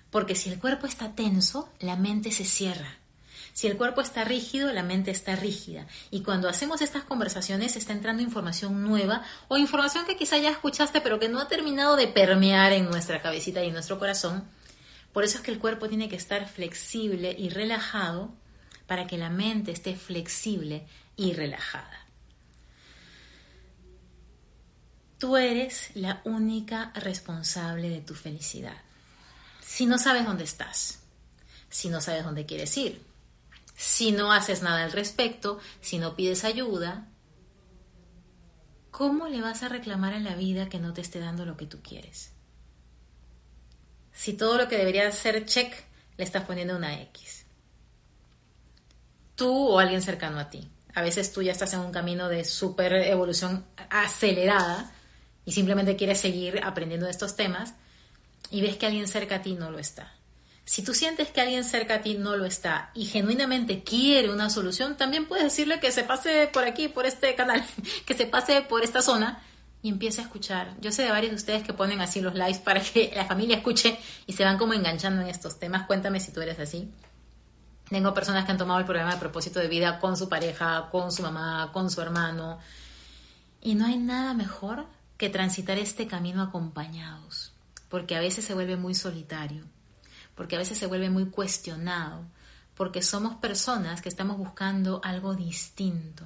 Porque 0.10 0.36
si 0.36 0.50
el 0.50 0.60
cuerpo 0.60 0.88
está 0.88 1.14
tenso, 1.14 1.70
la 1.80 1.96
mente 1.96 2.32
se 2.32 2.46
cierra 2.46 2.98
si 3.58 3.66
el 3.66 3.76
cuerpo 3.76 4.02
está 4.02 4.24
rígido, 4.24 4.72
la 4.72 4.84
mente 4.84 5.10
está 5.10 5.36
rígida. 5.36 5.88
Y 6.12 6.22
cuando 6.22 6.48
hacemos 6.48 6.80
estas 6.84 7.06
conversaciones 7.06 7.76
está 7.76 7.92
entrando 7.92 8.22
información 8.22 8.84
nueva 8.84 9.24
o 9.48 9.58
información 9.58 10.06
que 10.06 10.16
quizá 10.16 10.38
ya 10.38 10.52
escuchaste 10.52 11.02
pero 11.02 11.18
que 11.18 11.28
no 11.28 11.40
ha 11.40 11.48
terminado 11.48 11.96
de 11.96 12.08
permear 12.08 12.72
en 12.72 12.86
nuestra 12.86 13.20
cabecita 13.20 13.64
y 13.64 13.70
en 13.70 13.74
nuestro 13.74 13.98
corazón. 13.98 14.44
Por 15.12 15.24
eso 15.24 15.40
es 15.40 15.44
que 15.44 15.50
el 15.50 15.58
cuerpo 15.58 15.90
tiene 15.90 16.08
que 16.08 16.16
estar 16.16 16.48
flexible 16.48 17.36
y 17.36 17.50
relajado 17.50 18.32
para 18.86 19.08
que 19.08 19.18
la 19.18 19.32
mente 19.32 19.72
esté 19.72 19.96
flexible 19.96 20.86
y 21.16 21.34
relajada. 21.34 22.07
Tú 25.18 25.36
eres 25.36 25.90
la 25.96 26.22
única 26.26 26.92
responsable 26.94 27.90
de 27.90 28.02
tu 28.02 28.14
felicidad. 28.14 28.78
Si 29.62 29.88
no 29.88 29.98
sabes 29.98 30.26
dónde 30.26 30.44
estás, 30.44 31.00
si 31.70 31.90
no 31.90 32.02
sabes 32.02 32.24
dónde 32.24 32.46
quieres 32.46 32.78
ir, 32.78 33.02
si 33.76 34.12
no 34.12 34.32
haces 34.32 34.62
nada 34.62 34.84
al 34.84 34.92
respecto, 34.92 35.60
si 35.82 35.98
no 35.98 36.16
pides 36.16 36.44
ayuda, 36.44 37.08
¿cómo 38.92 39.28
le 39.28 39.42
vas 39.42 39.64
a 39.64 39.70
reclamar 39.70 40.14
en 40.14 40.24
la 40.24 40.36
vida 40.36 40.70
que 40.70 40.80
no 40.80 40.94
te 40.94 41.02
esté 41.02 41.20
dando 41.20 41.46
lo 41.46 41.58
que 41.58 41.66
tú 41.66 41.82
quieres? 41.82 42.32
Si 44.14 44.34
todo 44.34 44.58
lo 44.58 44.68
que 44.68 44.78
debería 44.78 45.12
ser 45.12 45.46
check 45.46 45.74
le 46.18 46.24
estás 46.24 46.46
poniendo 46.46 46.76
una 46.76 47.00
X. 47.02 47.46
Tú 49.36 49.70
o 49.70 49.80
alguien 49.80 50.02
cercano 50.02 50.40
a 50.40 50.50
ti. 50.50 50.70
A 50.94 51.02
veces 51.02 51.32
tú 51.32 51.42
ya 51.44 51.52
estás 51.52 51.74
en 51.74 51.82
un 51.82 51.92
camino 51.92 52.28
de 52.28 52.44
super 52.44 52.94
evolución 52.94 53.66
acelerada 53.90 54.92
y 55.48 55.54
simplemente 55.54 55.96
quieres 55.96 56.20
seguir 56.20 56.60
aprendiendo 56.62 57.06
de 57.06 57.12
estos 57.14 57.38
temas 57.38 57.74
y 58.52 58.60
ves 58.60 58.76
que 58.76 58.86
alguien 58.86 59.08
cerca 59.08 59.36
a 59.36 59.42
ti 59.42 59.54
no 59.54 59.72
lo 59.72 59.80
está. 59.80 60.14
Si 60.66 60.84
tú 60.84 60.94
sientes 60.94 61.30
que 61.30 61.40
alguien 61.40 61.64
cerca 61.64 61.96
a 61.96 62.02
ti 62.02 62.16
no 62.16 62.36
lo 62.36 62.44
está 62.44 62.92
y 62.94 63.06
genuinamente 63.06 63.82
quiere 63.82 64.30
una 64.30 64.50
solución, 64.50 64.98
también 64.98 65.26
puedes 65.26 65.46
decirle 65.46 65.80
que 65.80 65.94
se 65.94 66.04
pase 66.04 66.50
por 66.52 66.66
aquí, 66.66 66.90
por 66.90 67.06
este 67.06 67.34
canal, 67.36 67.66
que 68.06 68.14
se 68.14 68.26
pase 68.26 68.62
por 68.62 68.84
esta 68.84 69.02
zona 69.02 69.42
y 69.82 69.88
empiece 69.88 70.20
a 70.20 70.26
escuchar. 70.26 70.76
Yo 70.82 70.92
sé 70.92 71.04
de 71.04 71.12
varios 71.12 71.32
de 71.32 71.38
ustedes 71.38 71.64
que 71.64 71.72
ponen 71.72 72.02
así 72.02 72.20
los 72.20 72.34
lives 72.34 72.60
para 72.60 72.82
que 72.82 73.14
la 73.16 73.24
familia 73.24 73.56
escuche 73.56 73.98
y 74.26 74.34
se 74.34 74.44
van 74.44 74.58
como 74.58 74.74
enganchando 74.74 75.22
en 75.22 75.30
estos 75.30 75.60
temas. 75.60 75.88
Cuéntame 75.88 76.20
si 76.20 76.34
tú 76.34 76.42
eres 76.42 76.60
así. 76.60 76.92
Tengo 77.88 78.14
personas 78.14 78.44
que 78.44 78.52
han 78.52 78.58
tomado 78.58 78.82
el 78.82 78.86
programa 78.86 79.14
de 79.14 79.20
propósito 79.22 79.62
de 79.62 79.70
vida 79.70 80.02
con 80.02 80.18
su 80.18 80.28
pareja, 80.28 80.90
con 80.92 81.10
su 81.14 81.22
mamá, 81.22 81.70
con 81.72 81.90
su 81.90 82.02
hermano. 82.02 82.60
Y 83.62 83.76
no 83.76 83.86
hay 83.86 83.96
nada 83.96 84.34
mejor 84.34 84.97
que 85.18 85.30
transitar 85.30 85.78
este 85.78 86.08
camino 86.08 86.42
acompañados, 86.42 87.54
porque 87.90 88.16
a 88.16 88.20
veces 88.20 88.46
se 88.46 88.54
vuelve 88.54 88.78
muy 88.78 88.96
solitario 88.96 89.66
porque 90.38 90.56
a 90.56 90.60
veces 90.60 90.78
se 90.78 90.86
vuelve 90.86 91.10
muy 91.10 91.26
cuestionado, 91.26 92.24
porque 92.76 93.02
somos 93.02 93.36
personas 93.36 94.02
que 94.02 94.08
estamos 94.08 94.38
buscando 94.38 95.02
algo 95.04 95.34
distinto, 95.34 96.24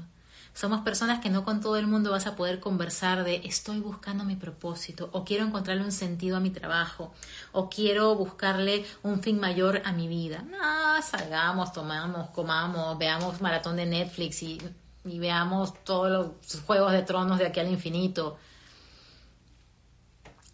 Somos 0.54 0.82
personas 0.82 1.22
que 1.22 1.30
no 1.30 1.46
con 1.46 1.62
todo 1.62 1.78
el 1.78 1.88
mundo 1.88 2.12
vas 2.12 2.28
a 2.28 2.36
poder 2.36 2.60
conversar 2.60 3.24
de 3.24 3.40
estoy 3.46 3.80
buscando 3.80 4.26
mi 4.26 4.36
propósito 4.36 5.10
o 5.14 5.24
quiero 5.24 5.46
encontrarle 5.46 5.82
un 5.82 5.94
sentido 5.94 6.36
a 6.36 6.42
mi 6.42 6.50
trabajo 6.50 7.14
o 7.54 7.70
quiero 7.70 8.14
buscarle 8.16 8.86
un 9.02 9.24
fin 9.24 9.40
mayor 9.40 9.82
a 9.86 9.94
mi 9.94 10.10
vida. 10.10 10.42
No, 10.42 11.02
salgamos, 11.02 11.72
tomamos, 11.72 12.32
comamos, 12.32 12.98
veamos 12.98 13.40
maratón 13.40 13.78
de 13.78 13.86
Netflix 13.86 14.44
y, 14.44 14.60
y 15.06 15.20
veamos 15.20 15.74
todos 15.86 16.12
los 16.12 16.62
juegos 16.64 16.92
de 16.92 17.04
tronos 17.04 17.40
de 17.40 17.48
aquí 17.48 17.62
al 17.62 17.72
infinito. 17.72 18.38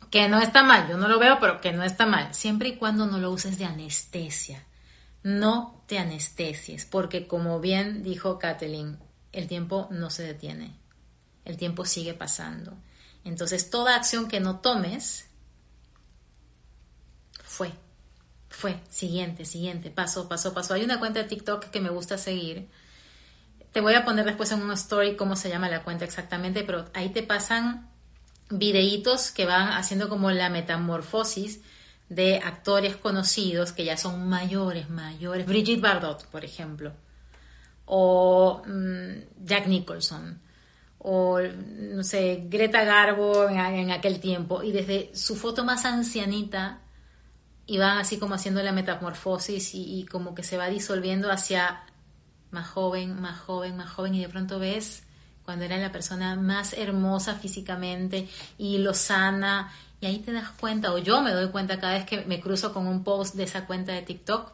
Que 0.09 0.29
no 0.29 0.39
está 0.39 0.63
mal, 0.63 0.87
yo 0.87 0.97
no 0.97 1.07
lo 1.07 1.19
veo, 1.19 1.39
pero 1.39 1.59
que 1.59 1.73
no 1.73 1.83
está 1.83 2.05
mal, 2.05 2.33
siempre 2.33 2.69
y 2.69 2.75
cuando 2.77 3.05
no 3.07 3.17
lo 3.17 3.31
uses 3.31 3.57
de 3.57 3.65
anestesia. 3.65 4.63
No 5.23 5.83
te 5.87 5.99
anestesies, 5.99 6.85
porque 6.85 7.27
como 7.27 7.59
bien 7.59 8.03
dijo 8.03 8.39
Kathleen, 8.39 8.99
el 9.33 9.47
tiempo 9.47 9.87
no 9.91 10.09
se 10.09 10.23
detiene, 10.23 10.77
el 11.43 11.57
tiempo 11.57 11.85
sigue 11.85 12.13
pasando. 12.13 12.77
Entonces, 13.23 13.69
toda 13.69 13.95
acción 13.95 14.29
que 14.29 14.39
no 14.39 14.59
tomes, 14.59 15.27
fue, 17.43 17.73
fue, 18.49 18.79
siguiente, 18.89 19.43
siguiente, 19.43 19.89
paso, 19.89 20.29
paso, 20.29 20.53
paso. 20.53 20.73
Hay 20.73 20.83
una 20.83 20.99
cuenta 20.99 21.23
de 21.23 21.29
TikTok 21.29 21.65
que 21.65 21.81
me 21.81 21.89
gusta 21.89 22.17
seguir. 22.17 22.69
Te 23.73 23.81
voy 23.81 23.95
a 23.95 24.05
poner 24.05 24.25
después 24.25 24.51
en 24.51 24.61
una 24.61 24.75
story 24.75 25.15
cómo 25.15 25.35
se 25.35 25.49
llama 25.49 25.69
la 25.69 25.83
cuenta 25.83 26.05
exactamente, 26.05 26.63
pero 26.63 26.85
ahí 26.93 27.09
te 27.09 27.23
pasan 27.23 27.89
videitos 28.49 29.31
que 29.31 29.45
van 29.45 29.73
haciendo 29.73 30.09
como 30.09 30.31
la 30.31 30.49
metamorfosis 30.49 31.61
de 32.09 32.37
actores 32.37 32.95
conocidos 32.95 33.71
que 33.73 33.85
ya 33.85 33.97
son 33.97 34.27
mayores, 34.29 34.89
mayores. 34.89 35.45
Brigitte 35.45 35.81
Bardot, 35.81 36.25
por 36.27 36.45
ejemplo. 36.45 36.93
O 37.85 38.61
mm, 38.65 39.45
Jack 39.45 39.67
Nicholson. 39.67 40.41
O 40.99 41.39
no 41.39 42.03
sé, 42.03 42.45
Greta 42.49 42.83
Garbo 42.83 43.49
en, 43.49 43.91
aquel 43.91 44.19
tiempo. 44.19 44.63
Y 44.63 44.71
desde 44.71 45.11
su 45.15 45.35
foto 45.35 45.63
más 45.63 45.85
ancianita 45.85 46.81
iban 47.65 47.97
así 47.97 48.17
como 48.17 48.35
haciendo 48.35 48.63
la 48.63 48.71
metamorfosis 48.71 49.71
y, 49.73 50.05
como 50.05 50.33
que 50.33 50.43
se 50.43 50.57
va 50.57 50.69
disolviendo 50.69 51.29
hacia 51.29 51.83
más 52.51 52.67
joven, 52.69 53.19
más 53.19 53.39
joven, 53.41 53.75
más 53.75 53.89
joven 53.89 54.15
y 54.15 54.21
de 54.21 54.29
pronto 54.29 54.57
ves 54.57 55.03
cuando 55.47 55.63
era 55.63 55.77
la 55.77 55.93
persona 55.93 56.35
más 56.35 56.73
hermosa 56.73 57.35
físicamente 57.35 58.27
y 58.57 58.79
lo 58.79 58.93
sana. 58.93 59.71
Y 60.01 60.05
ahí 60.05 60.19
te 60.19 60.33
das 60.33 60.49
cuenta 60.49 60.91
o 60.91 60.97
yo 60.97 61.21
me 61.21 61.31
doy 61.31 61.47
cuenta 61.51 61.79
cada 61.79 61.93
vez 61.93 62.03
que 62.03 62.25
me 62.25 62.41
cruzo 62.41 62.73
con 62.73 62.85
un 62.85 63.05
post 63.05 63.35
de 63.35 63.43
esa 63.43 63.65
cuenta 63.65 63.93
de 63.93 64.01
TikTok 64.01 64.51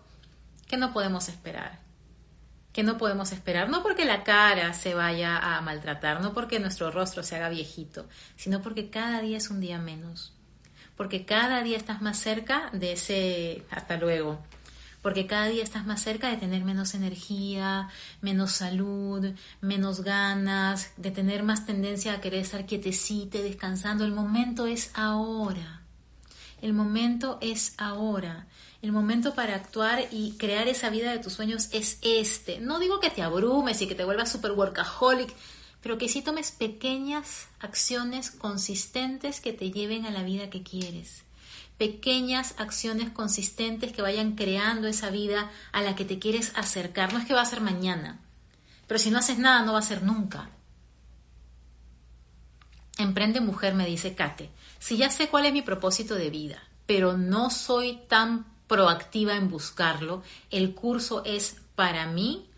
que 0.68 0.78
no 0.78 0.94
podemos 0.94 1.30
esperar. 1.30 1.80
Que 2.74 2.84
no 2.84 3.00
podemos 3.00 3.32
esperar, 3.32 3.70
no 3.70 3.82
porque 3.82 4.06
la 4.06 4.24
cara 4.24 4.72
se 4.76 4.94
vaya 4.94 5.36
a 5.40 5.60
maltratar, 5.62 6.22
no 6.22 6.32
porque 6.32 6.60
nuestro 6.60 6.92
rostro 6.92 7.24
se 7.24 7.38
haga 7.38 7.50
viejito, 7.50 8.08
sino 8.36 8.62
porque 8.62 8.92
cada 8.92 9.20
día 9.20 9.38
es 9.38 9.50
un 9.50 9.62
día 9.62 9.80
menos, 9.80 10.32
porque 10.96 11.26
cada 11.26 11.64
día 11.64 11.78
estás 11.78 12.04
más 12.04 12.20
cerca 12.20 12.70
de 12.72 12.94
ese 12.94 13.64
hasta 13.72 13.98
luego, 13.98 14.44
porque 15.04 15.28
cada 15.28 15.48
día 15.48 15.62
estás 15.62 15.86
más 15.86 16.02
cerca 16.02 16.30
de 16.30 16.38
tener 16.38 16.64
menos 16.64 16.96
energía, 16.96 17.90
menos 18.22 18.54
salud, 18.54 19.34
menos 19.60 20.02
ganas, 20.02 20.94
de 20.96 21.12
tener 21.12 21.44
más 21.44 21.66
tendencia 21.66 22.14
a 22.14 22.22
querer 22.22 22.40
estar 22.40 22.66
quietecita, 22.66 23.40
descansando. 23.40 24.06
El 24.06 24.14
momento 24.14 24.66
es 24.66 24.92
ahora. 24.94 25.82
El 26.62 26.74
momento 26.74 27.38
es 27.42 27.74
ahora. 27.78 28.48
El 28.82 28.94
momento 28.94 29.36
para 29.36 29.56
actuar 29.56 30.08
y 30.10 30.38
crear 30.38 30.70
esa 30.70 30.90
vida 30.90 31.12
de 31.12 31.20
tus 31.20 31.34
sueños 31.34 31.68
es 31.74 32.00
este. 32.02 32.62
No 32.62 32.80
digo 32.80 33.02
que 33.02 33.10
te 33.10 33.22
abrumes 33.22 33.82
y 33.82 33.88
que 33.88 33.96
te 33.96 34.06
vuelvas 34.06 34.32
super 34.32 34.54
workaholic, 34.54 35.36
pero 35.82 35.98
que 35.98 36.08
sí 36.08 36.22
tomes 36.22 36.52
pequeñas 36.52 37.48
acciones 37.60 38.32
consistentes 38.32 39.42
que 39.42 39.52
te 39.52 39.70
lleven 39.70 40.06
a 40.06 40.12
la 40.12 40.24
vida 40.24 40.50
que 40.50 40.64
quieres. 40.64 41.24
Pequeñas 41.78 42.56
acciones 42.58 43.10
consistentes 43.10 43.92
que 43.92 44.02
vayan 44.02 44.36
creando 44.36 44.88
esa 44.88 45.10
vida 45.10 45.52
a 45.72 45.82
la 45.82 45.96
que 45.96 46.06
te 46.06 46.20
quieres 46.20 46.52
acercar. 46.56 47.14
No 47.14 47.20
es 47.20 47.26
que 47.26 47.34
va 47.34 47.42
a 47.42 47.46
ser 47.46 47.62
mañana, 47.62 48.20
pero 48.88 49.00
si 49.00 49.10
no 49.10 49.20
haces 49.20 49.38
nada 49.38 49.64
no 49.64 49.74
va 49.74 49.80
a 49.80 49.84
ser 49.84 50.04
nunca. 50.04 50.50
Emprende 52.98 53.42
mujer, 53.42 53.74
me 53.74 53.88
dice 53.88 54.14
Kate. 54.14 54.52
Si 54.80 54.98
ya 54.98 55.10
sé 55.10 55.28
cuál 55.28 55.46
es 55.46 55.54
mi 55.54 55.62
propósito 55.62 56.16
de 56.16 56.30
vida, 56.30 56.62
pero 56.86 57.18
no 57.18 57.50
soy 57.50 58.02
tan 58.08 58.46
proactiva 58.68 59.36
en 59.36 59.50
buscarlo, 59.50 60.24
el 60.52 60.76
curso 60.76 61.24
es 61.26 61.58
para 61.76 62.06
mí 62.06 62.50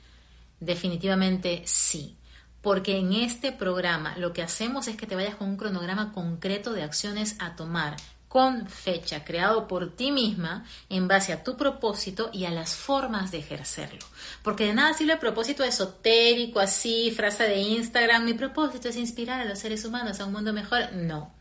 definitivamente 0.60 1.64
sí. 1.66 2.18
Porque 2.62 2.98
en 2.98 3.14
este 3.14 3.52
programa 3.52 4.18
lo 4.18 4.34
que 4.34 4.42
hacemos 4.42 4.88
es 4.88 4.98
que 4.98 5.06
te 5.06 5.16
vayas 5.16 5.36
con 5.36 5.50
un 5.50 5.58
cronograma 5.58 6.12
concreto 6.12 6.74
de 6.74 6.84
acciones 6.84 7.36
a 7.40 7.56
tomar 7.56 7.96
con 8.36 8.68
fecha, 8.68 9.24
creado 9.24 9.66
por 9.66 9.96
ti 9.96 10.12
misma 10.12 10.66
en 10.90 11.08
base 11.08 11.32
a 11.32 11.42
tu 11.42 11.56
propósito 11.56 12.30
y 12.34 12.44
a 12.44 12.52
las 12.52 12.76
formas 12.76 13.32
de 13.32 13.38
ejercerlo. 13.38 14.06
Porque 14.44 14.66
de 14.66 14.74
nada 14.74 14.94
sirve 14.94 15.14
el 15.14 15.20
propósito 15.20 15.64
esotérico, 15.64 16.60
así, 16.60 17.14
frase 17.16 17.44
de 17.44 17.62
Instagram, 17.62 18.26
mi 18.26 18.34
propósito 18.34 18.90
es 18.90 18.98
inspirar 18.98 19.40
a 19.40 19.46
los 19.46 19.60
seres 19.60 19.86
humanos 19.86 20.20
a 20.20 20.26
un 20.26 20.34
mundo 20.34 20.52
mejor. 20.52 20.92
No. 20.92 21.34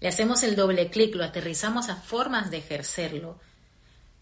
Le 0.00 0.08
hacemos 0.08 0.42
el 0.42 0.54
doble 0.54 0.90
clic, 0.90 1.14
lo 1.14 1.24
aterrizamos 1.24 1.88
a 1.88 1.96
formas 1.96 2.50
de 2.50 2.58
ejercerlo 2.58 3.40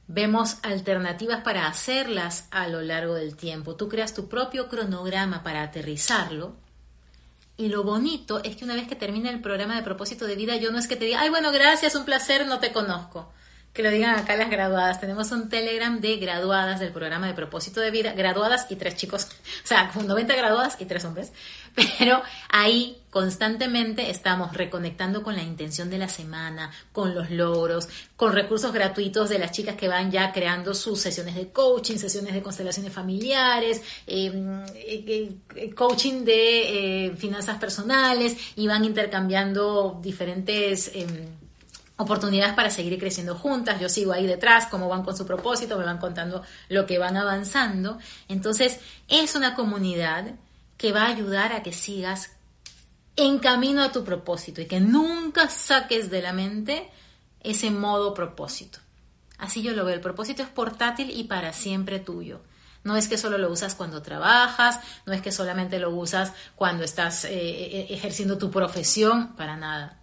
Vemos 0.09 0.59
alternativas 0.63 1.43
para 1.43 1.67
hacerlas 1.67 2.47
a 2.53 2.69
lo 2.69 2.83
largo 2.83 3.15
del 3.15 3.35
tiempo. 3.35 3.75
Tú 3.75 3.89
creas 3.89 4.15
tu 4.15 4.29
propio 4.29 4.69
cronograma 4.69 5.43
para 5.43 5.63
aterrizarlo. 5.63 6.55
Y 7.57 7.69
lo 7.69 7.85
bonito 7.85 8.43
es 8.45 8.57
que 8.57 8.65
una 8.65 8.75
vez 8.75 8.87
que 8.87 8.97
termine 8.97 9.31
el 9.31 9.41
programa 9.41 9.77
de 9.77 9.83
propósito 9.83 10.27
de 10.27 10.37
vida, 10.37 10.57
yo 10.57 10.71
no 10.71 10.79
es 10.79 10.89
que 10.89 10.97
te 10.97 11.07
diga, 11.07 11.21
ay, 11.21 11.31
bueno, 11.31 11.53
gracias, 11.53 11.95
un 11.95 12.05
placer, 12.05 12.47
no 12.47 12.59
te 12.59 12.73
conozco 12.73 13.33
que 13.77 13.83
lo 13.83 13.91
digan 13.91 14.19
acá 14.19 14.35
las 14.37 14.49
graduadas. 14.49 15.01
Tenemos 15.01 15.31
un 15.33 15.51
Telegram 15.51 16.01
de 16.01 16.17
graduadas 16.17 16.81
del 16.81 16.93
programa 16.93 17.27
de 17.27 17.35
propósito 17.35 17.81
de 17.81 17.91
vida, 17.91 18.15
graduadas 18.15 18.67
y 18.71 18.77
tres 18.77 18.97
chicos, 18.97 19.25
o 19.65 19.67
sea, 19.67 19.93
90 19.95 20.35
graduadas 20.35 20.79
y 20.81 20.87
tres 20.87 21.05
hombres, 21.05 21.31
pero 21.99 22.23
ahí 22.49 22.97
constantemente 23.11 24.11
estamos 24.11 24.55
reconectando 24.55 25.23
con 25.23 25.37
la 25.37 25.43
intención 25.43 25.91
de 25.91 25.99
la 25.99 26.09
semana, 26.09 26.71
con 26.91 27.15
los 27.15 27.31
logros, 27.31 27.89
con 28.17 28.33
recursos 28.33 28.73
gratuitos 28.73 29.29
de 29.29 29.39
las 29.39 29.53
chicas 29.53 29.77
que 29.77 29.89
van 29.89 30.11
ya 30.11 30.33
creando 30.33 30.73
sus 30.73 30.99
sesiones 30.99 31.35
de 31.35 31.49
coaching, 31.49 31.99
sesiones 31.99 32.33
de 32.33 32.43
constelaciones 32.43 32.93
familiares, 32.93 33.83
em, 34.07 34.65
eh, 34.75 35.37
eh, 35.55 35.75
coaching 35.75 36.25
de 36.25 37.07
eh, 37.07 37.17
finanzas 37.17 37.59
personales 37.59 38.37
y 38.57 38.67
van 38.67 38.87
intercambiando 38.87 40.01
diferentes 40.03 40.91
em, 40.95 41.46
oportunidades 41.97 42.55
para 42.55 42.71
seguir 42.71 42.99
creciendo 42.99 43.35
juntas, 43.35 43.81
yo 43.81 43.89
sigo 43.89 44.13
ahí 44.13 44.27
detrás, 44.27 44.67
cómo 44.67 44.89
van 44.89 45.03
con 45.03 45.17
su 45.17 45.27
propósito, 45.27 45.79
me 45.79 45.85
van 45.85 45.99
contando 45.99 46.43
lo 46.69 46.87
que 46.87 46.99
van 46.99 47.17
avanzando. 47.17 47.99
Entonces, 48.29 48.79
es 49.09 49.35
una 49.35 49.55
comunidad 49.55 50.35
que 50.77 50.93
va 50.93 51.05
a 51.05 51.09
ayudar 51.09 51.53
a 51.53 51.63
que 51.63 51.73
sigas 51.73 52.33
en 53.17 53.39
camino 53.39 53.83
a 53.83 53.93
tu 53.93 54.05
propósito 54.05 54.61
y 54.61 54.67
que 54.67 54.79
nunca 54.79 55.49
saques 55.49 56.11
de 56.11 56.21
la 56.21 56.35
mente 56.35 56.91
ese 57.41 57.71
modo 57.71 58.13
propósito. 58.13 58.79
Así 59.39 59.63
yo 59.63 59.73
lo 59.73 59.85
veo, 59.85 59.95
el 59.95 60.01
propósito 60.01 60.43
es 60.43 60.49
portátil 60.49 61.11
y 61.11 61.25
para 61.25 61.55
siempre 61.55 61.99
tuyo. 61.99 62.43
No 62.85 62.97
es 62.97 63.09
que 63.09 63.19
solo 63.19 63.39
lo 63.39 63.51
usas 63.51 63.75
cuando 63.75 64.03
trabajas, 64.03 64.81
no 65.07 65.13
es 65.13 65.23
que 65.23 65.33
solamente 65.33 65.79
lo 65.79 65.91
usas 65.91 66.33
cuando 66.55 66.85
estás 66.85 67.25
eh, 67.25 67.31
eh, 67.33 67.87
ejerciendo 67.91 68.39
tu 68.39 68.51
profesión, 68.51 69.35
para 69.35 69.57
nada 69.57 69.99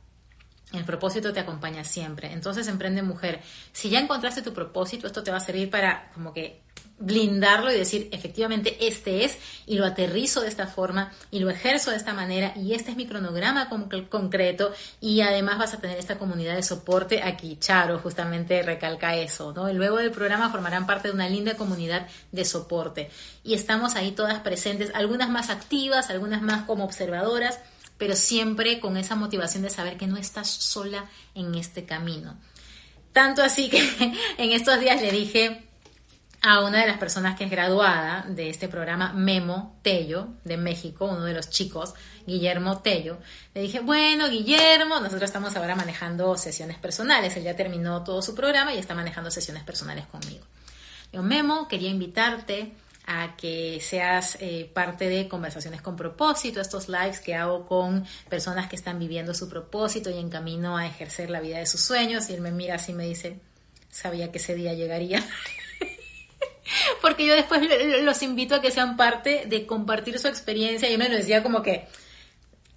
el 0.74 0.86
propósito 0.86 1.32
te 1.32 1.39
acompaña 1.39 1.84
siempre. 1.84 2.32
Entonces, 2.34 2.67
emprende 2.67 3.01
mujer. 3.01 3.41
Si 3.71 3.89
ya 3.89 3.99
encontraste 3.99 4.41
tu 4.41 4.53
propósito, 4.53 5.07
esto 5.07 5.24
te 5.24 5.32
va 5.32 5.38
a 5.38 5.41
servir 5.41 5.69
para 5.69 6.11
como 6.13 6.34
que 6.34 6.61
blindarlo 6.99 7.71
y 7.71 7.78
decir, 7.78 8.07
efectivamente, 8.11 8.88
este 8.88 9.26
es, 9.26 9.38
y 9.65 9.76
lo 9.76 9.86
aterrizo 9.86 10.41
de 10.41 10.47
esta 10.47 10.67
forma, 10.67 11.11
y 11.32 11.39
lo 11.39 11.49
ejerzo 11.49 11.91
de 11.91 11.97
esta 11.97 12.13
manera, 12.13 12.53
y 12.55 12.74
este 12.74 12.91
es 12.91 12.97
mi 12.97 13.07
cronograma 13.07 13.67
concreto, 14.09 14.74
y 15.01 15.21
además 15.21 15.57
vas 15.57 15.74
a 15.74 15.80
tener 15.80 15.97
esta 15.97 16.17
comunidad 16.17 16.55
de 16.55 16.63
soporte 16.63 17.21
aquí. 17.21 17.57
Charo 17.59 17.99
justamente 17.99 18.61
recalca 18.63 19.15
eso, 19.15 19.53
¿no? 19.53 19.69
Y 19.69 19.74
luego 19.74 19.97
del 19.97 20.11
programa 20.11 20.49
formarán 20.49 20.86
parte 20.86 21.09
de 21.09 21.13
una 21.13 21.28
linda 21.28 21.55
comunidad 21.55 22.07
de 22.32 22.45
soporte. 22.45 23.09
Y 23.43 23.53
estamos 23.53 23.95
ahí 23.95 24.11
todas 24.11 24.39
presentes, 24.39 24.91
algunas 24.93 25.30
más 25.30 25.49
activas, 25.49 26.09
algunas 26.09 26.41
más 26.41 26.63
como 26.63 26.86
observadoras, 26.86 27.59
pero 28.03 28.17
siempre 28.17 28.81
con 28.81 28.97
esa 28.97 29.15
motivación 29.15 29.63
de 29.63 29.69
saber 29.69 29.95
que 29.95 30.07
no 30.07 30.17
estás 30.17 30.49
sola 30.49 31.05
en 31.35 31.55
este 31.55 31.85
camino. 31.85 32.37
Tanto 33.13 33.41
así 33.41 33.69
que 33.69 33.79
en 34.37 34.51
estos 34.51 34.77
días 34.81 35.01
le 35.01 35.09
dije 35.09 35.63
a 36.41 36.59
una 36.65 36.81
de 36.81 36.87
las 36.87 36.97
personas 36.97 37.37
que 37.37 37.45
es 37.45 37.49
graduada 37.49 38.25
de 38.27 38.49
este 38.49 38.67
programa, 38.67 39.13
Memo 39.13 39.79
Tello, 39.83 40.33
de 40.43 40.57
México, 40.57 41.05
uno 41.05 41.23
de 41.23 41.33
los 41.33 41.49
chicos, 41.49 41.93
Guillermo 42.27 42.79
Tello, 42.79 43.19
le 43.53 43.61
dije, 43.61 43.79
bueno, 43.79 44.29
Guillermo, 44.29 44.99
nosotros 44.99 45.23
estamos 45.23 45.55
ahora 45.55 45.77
manejando 45.77 46.35
sesiones 46.35 46.79
personales, 46.79 47.37
él 47.37 47.43
ya 47.43 47.55
terminó 47.55 48.03
todo 48.03 48.21
su 48.21 48.35
programa 48.35 48.73
y 48.73 48.79
está 48.79 48.93
manejando 48.95 49.31
sesiones 49.31 49.63
personales 49.63 50.07
conmigo. 50.07 50.43
Yo, 51.13 51.23
Memo, 51.23 51.69
quería 51.69 51.89
invitarte 51.89 52.73
a 53.05 53.35
que 53.35 53.79
seas 53.81 54.37
eh, 54.39 54.69
parte 54.73 55.09
de 55.09 55.27
conversaciones 55.27 55.81
con 55.81 55.95
propósito, 55.95 56.61
estos 56.61 56.87
lives 56.87 57.19
que 57.19 57.35
hago 57.35 57.65
con 57.65 58.05
personas 58.29 58.69
que 58.69 58.75
están 58.75 58.99
viviendo 58.99 59.33
su 59.33 59.49
propósito 59.49 60.09
y 60.09 60.17
en 60.17 60.29
camino 60.29 60.77
a 60.77 60.87
ejercer 60.87 61.29
la 61.29 61.41
vida 61.41 61.57
de 61.57 61.65
sus 61.65 61.81
sueños. 61.81 62.29
Y 62.29 62.33
él 62.33 62.41
me 62.41 62.51
mira 62.51 62.75
así 62.75 62.93
y 62.93 62.95
me 62.95 63.05
dice, 63.05 63.39
sabía 63.89 64.31
que 64.31 64.37
ese 64.37 64.55
día 64.55 64.73
llegaría. 64.73 65.23
Porque 67.01 67.25
yo 67.25 67.35
después 67.35 67.61
los 68.03 68.21
invito 68.23 68.55
a 68.55 68.61
que 68.61 68.71
sean 68.71 68.95
parte 68.95 69.45
de 69.47 69.65
compartir 69.65 70.17
su 70.19 70.27
experiencia. 70.27 70.89
Y 70.89 70.97
me 70.97 71.09
lo 71.09 71.17
decía 71.17 71.43
como 71.43 71.61
que 71.61 71.87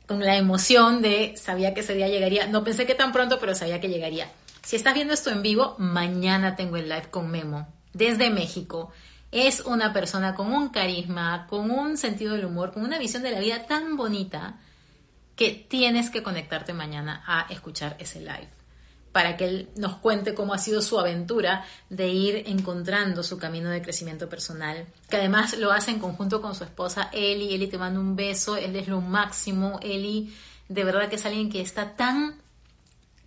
con 0.07 0.21
la 0.25 0.37
emoción 0.37 1.03
de 1.03 1.35
sabía 1.37 1.73
que 1.73 1.81
ese 1.81 1.95
día 1.95 2.09
llegaría. 2.09 2.49
No 2.49 2.65
pensé 2.65 2.85
que 2.85 2.95
tan 2.95 3.13
pronto, 3.13 3.39
pero 3.39 3.55
sabía 3.55 3.81
que 3.81 3.89
llegaría. 3.89 4.31
Si 4.65 4.75
estás 4.75 4.95
viendo 4.95 5.15
esto 5.15 5.31
en 5.31 5.43
vivo, 5.43 5.77
mañana 5.79 6.57
tengo 6.57 6.77
el 6.77 6.89
live 6.89 7.09
con 7.11 7.31
Memo 7.31 7.69
desde 7.93 8.31
México 8.31 8.93
es 9.33 9.61
una 9.61 9.93
persona 9.93 10.35
con 10.35 10.53
un 10.53 10.69
carisma, 10.69 11.47
con 11.49 11.71
un 11.71 11.97
sentido 11.97 12.35
del 12.35 12.47
humor, 12.47 12.73
con 12.73 12.85
una 12.85 12.99
visión 12.99 13.23
de 13.23 13.33
la 13.33 13.41
vida 13.41 13.67
tan 13.67 13.97
bonita 13.97 14.59
que 15.35 15.51
tienes 15.69 16.11
que 16.11 16.23
conectarte 16.23 16.73
mañana 16.73 17.23
a 17.27 17.47
escuchar 17.53 17.97
ese 17.99 18.21
live 18.21 18.57
para 19.17 19.39
que 19.39 19.47
él 19.47 19.71
nos 19.77 19.97
cuente 19.97 20.35
cómo 20.35 20.53
ha 20.53 20.59
sido 20.59 20.83
su 20.83 21.01
aventura 21.01 21.65
de 21.89 22.09
ir 22.09 22.43
encontrando 22.49 23.23
su 23.23 23.39
camino 23.39 23.71
de 23.71 23.81
crecimiento 23.81 24.29
personal, 24.29 24.87
que 25.09 25.17
además 25.17 25.57
lo 25.57 25.73
hace 25.73 25.91
en 25.91 26.01
conjunto 26.01 26.43
con 26.43 26.55
su 26.55 26.65
esposa 26.65 27.09
Eli. 27.15 27.55
Eli 27.55 27.67
te 27.67 27.79
manda 27.79 27.99
un 27.99 28.15
beso, 28.15 28.59
él 28.59 28.77
es 28.77 28.89
lo 28.89 29.01
máximo. 29.01 29.81
Eli, 29.83 30.37
de 30.69 30.85
verdad 30.85 31.09
que 31.09 31.17
es 31.17 31.25
alguien 31.25 31.49
que 31.49 31.63
está 31.63 31.97
tan 31.97 32.43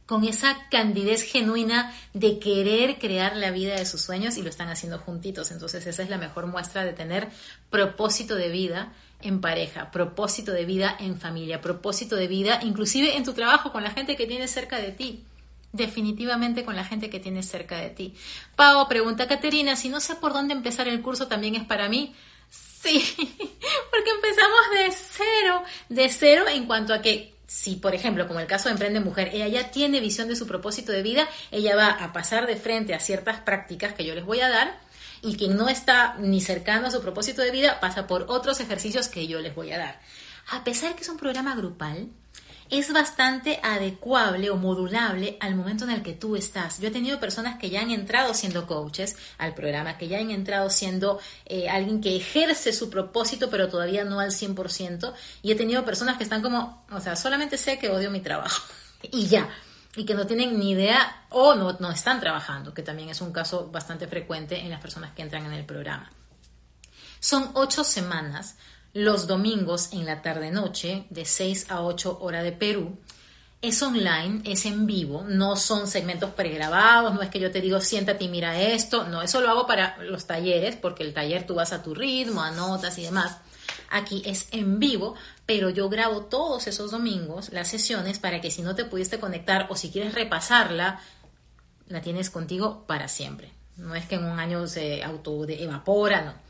con 0.09 0.23
esa 0.23 0.67
candidez 0.71 1.21
genuina 1.21 1.93
de 2.15 2.39
querer 2.39 2.97
crear 2.97 3.35
la 3.35 3.51
vida 3.51 3.75
de 3.75 3.85
sus 3.85 4.01
sueños 4.01 4.37
y 4.37 4.41
lo 4.41 4.49
están 4.49 4.69
haciendo 4.69 4.97
juntitos. 4.97 5.51
Entonces 5.51 5.85
esa 5.85 6.01
es 6.01 6.09
la 6.09 6.17
mejor 6.17 6.47
muestra 6.47 6.83
de 6.83 6.93
tener 6.93 7.27
propósito 7.69 8.33
de 8.33 8.49
vida 8.49 8.91
en 9.21 9.39
pareja, 9.39 9.91
propósito 9.91 10.51
de 10.51 10.65
vida 10.65 10.97
en 10.99 11.19
familia, 11.19 11.61
propósito 11.61 12.15
de 12.15 12.27
vida 12.27 12.59
inclusive 12.63 13.17
en 13.17 13.23
tu 13.23 13.33
trabajo 13.33 13.71
con 13.71 13.83
la 13.83 13.91
gente 13.91 14.15
que 14.15 14.25
tienes 14.25 14.49
cerca 14.49 14.79
de 14.79 14.93
ti. 14.93 15.25
Definitivamente 15.73 16.65
con 16.65 16.75
la 16.75 16.85
gente 16.85 17.11
que 17.11 17.19
tienes 17.19 17.47
cerca 17.47 17.77
de 17.77 17.91
ti. 17.91 18.15
Pau 18.55 18.87
pregunta, 18.87 19.27
Caterina, 19.27 19.75
si 19.75 19.89
no 19.89 19.99
sé 19.99 20.15
por 20.15 20.33
dónde 20.33 20.55
empezar 20.55 20.87
el 20.87 21.03
curso, 21.03 21.27
¿también 21.27 21.53
es 21.53 21.65
para 21.65 21.87
mí? 21.87 22.15
Sí, 22.81 22.97
porque 23.91 24.09
empezamos 24.09 24.59
de 24.73 24.91
cero, 24.91 25.63
de 25.89 26.09
cero 26.09 26.45
en 26.47 26.65
cuanto 26.65 26.93
a 26.93 27.01
que 27.01 27.35
si, 27.49 27.77
por 27.77 27.95
ejemplo, 27.95 28.27
como 28.27 28.39
el 28.39 28.45
caso 28.45 28.69
de 28.69 28.73
Emprende 28.73 28.99
Mujer, 28.99 29.31
ella 29.33 29.47
ya 29.47 29.71
tiene 29.71 29.99
visión 29.99 30.27
de 30.27 30.35
su 30.35 30.45
propósito 30.45 30.91
de 30.91 31.01
vida, 31.01 31.27
ella 31.49 31.75
va 31.75 31.87
a 31.89 32.13
pasar 32.13 32.45
de 32.45 32.55
frente 32.55 32.93
a 32.93 32.99
ciertas 32.99 33.39
prácticas 33.39 33.93
que 33.93 34.05
yo 34.05 34.13
les 34.13 34.23
voy 34.23 34.39
a 34.41 34.49
dar 34.49 34.79
y 35.23 35.35
quien 35.35 35.57
no 35.57 35.67
está 35.67 36.15
ni 36.19 36.41
cercano 36.41 36.85
a 36.85 36.91
su 36.91 37.01
propósito 37.01 37.41
de 37.41 37.49
vida 37.49 37.79
pasa 37.79 38.05
por 38.05 38.25
otros 38.27 38.59
ejercicios 38.59 39.07
que 39.07 39.25
yo 39.25 39.39
les 39.39 39.55
voy 39.55 39.71
a 39.71 39.79
dar. 39.79 39.99
A 40.51 40.63
pesar 40.63 40.93
que 40.93 41.01
es 41.01 41.09
un 41.09 41.17
programa 41.17 41.55
grupal, 41.55 42.11
es 42.69 42.93
bastante 42.93 43.59
adecuable 43.63 44.49
o 44.49 44.55
modulable 44.55 45.37
al 45.39 45.55
momento 45.55 45.85
en 45.85 45.91
el 45.91 46.03
que 46.03 46.13
tú 46.13 46.35
estás. 46.35 46.79
Yo 46.79 46.89
he 46.89 46.91
tenido 46.91 47.19
personas 47.19 47.57
que 47.57 47.69
ya 47.69 47.81
han 47.81 47.91
entrado 47.91 48.33
siendo 48.33 48.67
coaches 48.67 49.17
al 49.37 49.55
programa, 49.55 49.97
que 49.97 50.07
ya 50.07 50.19
han 50.19 50.29
entrado 50.29 50.69
siendo 50.69 51.19
eh, 51.45 51.67
alguien 51.69 51.99
que 51.99 52.15
ejerce 52.15 52.71
su 52.71 52.89
propósito, 52.89 53.49
pero 53.49 53.69
todavía 53.69 54.03
no 54.03 54.19
al 54.19 54.31
100%. 54.31 55.13
Y 55.41 55.51
he 55.51 55.55
tenido 55.55 55.83
personas 55.83 56.17
que 56.17 56.23
están 56.23 56.41
como, 56.41 56.85
o 56.91 56.99
sea, 56.99 57.15
solamente 57.15 57.57
sé 57.57 57.79
que 57.79 57.89
odio 57.89 58.11
mi 58.11 58.19
trabajo. 58.19 58.61
y 59.01 59.27
ya. 59.27 59.49
Y 59.95 60.05
que 60.05 60.13
no 60.13 60.27
tienen 60.27 60.59
ni 60.59 60.71
idea 60.71 61.25
o 61.29 61.55
no, 61.55 61.75
no 61.79 61.91
están 61.91 62.19
trabajando, 62.19 62.73
que 62.73 62.83
también 62.83 63.09
es 63.09 63.21
un 63.21 63.33
caso 63.33 63.69
bastante 63.71 64.07
frecuente 64.07 64.59
en 64.59 64.69
las 64.69 64.79
personas 64.79 65.13
que 65.15 65.23
entran 65.23 65.45
en 65.45 65.53
el 65.53 65.65
programa. 65.65 66.11
Son 67.19 67.49
ocho 67.55 67.83
semanas 67.83 68.55
los 68.93 69.27
domingos 69.27 69.89
en 69.93 70.05
la 70.05 70.21
tarde-noche, 70.21 71.05
de 71.09 71.25
6 71.25 71.67
a 71.69 71.83
8 71.83 72.19
hora 72.21 72.43
de 72.43 72.51
Perú. 72.51 72.97
Es 73.61 73.81
online, 73.83 74.41
es 74.45 74.65
en 74.65 74.87
vivo, 74.87 75.25
no 75.27 75.57
son 75.57 75.87
segmentos 75.87 76.31
pregrabados, 76.31 77.13
no 77.13 77.21
es 77.21 77.29
que 77.29 77.41
yo 77.41 77.51
te 77.51 77.59
digo 77.59 77.81
siéntate 77.81 78.23
y 78.23 78.29
mira 78.29 78.57
esto, 78.59 79.03
no, 79.03 79.21
eso 79.21 79.41
lo 79.41 79.49
hago 79.49 79.67
para 79.67 79.97
los 79.97 80.25
talleres, 80.25 80.77
porque 80.77 81.03
el 81.03 81.13
taller 81.13 81.45
tú 81.45 81.55
vas 81.55 81.73
a 81.73 81.83
tu 81.83 81.93
ritmo, 81.93 82.41
anotas 82.41 82.97
y 82.97 83.03
demás. 83.03 83.37
Aquí 83.89 84.21
es 84.25 84.47
en 84.51 84.79
vivo, 84.79 85.15
pero 85.45 85.69
yo 85.69 85.89
grabo 85.89 86.21
todos 86.21 86.67
esos 86.67 86.91
domingos 86.91 87.49
las 87.51 87.67
sesiones 87.67 88.17
para 88.17 88.39
que 88.39 88.49
si 88.49 88.61
no 88.61 88.75
te 88.75 88.85
pudiste 88.85 89.19
conectar 89.19 89.67
o 89.69 89.75
si 89.75 89.89
quieres 89.89 90.13
repasarla, 90.13 91.01
la 91.87 92.01
tienes 92.01 92.29
contigo 92.29 92.85
para 92.87 93.09
siempre. 93.09 93.51
No 93.75 93.93
es 93.93 94.05
que 94.05 94.15
en 94.15 94.23
un 94.23 94.39
año 94.39 94.67
se 94.67 95.03
auto 95.03 95.45
evapora, 95.47 96.21
no 96.21 96.48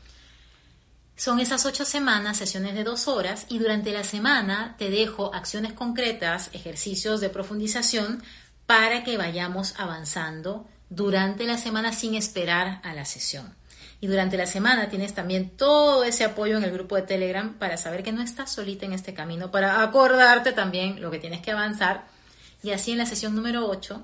son 1.20 1.38
esas 1.38 1.66
ocho 1.66 1.84
semanas, 1.84 2.38
sesiones 2.38 2.74
de 2.74 2.82
dos 2.82 3.06
horas, 3.06 3.44
y 3.50 3.58
durante 3.58 3.92
la 3.92 4.04
semana 4.04 4.74
te 4.78 4.88
dejo 4.88 5.34
acciones 5.34 5.74
concretas, 5.74 6.48
ejercicios 6.54 7.20
de 7.20 7.28
profundización 7.28 8.22
para 8.64 9.04
que 9.04 9.18
vayamos 9.18 9.74
avanzando 9.76 10.66
durante 10.88 11.44
la 11.44 11.58
semana 11.58 11.92
sin 11.92 12.14
esperar 12.14 12.80
a 12.84 12.94
la 12.94 13.04
sesión. 13.04 13.54
Y 14.00 14.06
durante 14.06 14.38
la 14.38 14.46
semana 14.46 14.88
tienes 14.88 15.12
también 15.12 15.50
todo 15.50 16.04
ese 16.04 16.24
apoyo 16.24 16.56
en 16.56 16.64
el 16.64 16.72
grupo 16.72 16.96
de 16.96 17.02
Telegram 17.02 17.52
para 17.58 17.76
saber 17.76 18.02
que 18.02 18.12
no 18.12 18.22
estás 18.22 18.50
solita 18.50 18.86
en 18.86 18.94
este 18.94 19.12
camino, 19.12 19.50
para 19.50 19.82
acordarte 19.82 20.52
también 20.52 21.02
lo 21.02 21.10
que 21.10 21.18
tienes 21.18 21.42
que 21.42 21.50
avanzar. 21.50 22.06
Y 22.62 22.70
así 22.70 22.92
en 22.92 22.98
la 22.98 23.04
sesión 23.04 23.34
número 23.34 23.68
8, 23.68 24.02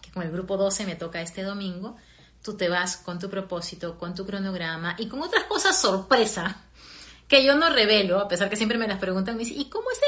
que 0.00 0.12
con 0.12 0.22
el 0.22 0.30
grupo 0.30 0.56
12 0.56 0.86
me 0.86 0.94
toca 0.94 1.20
este 1.20 1.42
domingo, 1.42 1.96
tú 2.42 2.56
te 2.56 2.68
vas 2.68 2.96
con 2.96 3.18
tu 3.18 3.30
propósito, 3.30 3.98
con 3.98 4.14
tu 4.14 4.26
cronograma 4.26 4.96
y 4.98 5.06
con 5.06 5.22
otras 5.22 5.44
cosas 5.44 5.80
sorpresa 5.80 6.62
que 7.28 7.44
yo 7.44 7.56
no 7.56 7.70
revelo, 7.70 8.20
a 8.20 8.28
pesar 8.28 8.50
que 8.50 8.56
siempre 8.56 8.76
me 8.76 8.86
las 8.86 8.98
preguntan, 8.98 9.36
me 9.36 9.44
dicen, 9.44 9.58
¿y 9.58 9.70
cómo 9.70 9.90
es 9.90 9.98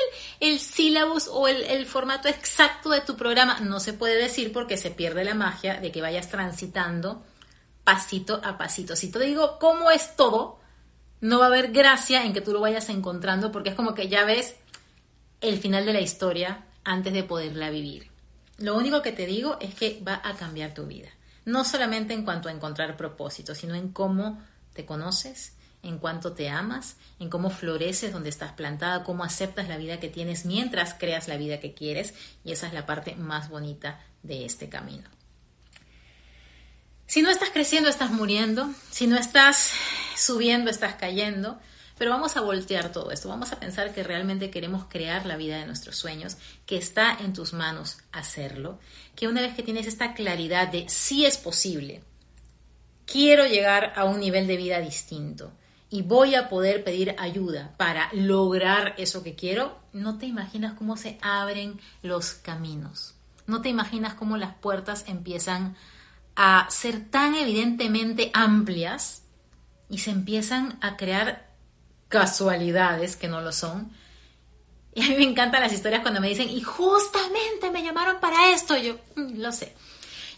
el, 0.40 0.50
el 0.50 0.60
sílabus 0.60 1.26
o 1.28 1.48
el, 1.48 1.62
el, 1.62 1.86
formato 1.86 2.28
exacto 2.28 2.90
de 2.90 3.00
tu 3.00 3.16
programa? 3.16 3.60
No 3.60 3.80
se 3.80 3.94
puede 3.94 4.16
decir 4.16 4.52
porque 4.52 4.76
se 4.76 4.90
pierde 4.90 5.24
la 5.24 5.32
magia 5.32 5.80
de 5.80 5.90
que 5.90 6.02
vayas 6.02 6.28
transitando 6.28 7.22
pasito 7.82 8.42
a 8.44 8.58
pasito. 8.58 8.94
Si 8.94 9.10
te 9.10 9.20
digo 9.20 9.58
cómo 9.58 9.90
es 9.90 10.16
todo, 10.16 10.58
no 11.22 11.38
va 11.38 11.46
a 11.46 11.48
haber 11.48 11.72
gracia 11.72 12.26
en 12.26 12.34
que 12.34 12.42
tú 12.42 12.52
lo 12.52 12.60
vayas 12.60 12.90
encontrando 12.90 13.50
porque 13.50 13.70
es 13.70 13.74
como 13.74 13.94
que 13.94 14.08
ya 14.08 14.24
ves 14.24 14.56
el 15.40 15.58
final 15.58 15.86
de 15.86 15.94
la 15.94 16.00
historia 16.02 16.66
antes 16.84 17.14
de 17.14 17.22
poderla 17.22 17.70
vivir. 17.70 18.10
Lo 18.58 18.76
único 18.76 19.00
que 19.00 19.12
te 19.12 19.24
digo 19.24 19.56
es 19.60 19.74
que 19.74 20.02
va 20.06 20.20
a 20.22 20.34
cambiar 20.34 20.74
tu 20.74 20.84
vida 20.84 21.08
no 21.44 21.64
solamente 21.64 22.14
en 22.14 22.24
cuanto 22.24 22.48
a 22.48 22.52
encontrar 22.52 22.96
propósito, 22.96 23.54
sino 23.54 23.74
en 23.74 23.90
cómo 23.90 24.42
te 24.72 24.84
conoces, 24.84 25.54
en 25.82 25.98
cuánto 25.98 26.32
te 26.32 26.48
amas, 26.48 26.96
en 27.20 27.28
cómo 27.28 27.50
floreces 27.50 28.12
donde 28.12 28.30
estás 28.30 28.52
plantada, 28.52 29.04
cómo 29.04 29.22
aceptas 29.22 29.68
la 29.68 29.76
vida 29.76 30.00
que 30.00 30.08
tienes 30.08 30.46
mientras 30.46 30.94
creas 30.94 31.28
la 31.28 31.36
vida 31.36 31.60
que 31.60 31.74
quieres, 31.74 32.14
y 32.42 32.52
esa 32.52 32.66
es 32.66 32.72
la 32.72 32.86
parte 32.86 33.14
más 33.16 33.50
bonita 33.50 34.00
de 34.22 34.46
este 34.46 34.68
camino. 34.68 35.08
Si 37.06 37.20
no 37.20 37.30
estás 37.30 37.50
creciendo, 37.50 37.90
estás 37.90 38.10
muriendo, 38.10 38.72
si 38.90 39.06
no 39.06 39.16
estás 39.16 39.72
subiendo, 40.16 40.70
estás 40.70 40.94
cayendo, 40.94 41.60
pero 41.96 42.10
vamos 42.10 42.36
a 42.36 42.40
voltear 42.40 42.90
todo 42.92 43.10
esto, 43.10 43.28
vamos 43.28 43.52
a 43.52 43.60
pensar 43.60 43.92
que 43.94 44.02
realmente 44.02 44.50
queremos 44.50 44.84
crear 44.88 45.26
la 45.26 45.36
vida 45.36 45.58
de 45.58 45.66
nuestros 45.66 45.96
sueños, 45.96 46.36
que 46.66 46.76
está 46.76 47.16
en 47.20 47.32
tus 47.32 47.52
manos 47.52 47.98
hacerlo, 48.12 48.78
que 49.14 49.28
una 49.28 49.40
vez 49.40 49.54
que 49.54 49.62
tienes 49.62 49.86
esta 49.86 50.14
claridad 50.14 50.68
de 50.68 50.88
si 50.88 51.24
es 51.24 51.36
posible, 51.36 52.02
quiero 53.06 53.46
llegar 53.46 53.92
a 53.96 54.04
un 54.04 54.20
nivel 54.20 54.46
de 54.46 54.56
vida 54.56 54.80
distinto 54.80 55.52
y 55.90 56.02
voy 56.02 56.34
a 56.34 56.48
poder 56.48 56.82
pedir 56.82 57.14
ayuda 57.18 57.74
para 57.76 58.08
lograr 58.12 58.94
eso 58.98 59.22
que 59.22 59.36
quiero, 59.36 59.78
no 59.92 60.18
te 60.18 60.26
imaginas 60.26 60.74
cómo 60.74 60.96
se 60.96 61.18
abren 61.22 61.80
los 62.02 62.32
caminos, 62.32 63.14
no 63.46 63.62
te 63.62 63.68
imaginas 63.68 64.14
cómo 64.14 64.36
las 64.36 64.54
puertas 64.56 65.04
empiezan 65.06 65.76
a 66.34 66.66
ser 66.70 67.08
tan 67.10 67.36
evidentemente 67.36 68.30
amplias 68.34 69.22
y 69.88 69.98
se 69.98 70.10
empiezan 70.10 70.78
a 70.80 70.96
crear 70.96 71.43
casualidades 72.14 73.16
que 73.16 73.26
no 73.26 73.40
lo 73.40 73.50
son. 73.50 73.90
Y 74.94 75.02
a 75.02 75.08
mí 75.08 75.16
me 75.16 75.24
encantan 75.24 75.62
las 75.62 75.72
historias 75.72 76.02
cuando 76.02 76.20
me 76.20 76.28
dicen, 76.28 76.48
y 76.48 76.62
justamente 76.62 77.72
me 77.72 77.82
llamaron 77.82 78.20
para 78.20 78.52
esto, 78.52 78.76
yo 78.76 78.94
mm, 79.16 79.40
lo 79.40 79.50
sé. 79.50 79.74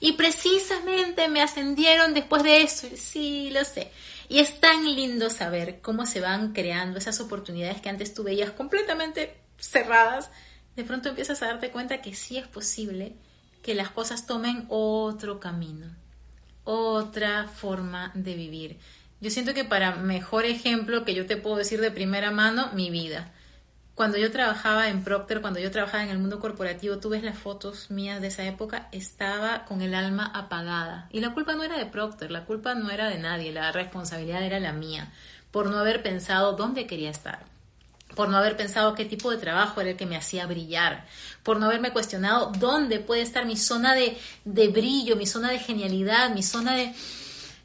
Y 0.01 0.13
precisamente 0.13 1.29
me 1.29 1.43
ascendieron 1.43 2.15
después 2.15 2.43
de 2.43 2.63
eso, 2.63 2.89
sí, 2.97 3.51
lo 3.51 3.63
sé. 3.65 3.91
Y 4.31 4.39
es 4.39 4.59
tan 4.59 4.87
lindo 4.95 5.29
saber 5.29 5.83
cómo 5.83 6.07
se 6.07 6.23
van 6.23 6.55
creando 6.55 6.99
esas 6.99 7.21
oportunidades 7.21 7.83
que 7.83 7.91
antes 7.91 8.15
tú 8.15 8.23
veías 8.23 8.53
completamente 8.53 9.37
cerradas. 9.59 10.31
De 10.77 10.85
pronto 10.85 11.11
empiezas 11.11 11.43
a 11.43 11.49
darte 11.49 11.71
cuenta 11.71 12.01
que 12.01 12.15
sí 12.15 12.39
es 12.39 12.47
posible 12.47 13.17
que 13.63 13.75
las 13.75 13.91
cosas 13.91 14.27
tomen 14.27 14.65
otro 14.71 15.41
camino, 15.41 15.95
otra 16.65 17.49
forma 17.49 18.13
de 18.15 18.35
vivir. 18.35 18.79
Yo 19.21 19.31
siento 19.31 19.55
que 19.55 19.65
para 19.65 19.97
mejor 19.97 20.45
ejemplo 20.45 21.05
que 21.05 21.15
yo 21.15 21.27
te 21.27 21.37
puedo 21.37 21.57
decir 21.57 21.81
de 21.81 21.91
primera 21.91 22.31
mano, 22.31 22.71
mi 22.75 22.91
vida. 22.91 23.33
Cuando 23.95 24.19
yo 24.19 24.31
trabajaba 24.31 24.89
en 24.89 25.03
Procter, 25.03 25.41
cuando 25.41 25.59
yo 25.59 25.71
trabajaba 25.71 26.05
en 26.05 26.11
el 26.11 26.19
mundo 26.19 26.39
corporativo, 26.39 26.99
tú 26.99 27.09
ves 27.09 27.23
las 27.23 27.39
fotos 27.39 27.91
mías 27.91 28.21
de 28.21 28.27
esa 28.27 28.45
época, 28.45 28.89
estaba 28.93 29.65
con 29.65 29.81
el 29.81 29.95
alma 29.95 30.31
apagada. 30.35 31.09
Y 31.11 31.21
la 31.21 31.33
culpa 31.33 31.55
no 31.55 31.63
era 31.63 31.79
de 31.79 31.87
Procter, 31.87 32.31
la 32.31 32.45
culpa 32.45 32.75
no 32.75 32.91
era 32.91 33.09
de 33.09 33.19
nadie, 33.19 33.53
la 33.53 33.73
responsabilidad 33.73 34.43
era 34.43 34.61
la 34.61 34.75
mía, 34.75 35.11
por 35.51 35.71
no 35.71 35.79
haber 35.79 36.03
pensado 36.03 36.53
dónde 36.53 36.87
quería 36.87 37.09
estar, 37.09 37.47
por 38.15 38.29
no 38.29 38.37
haber 38.37 38.59
pensado 38.59 38.95
qué 38.95 39.07
tipo 39.07 39.31
de 39.31 39.39
trabajo 39.39 39.81
era 39.81 39.91
el 39.91 39.97
que 39.97 40.05
me 40.05 40.19
hacía 40.19 40.47
brillar, 40.47 41.07
por 41.43 41.59
no 41.59 41.65
haberme 41.65 41.91
cuestionado 41.91 42.53
dónde 42.59 42.99
puede 42.99 43.23
estar 43.23 43.47
mi 43.47 43.57
zona 43.57 43.95
de, 43.95 44.19
de 44.45 44.69
brillo, 44.69 45.17
mi 45.17 45.27
zona 45.27 45.51
de 45.51 45.59
genialidad, 45.59 46.35
mi 46.35 46.43
zona 46.43 46.75
de... 46.75 46.95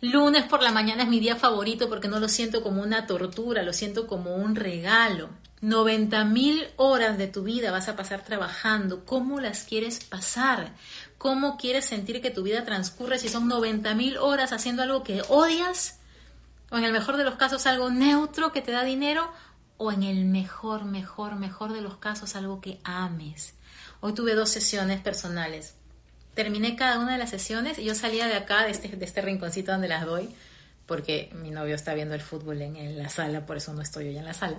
Lunes 0.01 0.45
por 0.45 0.63
la 0.63 0.71
mañana 0.71 1.03
es 1.03 1.09
mi 1.09 1.19
día 1.19 1.35
favorito 1.35 1.87
porque 1.87 2.07
no 2.07 2.19
lo 2.19 2.27
siento 2.27 2.63
como 2.63 2.81
una 2.81 3.05
tortura, 3.05 3.61
lo 3.61 3.71
siento 3.71 4.07
como 4.07 4.35
un 4.35 4.55
regalo. 4.55 5.29
90 5.61 6.25
mil 6.25 6.67
horas 6.77 7.19
de 7.19 7.27
tu 7.27 7.43
vida 7.43 7.69
vas 7.69 7.87
a 7.87 7.95
pasar 7.95 8.23
trabajando. 8.23 9.05
¿Cómo 9.05 9.39
las 9.39 9.63
quieres 9.63 10.03
pasar? 10.03 10.73
¿Cómo 11.19 11.55
quieres 11.55 11.85
sentir 11.85 12.19
que 12.19 12.31
tu 12.31 12.41
vida 12.41 12.65
transcurre 12.65 13.19
si 13.19 13.29
son 13.29 13.47
90 13.47 13.93
mil 13.93 14.17
horas 14.17 14.53
haciendo 14.53 14.81
algo 14.81 15.03
que 15.03 15.21
odias? 15.29 15.99
¿O 16.71 16.79
en 16.79 16.83
el 16.83 16.93
mejor 16.93 17.17
de 17.17 17.23
los 17.23 17.35
casos 17.35 17.67
algo 17.67 17.91
neutro 17.91 18.51
que 18.51 18.63
te 18.63 18.71
da 18.71 18.83
dinero? 18.83 19.31
¿O 19.77 19.91
en 19.91 20.01
el 20.01 20.25
mejor, 20.25 20.83
mejor, 20.83 21.35
mejor 21.35 21.73
de 21.73 21.81
los 21.81 21.97
casos 21.97 22.35
algo 22.35 22.59
que 22.59 22.81
ames? 22.83 23.53
Hoy 23.99 24.13
tuve 24.13 24.33
dos 24.33 24.49
sesiones 24.49 24.99
personales. 24.99 25.75
Terminé 26.33 26.75
cada 26.75 26.99
una 26.99 27.13
de 27.13 27.17
las 27.17 27.29
sesiones 27.29 27.77
y 27.79 27.83
yo 27.83 27.95
salía 27.95 28.27
de 28.27 28.35
acá, 28.35 28.63
de 28.63 28.71
este, 28.71 28.87
de 28.87 29.05
este 29.05 29.21
rinconcito 29.21 29.71
donde 29.71 29.87
las 29.87 30.05
doy, 30.05 30.29
porque 30.85 31.29
mi 31.33 31.51
novio 31.51 31.75
está 31.75 31.93
viendo 31.93 32.15
el 32.15 32.21
fútbol 32.21 32.61
en, 32.61 32.75
en 32.75 32.97
la 32.97 33.09
sala, 33.09 33.45
por 33.45 33.57
eso 33.57 33.73
no 33.73 33.81
estoy 33.81 34.05
yo 34.05 34.11
ya 34.11 34.19
en 34.19 34.25
la 34.25 34.33
sala 34.33 34.57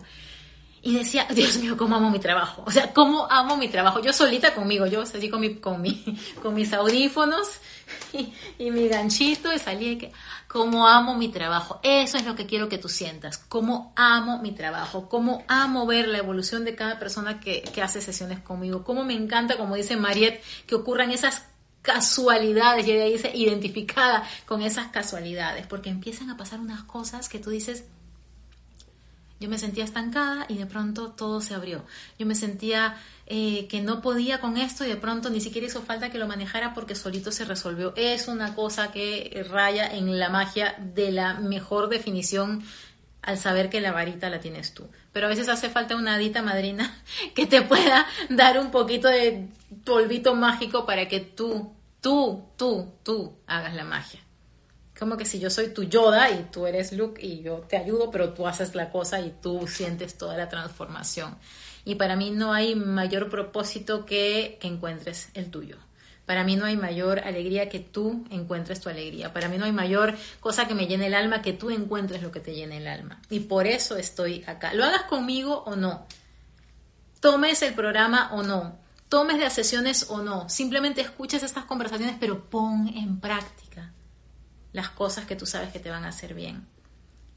y 0.84 0.96
decía, 0.96 1.28
Dios 1.30 1.58
mío, 1.58 1.76
cómo 1.76 1.94
amo 1.94 2.10
mi 2.10 2.18
trabajo. 2.18 2.64
O 2.66 2.70
sea, 2.72 2.92
cómo 2.92 3.28
amo 3.30 3.56
mi 3.56 3.68
trabajo. 3.68 4.00
Yo 4.00 4.12
solita 4.12 4.52
conmigo, 4.52 4.84
yo 4.86 5.02
así 5.02 5.30
con, 5.30 5.40
mi, 5.40 5.54
con, 5.54 5.80
mi, 5.80 6.04
con 6.42 6.54
mis 6.54 6.72
audífonos 6.72 7.48
y, 8.58 8.70
mi 8.70 8.88
ganchito 8.88 9.52
y 9.52 9.60
salí 9.60 9.96
que, 9.96 10.12
cómo 10.48 10.88
amo 10.88 11.14
mi 11.14 11.28
trabajo. 11.28 11.78
Eso 11.84 12.16
es 12.16 12.26
lo 12.26 12.34
que 12.34 12.46
quiero 12.46 12.68
que 12.68 12.78
tú 12.78 12.88
sientas. 12.88 13.38
Cómo 13.38 13.92
amo 13.94 14.38
mi 14.42 14.50
trabajo. 14.52 15.08
Cómo 15.08 15.44
amo 15.46 15.86
ver 15.86 16.08
la 16.08 16.18
evolución 16.18 16.64
de 16.64 16.74
cada 16.74 16.98
persona 16.98 17.38
que, 17.38 17.62
que 17.62 17.80
hace 17.80 18.00
sesiones 18.00 18.40
conmigo. 18.40 18.82
Cómo 18.82 19.04
me 19.04 19.14
encanta, 19.14 19.56
como 19.56 19.76
dice 19.76 19.94
Mariette, 19.94 20.42
que 20.66 20.74
ocurran 20.74 21.12
esas 21.12 21.44
casualidades. 21.82 22.86
Y 22.86 22.92
ella 22.92 23.04
dice, 23.04 23.32
identificada 23.34 24.24
con 24.46 24.62
esas 24.62 24.88
casualidades. 24.88 25.66
Porque 25.66 25.90
empiezan 25.90 26.30
a 26.30 26.36
pasar 26.36 26.60
unas 26.60 26.84
cosas 26.84 27.28
que 27.28 27.38
tú 27.38 27.50
dices, 27.50 27.84
yo 29.42 29.48
me 29.48 29.58
sentía 29.58 29.82
estancada 29.82 30.46
y 30.48 30.56
de 30.56 30.66
pronto 30.66 31.10
todo 31.10 31.40
se 31.40 31.54
abrió. 31.54 31.84
Yo 32.16 32.26
me 32.26 32.36
sentía 32.36 32.96
eh, 33.26 33.66
que 33.66 33.82
no 33.82 34.00
podía 34.00 34.40
con 34.40 34.56
esto 34.56 34.84
y 34.84 34.88
de 34.88 34.96
pronto 34.96 35.30
ni 35.30 35.40
siquiera 35.40 35.66
hizo 35.66 35.82
falta 35.82 36.10
que 36.10 36.18
lo 36.18 36.28
manejara 36.28 36.74
porque 36.74 36.94
solito 36.94 37.32
se 37.32 37.44
resolvió. 37.44 37.92
Es 37.96 38.28
una 38.28 38.54
cosa 38.54 38.92
que 38.92 39.44
raya 39.50 39.92
en 39.92 40.18
la 40.18 40.28
magia 40.28 40.76
de 40.78 41.10
la 41.10 41.34
mejor 41.34 41.88
definición 41.88 42.62
al 43.22 43.38
saber 43.38 43.68
que 43.68 43.80
la 43.80 43.90
varita 43.90 44.30
la 44.30 44.38
tienes 44.38 44.74
tú. 44.74 44.88
Pero 45.12 45.26
a 45.26 45.28
veces 45.28 45.48
hace 45.48 45.70
falta 45.70 45.96
una 45.96 46.14
adita 46.14 46.42
madrina 46.42 46.94
que 47.34 47.46
te 47.46 47.62
pueda 47.62 48.06
dar 48.28 48.60
un 48.60 48.70
poquito 48.70 49.08
de 49.08 49.48
polvito 49.84 50.34
mágico 50.34 50.86
para 50.86 51.08
que 51.08 51.20
tú, 51.20 51.74
tú, 52.00 52.48
tú, 52.56 52.92
tú 53.02 53.38
hagas 53.46 53.74
la 53.74 53.84
magia 53.84 54.20
como 55.02 55.16
que 55.16 55.24
si 55.24 55.40
yo 55.40 55.50
soy 55.50 55.74
tu 55.74 55.82
Yoda 55.82 56.30
y 56.30 56.44
tú 56.52 56.64
eres 56.64 56.92
Luke 56.92 57.20
y 57.20 57.42
yo 57.42 57.64
te 57.68 57.76
ayudo, 57.76 58.12
pero 58.12 58.34
tú 58.34 58.46
haces 58.46 58.76
la 58.76 58.88
cosa 58.88 59.20
y 59.20 59.34
tú 59.42 59.66
sientes 59.66 60.16
toda 60.16 60.36
la 60.36 60.48
transformación. 60.48 61.36
Y 61.84 61.96
para 61.96 62.14
mí 62.14 62.30
no 62.30 62.52
hay 62.52 62.76
mayor 62.76 63.28
propósito 63.28 64.06
que 64.06 64.58
que 64.60 64.68
encuentres 64.68 65.30
el 65.34 65.50
tuyo. 65.50 65.76
Para 66.24 66.44
mí 66.44 66.54
no 66.54 66.66
hay 66.66 66.76
mayor 66.76 67.18
alegría 67.18 67.68
que 67.68 67.80
tú 67.80 68.24
encuentres 68.30 68.80
tu 68.80 68.90
alegría. 68.90 69.32
Para 69.32 69.48
mí 69.48 69.58
no 69.58 69.64
hay 69.64 69.72
mayor 69.72 70.14
cosa 70.38 70.68
que 70.68 70.74
me 70.74 70.86
llene 70.86 71.08
el 71.08 71.14
alma 71.14 71.42
que 71.42 71.52
tú 71.52 71.70
encuentres 71.70 72.22
lo 72.22 72.30
que 72.30 72.38
te 72.38 72.54
llene 72.54 72.76
el 72.76 72.86
alma. 72.86 73.20
Y 73.28 73.40
por 73.40 73.66
eso 73.66 73.96
estoy 73.96 74.44
acá. 74.46 74.72
Lo 74.72 74.84
hagas 74.84 75.02
conmigo 75.02 75.64
o 75.66 75.74
no. 75.74 76.06
Tomes 77.18 77.60
el 77.62 77.74
programa 77.74 78.30
o 78.34 78.44
no. 78.44 78.78
Tomes 79.12 79.38
las 79.38 79.52
sesiones 79.52 80.06
o 80.08 80.22
no. 80.22 80.48
Simplemente 80.48 81.02
escuches 81.02 81.42
estas 81.42 81.66
conversaciones, 81.66 82.16
pero 82.18 82.48
pon 82.48 82.88
en 82.96 83.20
práctica 83.20 83.92
las 84.72 84.88
cosas 84.88 85.26
que 85.26 85.36
tú 85.36 85.44
sabes 85.44 85.70
que 85.70 85.80
te 85.80 85.90
van 85.90 86.04
a 86.04 86.08
hacer 86.08 86.32
bien. 86.32 86.66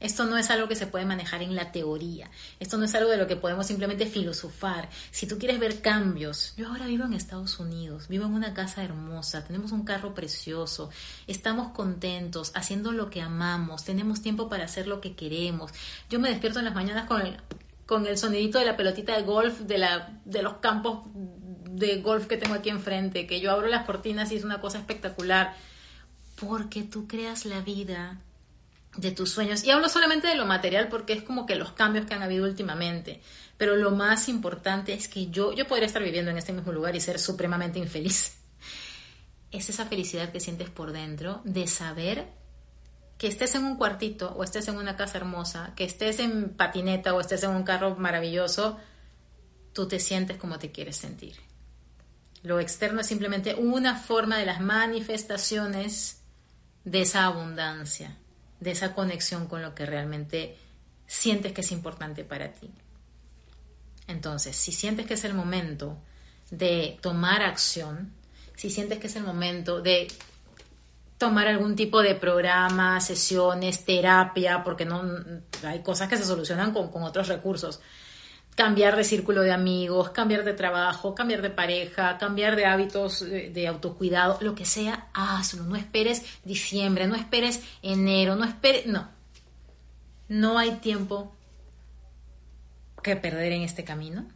Esto 0.00 0.24
no 0.24 0.38
es 0.38 0.48
algo 0.48 0.68
que 0.68 0.74
se 0.74 0.86
puede 0.86 1.04
manejar 1.04 1.42
en 1.42 1.54
la 1.54 1.72
teoría. 1.72 2.30
Esto 2.60 2.78
no 2.78 2.86
es 2.86 2.94
algo 2.94 3.10
de 3.10 3.18
lo 3.18 3.26
que 3.26 3.36
podemos 3.36 3.66
simplemente 3.66 4.06
filosofar. 4.06 4.88
Si 5.10 5.26
tú 5.26 5.36
quieres 5.36 5.60
ver 5.60 5.82
cambios, 5.82 6.54
yo 6.56 6.68
ahora 6.68 6.86
vivo 6.86 7.04
en 7.04 7.12
Estados 7.12 7.60
Unidos, 7.60 8.08
vivo 8.08 8.24
en 8.24 8.32
una 8.32 8.54
casa 8.54 8.82
hermosa, 8.82 9.44
tenemos 9.44 9.70
un 9.70 9.84
carro 9.84 10.14
precioso, 10.14 10.88
estamos 11.26 11.72
contentos, 11.72 12.52
haciendo 12.54 12.92
lo 12.92 13.10
que 13.10 13.20
amamos, 13.20 13.84
tenemos 13.84 14.22
tiempo 14.22 14.48
para 14.48 14.64
hacer 14.64 14.86
lo 14.86 15.02
que 15.02 15.14
queremos. 15.14 15.72
Yo 16.08 16.20
me 16.20 16.30
despierto 16.30 16.58
en 16.58 16.64
las 16.64 16.74
mañanas 16.74 17.04
con 17.04 17.20
el, 17.20 17.36
con 17.84 18.06
el 18.06 18.16
sonidito 18.16 18.58
de 18.58 18.64
la 18.64 18.78
pelotita 18.78 19.14
de 19.14 19.24
golf 19.24 19.60
de, 19.60 19.76
la, 19.76 20.18
de 20.24 20.40
los 20.40 20.54
campos 20.54 21.00
de 21.76 22.00
golf 22.00 22.26
que 22.26 22.36
tengo 22.36 22.54
aquí 22.54 22.70
enfrente, 22.70 23.26
que 23.26 23.40
yo 23.40 23.50
abro 23.50 23.66
las 23.68 23.84
cortinas 23.84 24.32
y 24.32 24.36
es 24.36 24.44
una 24.44 24.60
cosa 24.60 24.78
espectacular 24.78 25.54
porque 26.36 26.82
tú 26.82 27.06
creas 27.06 27.44
la 27.44 27.60
vida 27.60 28.20
de 28.96 29.10
tus 29.10 29.30
sueños. 29.30 29.64
Y 29.64 29.70
hablo 29.70 29.88
solamente 29.88 30.26
de 30.26 30.36
lo 30.36 30.46
material 30.46 30.88
porque 30.88 31.12
es 31.12 31.22
como 31.22 31.46
que 31.46 31.54
los 31.54 31.72
cambios 31.72 32.06
que 32.06 32.14
han 32.14 32.22
habido 32.22 32.46
últimamente. 32.46 33.20
Pero 33.58 33.76
lo 33.76 33.90
más 33.90 34.28
importante 34.28 34.92
es 34.94 35.08
que 35.08 35.28
yo, 35.28 35.52
yo 35.52 35.66
podría 35.66 35.86
estar 35.86 36.02
viviendo 36.02 36.30
en 36.30 36.38
este 36.38 36.52
mismo 36.52 36.72
lugar 36.72 36.96
y 36.96 37.00
ser 37.00 37.18
supremamente 37.18 37.78
infeliz. 37.78 38.38
Es 39.52 39.70
esa 39.70 39.86
felicidad 39.86 40.32
que 40.32 40.40
sientes 40.40 40.68
por 40.68 40.92
dentro 40.92 41.40
de 41.44 41.66
saber 41.66 42.26
que 43.16 43.28
estés 43.28 43.54
en 43.54 43.64
un 43.64 43.76
cuartito 43.76 44.34
o 44.36 44.42
estés 44.42 44.68
en 44.68 44.76
una 44.76 44.96
casa 44.96 45.18
hermosa, 45.18 45.72
que 45.76 45.84
estés 45.84 46.18
en 46.18 46.50
patineta 46.50 47.14
o 47.14 47.20
estés 47.20 47.44
en 47.44 47.50
un 47.50 47.62
carro 47.62 47.94
maravilloso, 47.96 48.76
tú 49.72 49.86
te 49.88 50.00
sientes 50.00 50.36
como 50.36 50.58
te 50.58 50.72
quieres 50.72 50.96
sentir. 50.96 51.45
Lo 52.46 52.60
externo 52.60 53.00
es 53.00 53.08
simplemente 53.08 53.56
una 53.56 53.96
forma 53.96 54.38
de 54.38 54.46
las 54.46 54.60
manifestaciones 54.60 56.20
de 56.84 57.00
esa 57.00 57.24
abundancia, 57.24 58.16
de 58.60 58.70
esa 58.70 58.94
conexión 58.94 59.48
con 59.48 59.62
lo 59.62 59.74
que 59.74 59.84
realmente 59.84 60.56
sientes 61.08 61.52
que 61.52 61.62
es 61.62 61.72
importante 61.72 62.22
para 62.22 62.52
ti. 62.52 62.70
Entonces, 64.06 64.54
si 64.54 64.70
sientes 64.70 65.06
que 65.06 65.14
es 65.14 65.24
el 65.24 65.34
momento 65.34 65.98
de 66.52 67.00
tomar 67.02 67.42
acción, 67.42 68.12
si 68.54 68.70
sientes 68.70 69.00
que 69.00 69.08
es 69.08 69.16
el 69.16 69.24
momento 69.24 69.80
de 69.80 70.06
tomar 71.18 71.48
algún 71.48 71.74
tipo 71.74 72.00
de 72.00 72.14
programa, 72.14 73.00
sesiones, 73.00 73.84
terapia, 73.84 74.62
porque 74.62 74.84
no 74.84 75.02
hay 75.64 75.82
cosas 75.82 76.08
que 76.08 76.16
se 76.16 76.24
solucionan 76.24 76.72
con, 76.72 76.92
con 76.92 77.02
otros 77.02 77.26
recursos 77.26 77.80
cambiar 78.56 78.96
de 78.96 79.04
círculo 79.04 79.42
de 79.42 79.52
amigos, 79.52 80.10
cambiar 80.10 80.42
de 80.42 80.54
trabajo, 80.54 81.14
cambiar 81.14 81.42
de 81.42 81.50
pareja, 81.50 82.16
cambiar 82.16 82.56
de 82.56 82.64
hábitos 82.64 83.20
de, 83.20 83.68
autocuidado, 83.68 84.38
lo 84.40 84.54
que 84.54 84.64
sea, 84.64 85.08
hazlo. 85.12 85.64
No 85.64 85.76
esperes 85.76 86.24
diciembre, 86.42 87.06
no 87.06 87.14
esperes 87.14 87.62
enero, 87.82 88.34
no 88.34 88.44
esperes. 88.44 88.86
No. 88.86 89.08
No 90.28 90.58
hay 90.58 90.76
tiempo 90.76 91.36
que 93.02 93.14
perder 93.14 93.52
en 93.52 93.62
este 93.62 93.84
camino. 93.84 94.26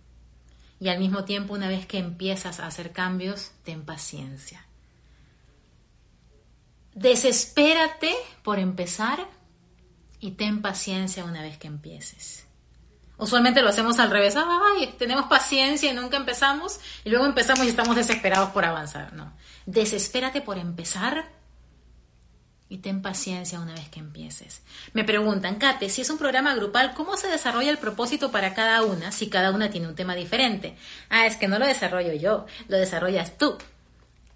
Y 0.79 0.89
al 0.89 0.99
mismo 0.99 1.25
tiempo, 1.25 1.55
una 1.55 1.69
vez 1.69 1.87
que 1.87 1.99
empiezas 1.99 2.61
a 2.61 2.67
hacer 2.67 2.93
cambios, 2.93 3.53
ten 3.65 3.85
paciencia. 3.85 4.67
Desespérate 6.95 8.15
por 8.43 8.59
empezar 8.59 9.27
y 10.21 10.33
ten 10.33 10.61
paciencia 10.61 11.25
una 11.25 11.41
vez 11.41 11.57
que 11.57 11.69
empieces. 11.69 12.50
Usualmente 13.21 13.63
lo 13.63 13.69
hacemos 13.69 13.99
al 13.99 14.11
revés. 14.11 14.35
Ay, 14.37 14.95
tenemos 14.99 15.27
paciencia 15.27 15.91
y 15.91 15.95
nunca 15.95 16.17
empezamos. 16.17 16.81
Y 17.05 17.11
luego 17.11 17.27
empezamos 17.27 17.65
y 17.67 17.69
estamos 17.69 17.95
desesperados 17.95 18.51
por 18.51 18.65
avanzar. 18.65 19.13
No. 19.13 19.33
Desespérate 19.67 20.41
por 20.41 20.59
empezar 20.59 21.29
y 22.71 22.79
ten 22.79 23.03
paciencia 23.03 23.61
una 23.61 23.75
vez 23.75 23.89
que 23.89 23.99
empieces. 23.99 24.63
Me 24.93 25.05
preguntan, 25.05 25.57
Kate, 25.57 25.91
si 25.91 26.03
es 26.03 26.09
un 26.09 26.19
programa 26.19 26.55
grupal, 26.55 26.95
¿cómo 26.95 27.17
se 27.17 27.27
desarrolla 27.27 27.71
el 27.71 27.79
propósito 27.79 28.31
para 28.31 28.55
cada 28.55 28.85
una 28.85 29.13
si 29.13 29.29
cada 29.29 29.51
una 29.51 29.71
tiene 29.71 29.89
un 29.89 29.97
tema 29.97 30.15
diferente? 30.15 30.77
Ah, 31.11 31.27
es 31.27 31.37
que 31.37 31.49
no 31.49 31.59
lo 31.59 31.67
desarrollo 31.67 32.15
yo, 32.15 32.47
lo 32.69 32.79
desarrollas 32.79 33.37
tú. 33.37 33.59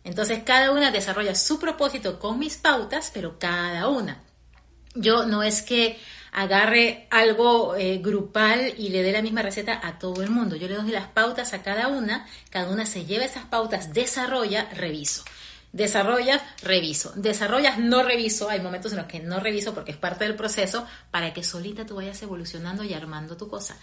Entonces 0.02 0.42
cada 0.44 0.72
una 0.72 0.90
desarrolla 0.90 1.36
su 1.36 1.60
propósito 1.60 2.18
con 2.18 2.38
mis 2.40 2.56
pautas, 2.56 3.10
pero 3.14 3.38
cada 3.38 3.88
una. 3.88 4.22
Yo 4.96 5.26
no 5.26 5.44
es 5.44 5.62
que 5.62 5.98
agarre 6.34 7.06
algo 7.10 7.76
eh, 7.76 7.98
grupal 7.98 8.74
y 8.76 8.88
le 8.88 9.02
dé 9.02 9.12
la 9.12 9.22
misma 9.22 9.42
receta 9.42 9.80
a 9.82 9.98
todo 9.98 10.22
el 10.22 10.30
mundo. 10.30 10.56
Yo 10.56 10.66
le 10.68 10.74
doy 10.74 10.90
las 10.90 11.06
pautas 11.06 11.54
a 11.54 11.62
cada 11.62 11.88
una, 11.88 12.26
cada 12.50 12.70
una 12.70 12.84
se 12.86 13.06
lleva 13.06 13.24
esas 13.24 13.44
pautas, 13.44 13.94
desarrolla, 13.94 14.68
reviso. 14.74 15.24
Desarrollas, 15.72 16.42
reviso. 16.62 17.12
Desarrollas, 17.14 17.78
no 17.78 18.02
reviso. 18.02 18.48
Hay 18.50 18.60
momentos 18.60 18.92
en 18.92 18.98
los 18.98 19.06
que 19.06 19.20
no 19.20 19.40
reviso 19.40 19.74
porque 19.74 19.92
es 19.92 19.96
parte 19.96 20.24
del 20.24 20.34
proceso 20.34 20.86
para 21.10 21.32
que 21.32 21.44
solita 21.44 21.86
tú 21.86 21.96
vayas 21.96 22.20
evolucionando 22.22 22.82
y 22.84 22.94
armando 22.94 23.36
tu 23.36 23.48
cosa. 23.48 23.76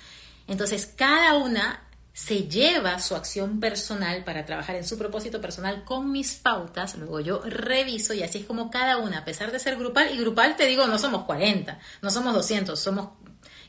Entonces, 0.48 0.86
cada 0.86 1.36
una 1.36 1.82
se 2.14 2.48
lleva 2.48 3.00
su 3.00 3.16
acción 3.16 3.60
personal 3.60 4.24
para 4.24 4.46
trabajar 4.46 4.76
en 4.76 4.86
su 4.86 4.98
propósito 4.98 5.40
personal 5.40 5.84
con 5.84 6.12
mis 6.12 6.34
pautas, 6.34 6.96
luego 6.96 7.20
yo 7.22 7.42
reviso 7.46 8.14
y 8.14 8.22
así 8.22 8.40
es 8.40 8.46
como 8.46 8.70
cada 8.70 8.98
una, 8.98 9.20
a 9.20 9.26
pesar 9.26 9.52
de 9.52 9.60
ser 9.60 9.78
grupal, 9.78 10.14
y 10.14 10.18
grupal 10.18 10.56
te 10.56 10.66
digo, 10.66 10.88
no 10.88 11.00
somos 11.00 11.24
40, 11.24 11.80
no 12.02 12.10
somos 12.10 12.34
200, 12.34 12.80
somos 12.80 13.10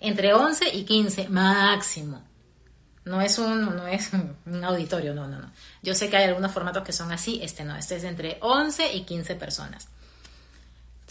entre 0.00 0.34
11 0.34 0.74
y 0.74 0.84
15 0.84 1.28
máximo. 1.28 2.22
No 3.04 3.20
es 3.20 3.38
un, 3.38 3.64
no 3.64 3.86
es 3.88 4.10
un 4.12 4.64
auditorio, 4.64 5.12
no, 5.12 5.26
no, 5.26 5.38
no. 5.40 5.50
Yo 5.82 5.94
sé 5.94 6.08
que 6.08 6.16
hay 6.16 6.24
algunos 6.24 6.52
formatos 6.52 6.84
que 6.84 6.92
son 6.92 7.10
así, 7.10 7.40
este 7.42 7.64
no, 7.64 7.76
este 7.76 7.96
es 7.96 8.04
entre 8.04 8.38
11 8.40 8.94
y 8.94 9.02
15 9.02 9.34
personas. 9.36 9.88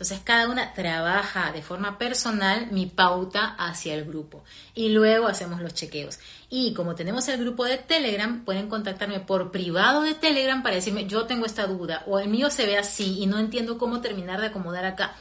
Entonces 0.02 0.22
cada 0.24 0.50
una 0.50 0.74
trabaja 0.74 1.52
de 1.52 1.62
forma 1.62 2.00
personal 2.00 2.70
mi 2.72 2.88
pauta 2.88 3.56
hacia 3.60 3.94
el 3.94 4.04
grupo 4.04 4.44
y 4.74 4.90
luego 4.90 5.28
hacemos 5.28 5.62
los 5.62 5.76
chequeos. 5.76 6.18
Y 6.50 6.74
como 6.74 6.96
tenemos 6.96 7.28
el 7.28 7.40
grupo 7.40 7.66
de 7.66 7.78
Telegram, 7.78 8.44
pueden 8.44 8.68
contactarme 8.68 9.20
por 9.20 9.52
privado 9.52 10.02
de 10.02 10.16
Telegram 10.16 10.64
para 10.64 10.74
decirme 10.74 11.06
yo 11.06 11.28
tengo 11.28 11.46
esta 11.46 11.68
duda 11.68 12.02
o 12.08 12.18
el 12.18 12.30
mío 12.30 12.50
se 12.50 12.66
ve 12.66 12.80
así 12.80 13.20
y 13.20 13.28
no 13.28 13.38
entiendo 13.38 13.78
cómo 13.78 14.02
terminar 14.02 14.42
de 14.42 14.48
acomodar 14.48 14.86
acá. 14.86 15.14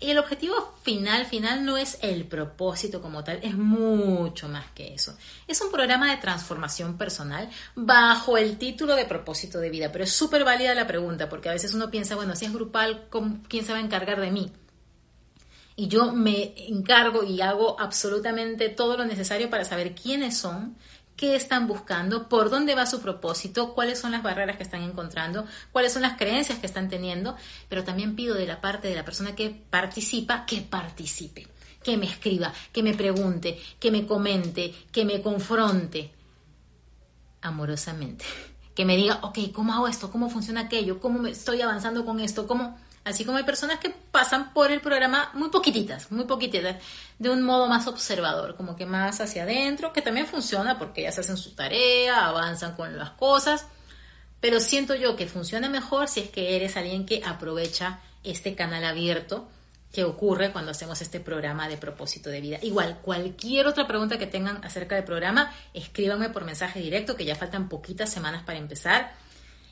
Y 0.00 0.10
el 0.10 0.18
objetivo 0.18 0.54
final, 0.82 1.26
final 1.26 1.64
no 1.64 1.76
es 1.76 1.98
el 2.02 2.24
propósito 2.24 3.02
como 3.02 3.24
tal, 3.24 3.40
es 3.42 3.56
mucho 3.56 4.48
más 4.48 4.70
que 4.70 4.94
eso. 4.94 5.16
Es 5.48 5.60
un 5.60 5.72
programa 5.72 6.10
de 6.10 6.18
transformación 6.18 6.96
personal 6.96 7.50
bajo 7.74 8.38
el 8.38 8.58
título 8.58 8.94
de 8.94 9.06
propósito 9.06 9.58
de 9.58 9.70
vida, 9.70 9.90
pero 9.90 10.04
es 10.04 10.12
súper 10.12 10.44
válida 10.44 10.74
la 10.74 10.86
pregunta 10.86 11.28
porque 11.28 11.48
a 11.48 11.52
veces 11.52 11.74
uno 11.74 11.90
piensa, 11.90 12.14
bueno, 12.14 12.36
si 12.36 12.44
es 12.44 12.52
grupal, 12.52 13.08
¿quién 13.48 13.64
se 13.64 13.72
va 13.72 13.78
a 13.78 13.82
encargar 13.82 14.20
de 14.20 14.30
mí? 14.30 14.52
Y 15.74 15.88
yo 15.88 16.12
me 16.12 16.54
encargo 16.68 17.24
y 17.24 17.40
hago 17.40 17.80
absolutamente 17.80 18.68
todo 18.68 18.96
lo 18.96 19.04
necesario 19.04 19.50
para 19.50 19.64
saber 19.64 19.96
quiénes 19.96 20.36
son, 20.36 20.76
qué 21.18 21.34
están 21.34 21.66
buscando, 21.66 22.28
por 22.28 22.48
dónde 22.48 22.76
va 22.76 22.86
su 22.86 23.02
propósito, 23.02 23.74
cuáles 23.74 23.98
son 23.98 24.12
las 24.12 24.22
barreras 24.22 24.56
que 24.56 24.62
están 24.62 24.82
encontrando, 24.82 25.46
cuáles 25.72 25.92
son 25.92 26.02
las 26.02 26.16
creencias 26.16 26.60
que 26.60 26.66
están 26.66 26.88
teniendo, 26.88 27.36
pero 27.68 27.82
también 27.82 28.14
pido 28.14 28.36
de 28.36 28.46
la 28.46 28.60
parte 28.60 28.86
de 28.86 28.94
la 28.94 29.04
persona 29.04 29.34
que 29.34 29.50
participa 29.50 30.46
que 30.46 30.62
participe, 30.62 31.48
que 31.82 31.96
me 31.96 32.06
escriba, 32.06 32.54
que 32.72 32.84
me 32.84 32.94
pregunte, 32.94 33.60
que 33.80 33.90
me 33.90 34.06
comente, 34.06 34.72
que 34.92 35.04
me 35.04 35.20
confronte 35.20 36.12
amorosamente, 37.42 38.24
que 38.76 38.84
me 38.84 38.96
diga, 38.96 39.18
ok, 39.22 39.38
¿cómo 39.52 39.72
hago 39.72 39.88
esto? 39.88 40.12
¿Cómo 40.12 40.30
funciona 40.30 40.62
aquello? 40.62 41.00
¿Cómo 41.00 41.18
me 41.18 41.30
estoy 41.30 41.60
avanzando 41.60 42.06
con 42.06 42.20
esto? 42.20 42.46
¿Cómo? 42.46 42.78
Así 43.08 43.24
como 43.24 43.38
hay 43.38 43.44
personas 43.44 43.78
que 43.78 43.88
pasan 43.88 44.52
por 44.52 44.70
el 44.70 44.80
programa 44.80 45.30
muy 45.32 45.48
poquititas, 45.48 46.12
muy 46.12 46.24
poquititas, 46.24 46.76
de 47.18 47.30
un 47.30 47.42
modo 47.42 47.66
más 47.66 47.86
observador, 47.86 48.54
como 48.54 48.76
que 48.76 48.84
más 48.84 49.20
hacia 49.20 49.44
adentro, 49.44 49.92
que 49.92 50.02
también 50.02 50.26
funciona 50.26 50.78
porque 50.78 51.10
se 51.10 51.20
hacen 51.22 51.38
su 51.38 51.54
tarea, 51.54 52.26
avanzan 52.26 52.74
con 52.76 52.98
las 52.98 53.10
cosas, 53.10 53.64
pero 54.40 54.60
siento 54.60 54.94
yo 54.94 55.16
que 55.16 55.26
funciona 55.26 55.70
mejor 55.70 56.08
si 56.08 56.20
es 56.20 56.28
que 56.28 56.54
eres 56.54 56.76
alguien 56.76 57.06
que 57.06 57.22
aprovecha 57.24 58.00
este 58.24 58.54
canal 58.54 58.84
abierto 58.84 59.48
que 59.92 60.04
ocurre 60.04 60.52
cuando 60.52 60.72
hacemos 60.72 61.00
este 61.00 61.18
programa 61.18 61.66
de 61.66 61.78
propósito 61.78 62.28
de 62.28 62.42
vida. 62.42 62.58
Igual, 62.60 62.98
cualquier 63.00 63.66
otra 63.66 63.88
pregunta 63.88 64.18
que 64.18 64.26
tengan 64.26 64.62
acerca 64.64 64.96
del 64.96 65.04
programa, 65.04 65.50
escríbanme 65.72 66.28
por 66.28 66.44
mensaje 66.44 66.80
directo, 66.80 67.16
que 67.16 67.24
ya 67.24 67.34
faltan 67.34 67.70
poquitas 67.70 68.10
semanas 68.10 68.42
para 68.44 68.58
empezar. 68.58 69.14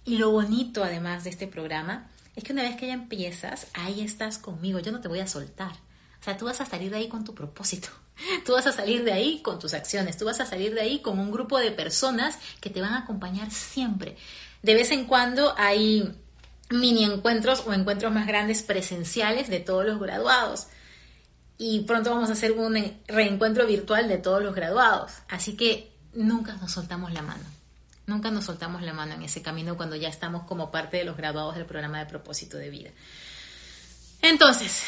Y 0.06 0.16
lo 0.16 0.30
bonito 0.30 0.82
además 0.82 1.24
de 1.24 1.30
este 1.30 1.46
programa 1.46 2.08
es 2.36 2.44
que 2.44 2.52
una 2.52 2.62
vez 2.62 2.76
que 2.76 2.86
ya 2.86 2.92
empiezas, 2.92 3.66
ahí 3.72 4.02
estás 4.02 4.38
conmigo, 4.38 4.78
yo 4.78 4.92
no 4.92 5.00
te 5.00 5.08
voy 5.08 5.20
a 5.20 5.26
soltar. 5.26 5.72
O 6.20 6.24
sea, 6.24 6.36
tú 6.36 6.44
vas 6.44 6.60
a 6.60 6.66
salir 6.66 6.90
de 6.90 6.98
ahí 6.98 7.08
con 7.08 7.24
tu 7.24 7.34
propósito, 7.34 7.88
tú 8.44 8.52
vas 8.52 8.66
a 8.66 8.72
salir 8.72 9.04
de 9.04 9.12
ahí 9.12 9.40
con 9.42 9.58
tus 9.58 9.74
acciones, 9.74 10.16
tú 10.16 10.26
vas 10.26 10.40
a 10.40 10.46
salir 10.46 10.74
de 10.74 10.82
ahí 10.82 11.00
con 11.00 11.18
un 11.18 11.32
grupo 11.32 11.58
de 11.58 11.72
personas 11.72 12.38
que 12.60 12.70
te 12.70 12.80
van 12.80 12.92
a 12.92 12.98
acompañar 12.98 13.50
siempre. 13.50 14.16
De 14.62 14.74
vez 14.74 14.90
en 14.90 15.06
cuando 15.06 15.54
hay 15.56 16.14
mini 16.70 17.04
encuentros 17.04 17.64
o 17.66 17.72
encuentros 17.72 18.12
más 18.12 18.26
grandes 18.26 18.62
presenciales 18.62 19.48
de 19.48 19.60
todos 19.60 19.86
los 19.86 20.00
graduados. 20.00 20.66
Y 21.58 21.80
pronto 21.80 22.10
vamos 22.10 22.28
a 22.28 22.32
hacer 22.32 22.52
un 22.52 22.76
reencuentro 23.06 23.66
virtual 23.66 24.08
de 24.08 24.18
todos 24.18 24.42
los 24.42 24.54
graduados. 24.54 25.12
Así 25.28 25.56
que 25.56 25.92
nunca 26.12 26.54
nos 26.54 26.72
soltamos 26.72 27.12
la 27.12 27.22
mano. 27.22 27.55
Nunca 28.06 28.30
nos 28.30 28.44
soltamos 28.44 28.82
la 28.82 28.92
mano 28.92 29.14
en 29.14 29.22
ese 29.22 29.42
camino 29.42 29.76
cuando 29.76 29.96
ya 29.96 30.08
estamos 30.08 30.44
como 30.44 30.70
parte 30.70 30.96
de 30.96 31.04
los 31.04 31.16
graduados 31.16 31.56
del 31.56 31.66
programa 31.66 31.98
de 31.98 32.06
propósito 32.06 32.56
de 32.56 32.70
vida. 32.70 32.90
Entonces, 34.22 34.84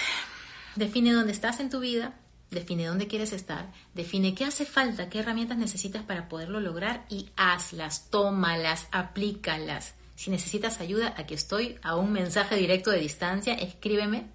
define 0.76 1.12
dónde 1.12 1.32
estás 1.32 1.60
en 1.60 1.68
tu 1.68 1.80
vida, 1.80 2.14
define 2.50 2.86
dónde 2.86 3.08
quieres 3.08 3.32
estar, 3.32 3.72
define 3.94 4.34
qué 4.34 4.44
hace 4.44 4.64
falta, 4.64 5.08
qué 5.08 5.18
herramientas 5.18 5.58
necesitas 5.58 6.02
para 6.04 6.28
poderlo 6.28 6.60
lograr 6.60 7.04
y 7.08 7.30
hazlas, 7.36 8.08
tómalas, 8.10 8.86
aplícalas. 8.92 9.94
Si 10.14 10.30
necesitas 10.30 10.80
ayuda, 10.80 11.14
aquí 11.16 11.34
estoy, 11.34 11.78
a 11.82 11.96
un 11.96 12.12
mensaje 12.12 12.56
directo 12.56 12.90
de 12.90 12.98
distancia, 12.98 13.54
escríbeme 13.54 14.26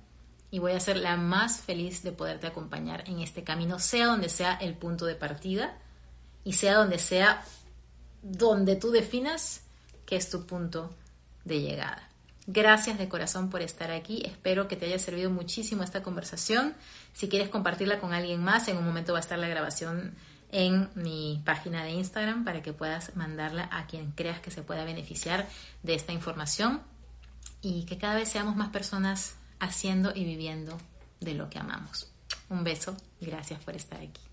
y 0.52 0.60
voy 0.60 0.74
a 0.74 0.80
ser 0.80 0.98
la 0.98 1.18
más 1.18 1.62
feliz 1.62 2.04
de 2.04 2.12
poderte 2.12 2.48
acompañar 2.48 3.04
en 3.08 3.20
este 3.20 3.44
camino, 3.44 3.80
sea 3.80 4.06
donde 4.06 4.30
sea 4.30 4.54
el 4.54 4.76
punto 4.76 5.06
de 5.06 5.16
partida 5.16 5.78
y 6.44 6.54
sea 6.54 6.76
donde 6.76 7.00
sea 7.00 7.44
donde 8.24 8.76
tú 8.76 8.92
definas 8.92 9.62
qué 10.06 10.16
es 10.16 10.30
tu 10.30 10.46
punto 10.46 10.94
de 11.46 11.62
llegada. 11.62 12.10
Gracias 12.48 12.98
de 12.98 13.08
corazón 13.08 13.50
por 13.50 13.62
estar 13.62 13.92
aquí. 13.92 14.24
Espero 14.26 14.68
que 14.68 14.76
te 14.76 14.86
haya 14.86 15.00
servido 15.00 15.30
muchísimo 15.30 15.84
esta 15.84 16.04
conversación. 16.04 16.74
Si 17.14 17.30
quieres 17.30 17.50
compartirla 17.50 18.00
con 18.00 18.14
alguien 18.14 18.44
más, 18.44 18.68
en 18.68 18.78
un 18.78 18.86
momento 18.86 19.14
va 19.14 19.20
a 19.20 19.22
estar 19.22 19.40
la 19.40 19.48
grabación 19.48 20.14
en 20.52 20.90
mi 20.96 21.42
página 21.46 21.84
de 21.84 21.92
Instagram 21.92 22.44
para 22.44 22.62
que 22.62 22.74
puedas 22.74 23.16
mandarla 23.16 23.70
a 23.72 23.88
quien 23.88 24.12
creas 24.12 24.40
que 24.40 24.52
se 24.52 24.62
pueda 24.62 24.84
beneficiar 24.84 25.48
de 25.84 25.96
esta 25.96 26.12
información 26.12 26.82
y 27.62 27.86
que 27.86 27.98
cada 27.98 28.16
vez 28.16 28.30
seamos 28.30 28.56
más 28.56 28.70
personas 28.70 29.36
haciendo 29.60 30.12
y 30.14 30.26
viviendo 30.26 30.78
de 31.22 31.34
lo 31.34 31.50
que 31.50 31.60
amamos. 31.60 32.12
Un 32.50 32.64
beso, 32.64 32.96
gracias 33.22 33.64
por 33.64 33.76
estar 33.76 34.00
aquí. 34.00 34.33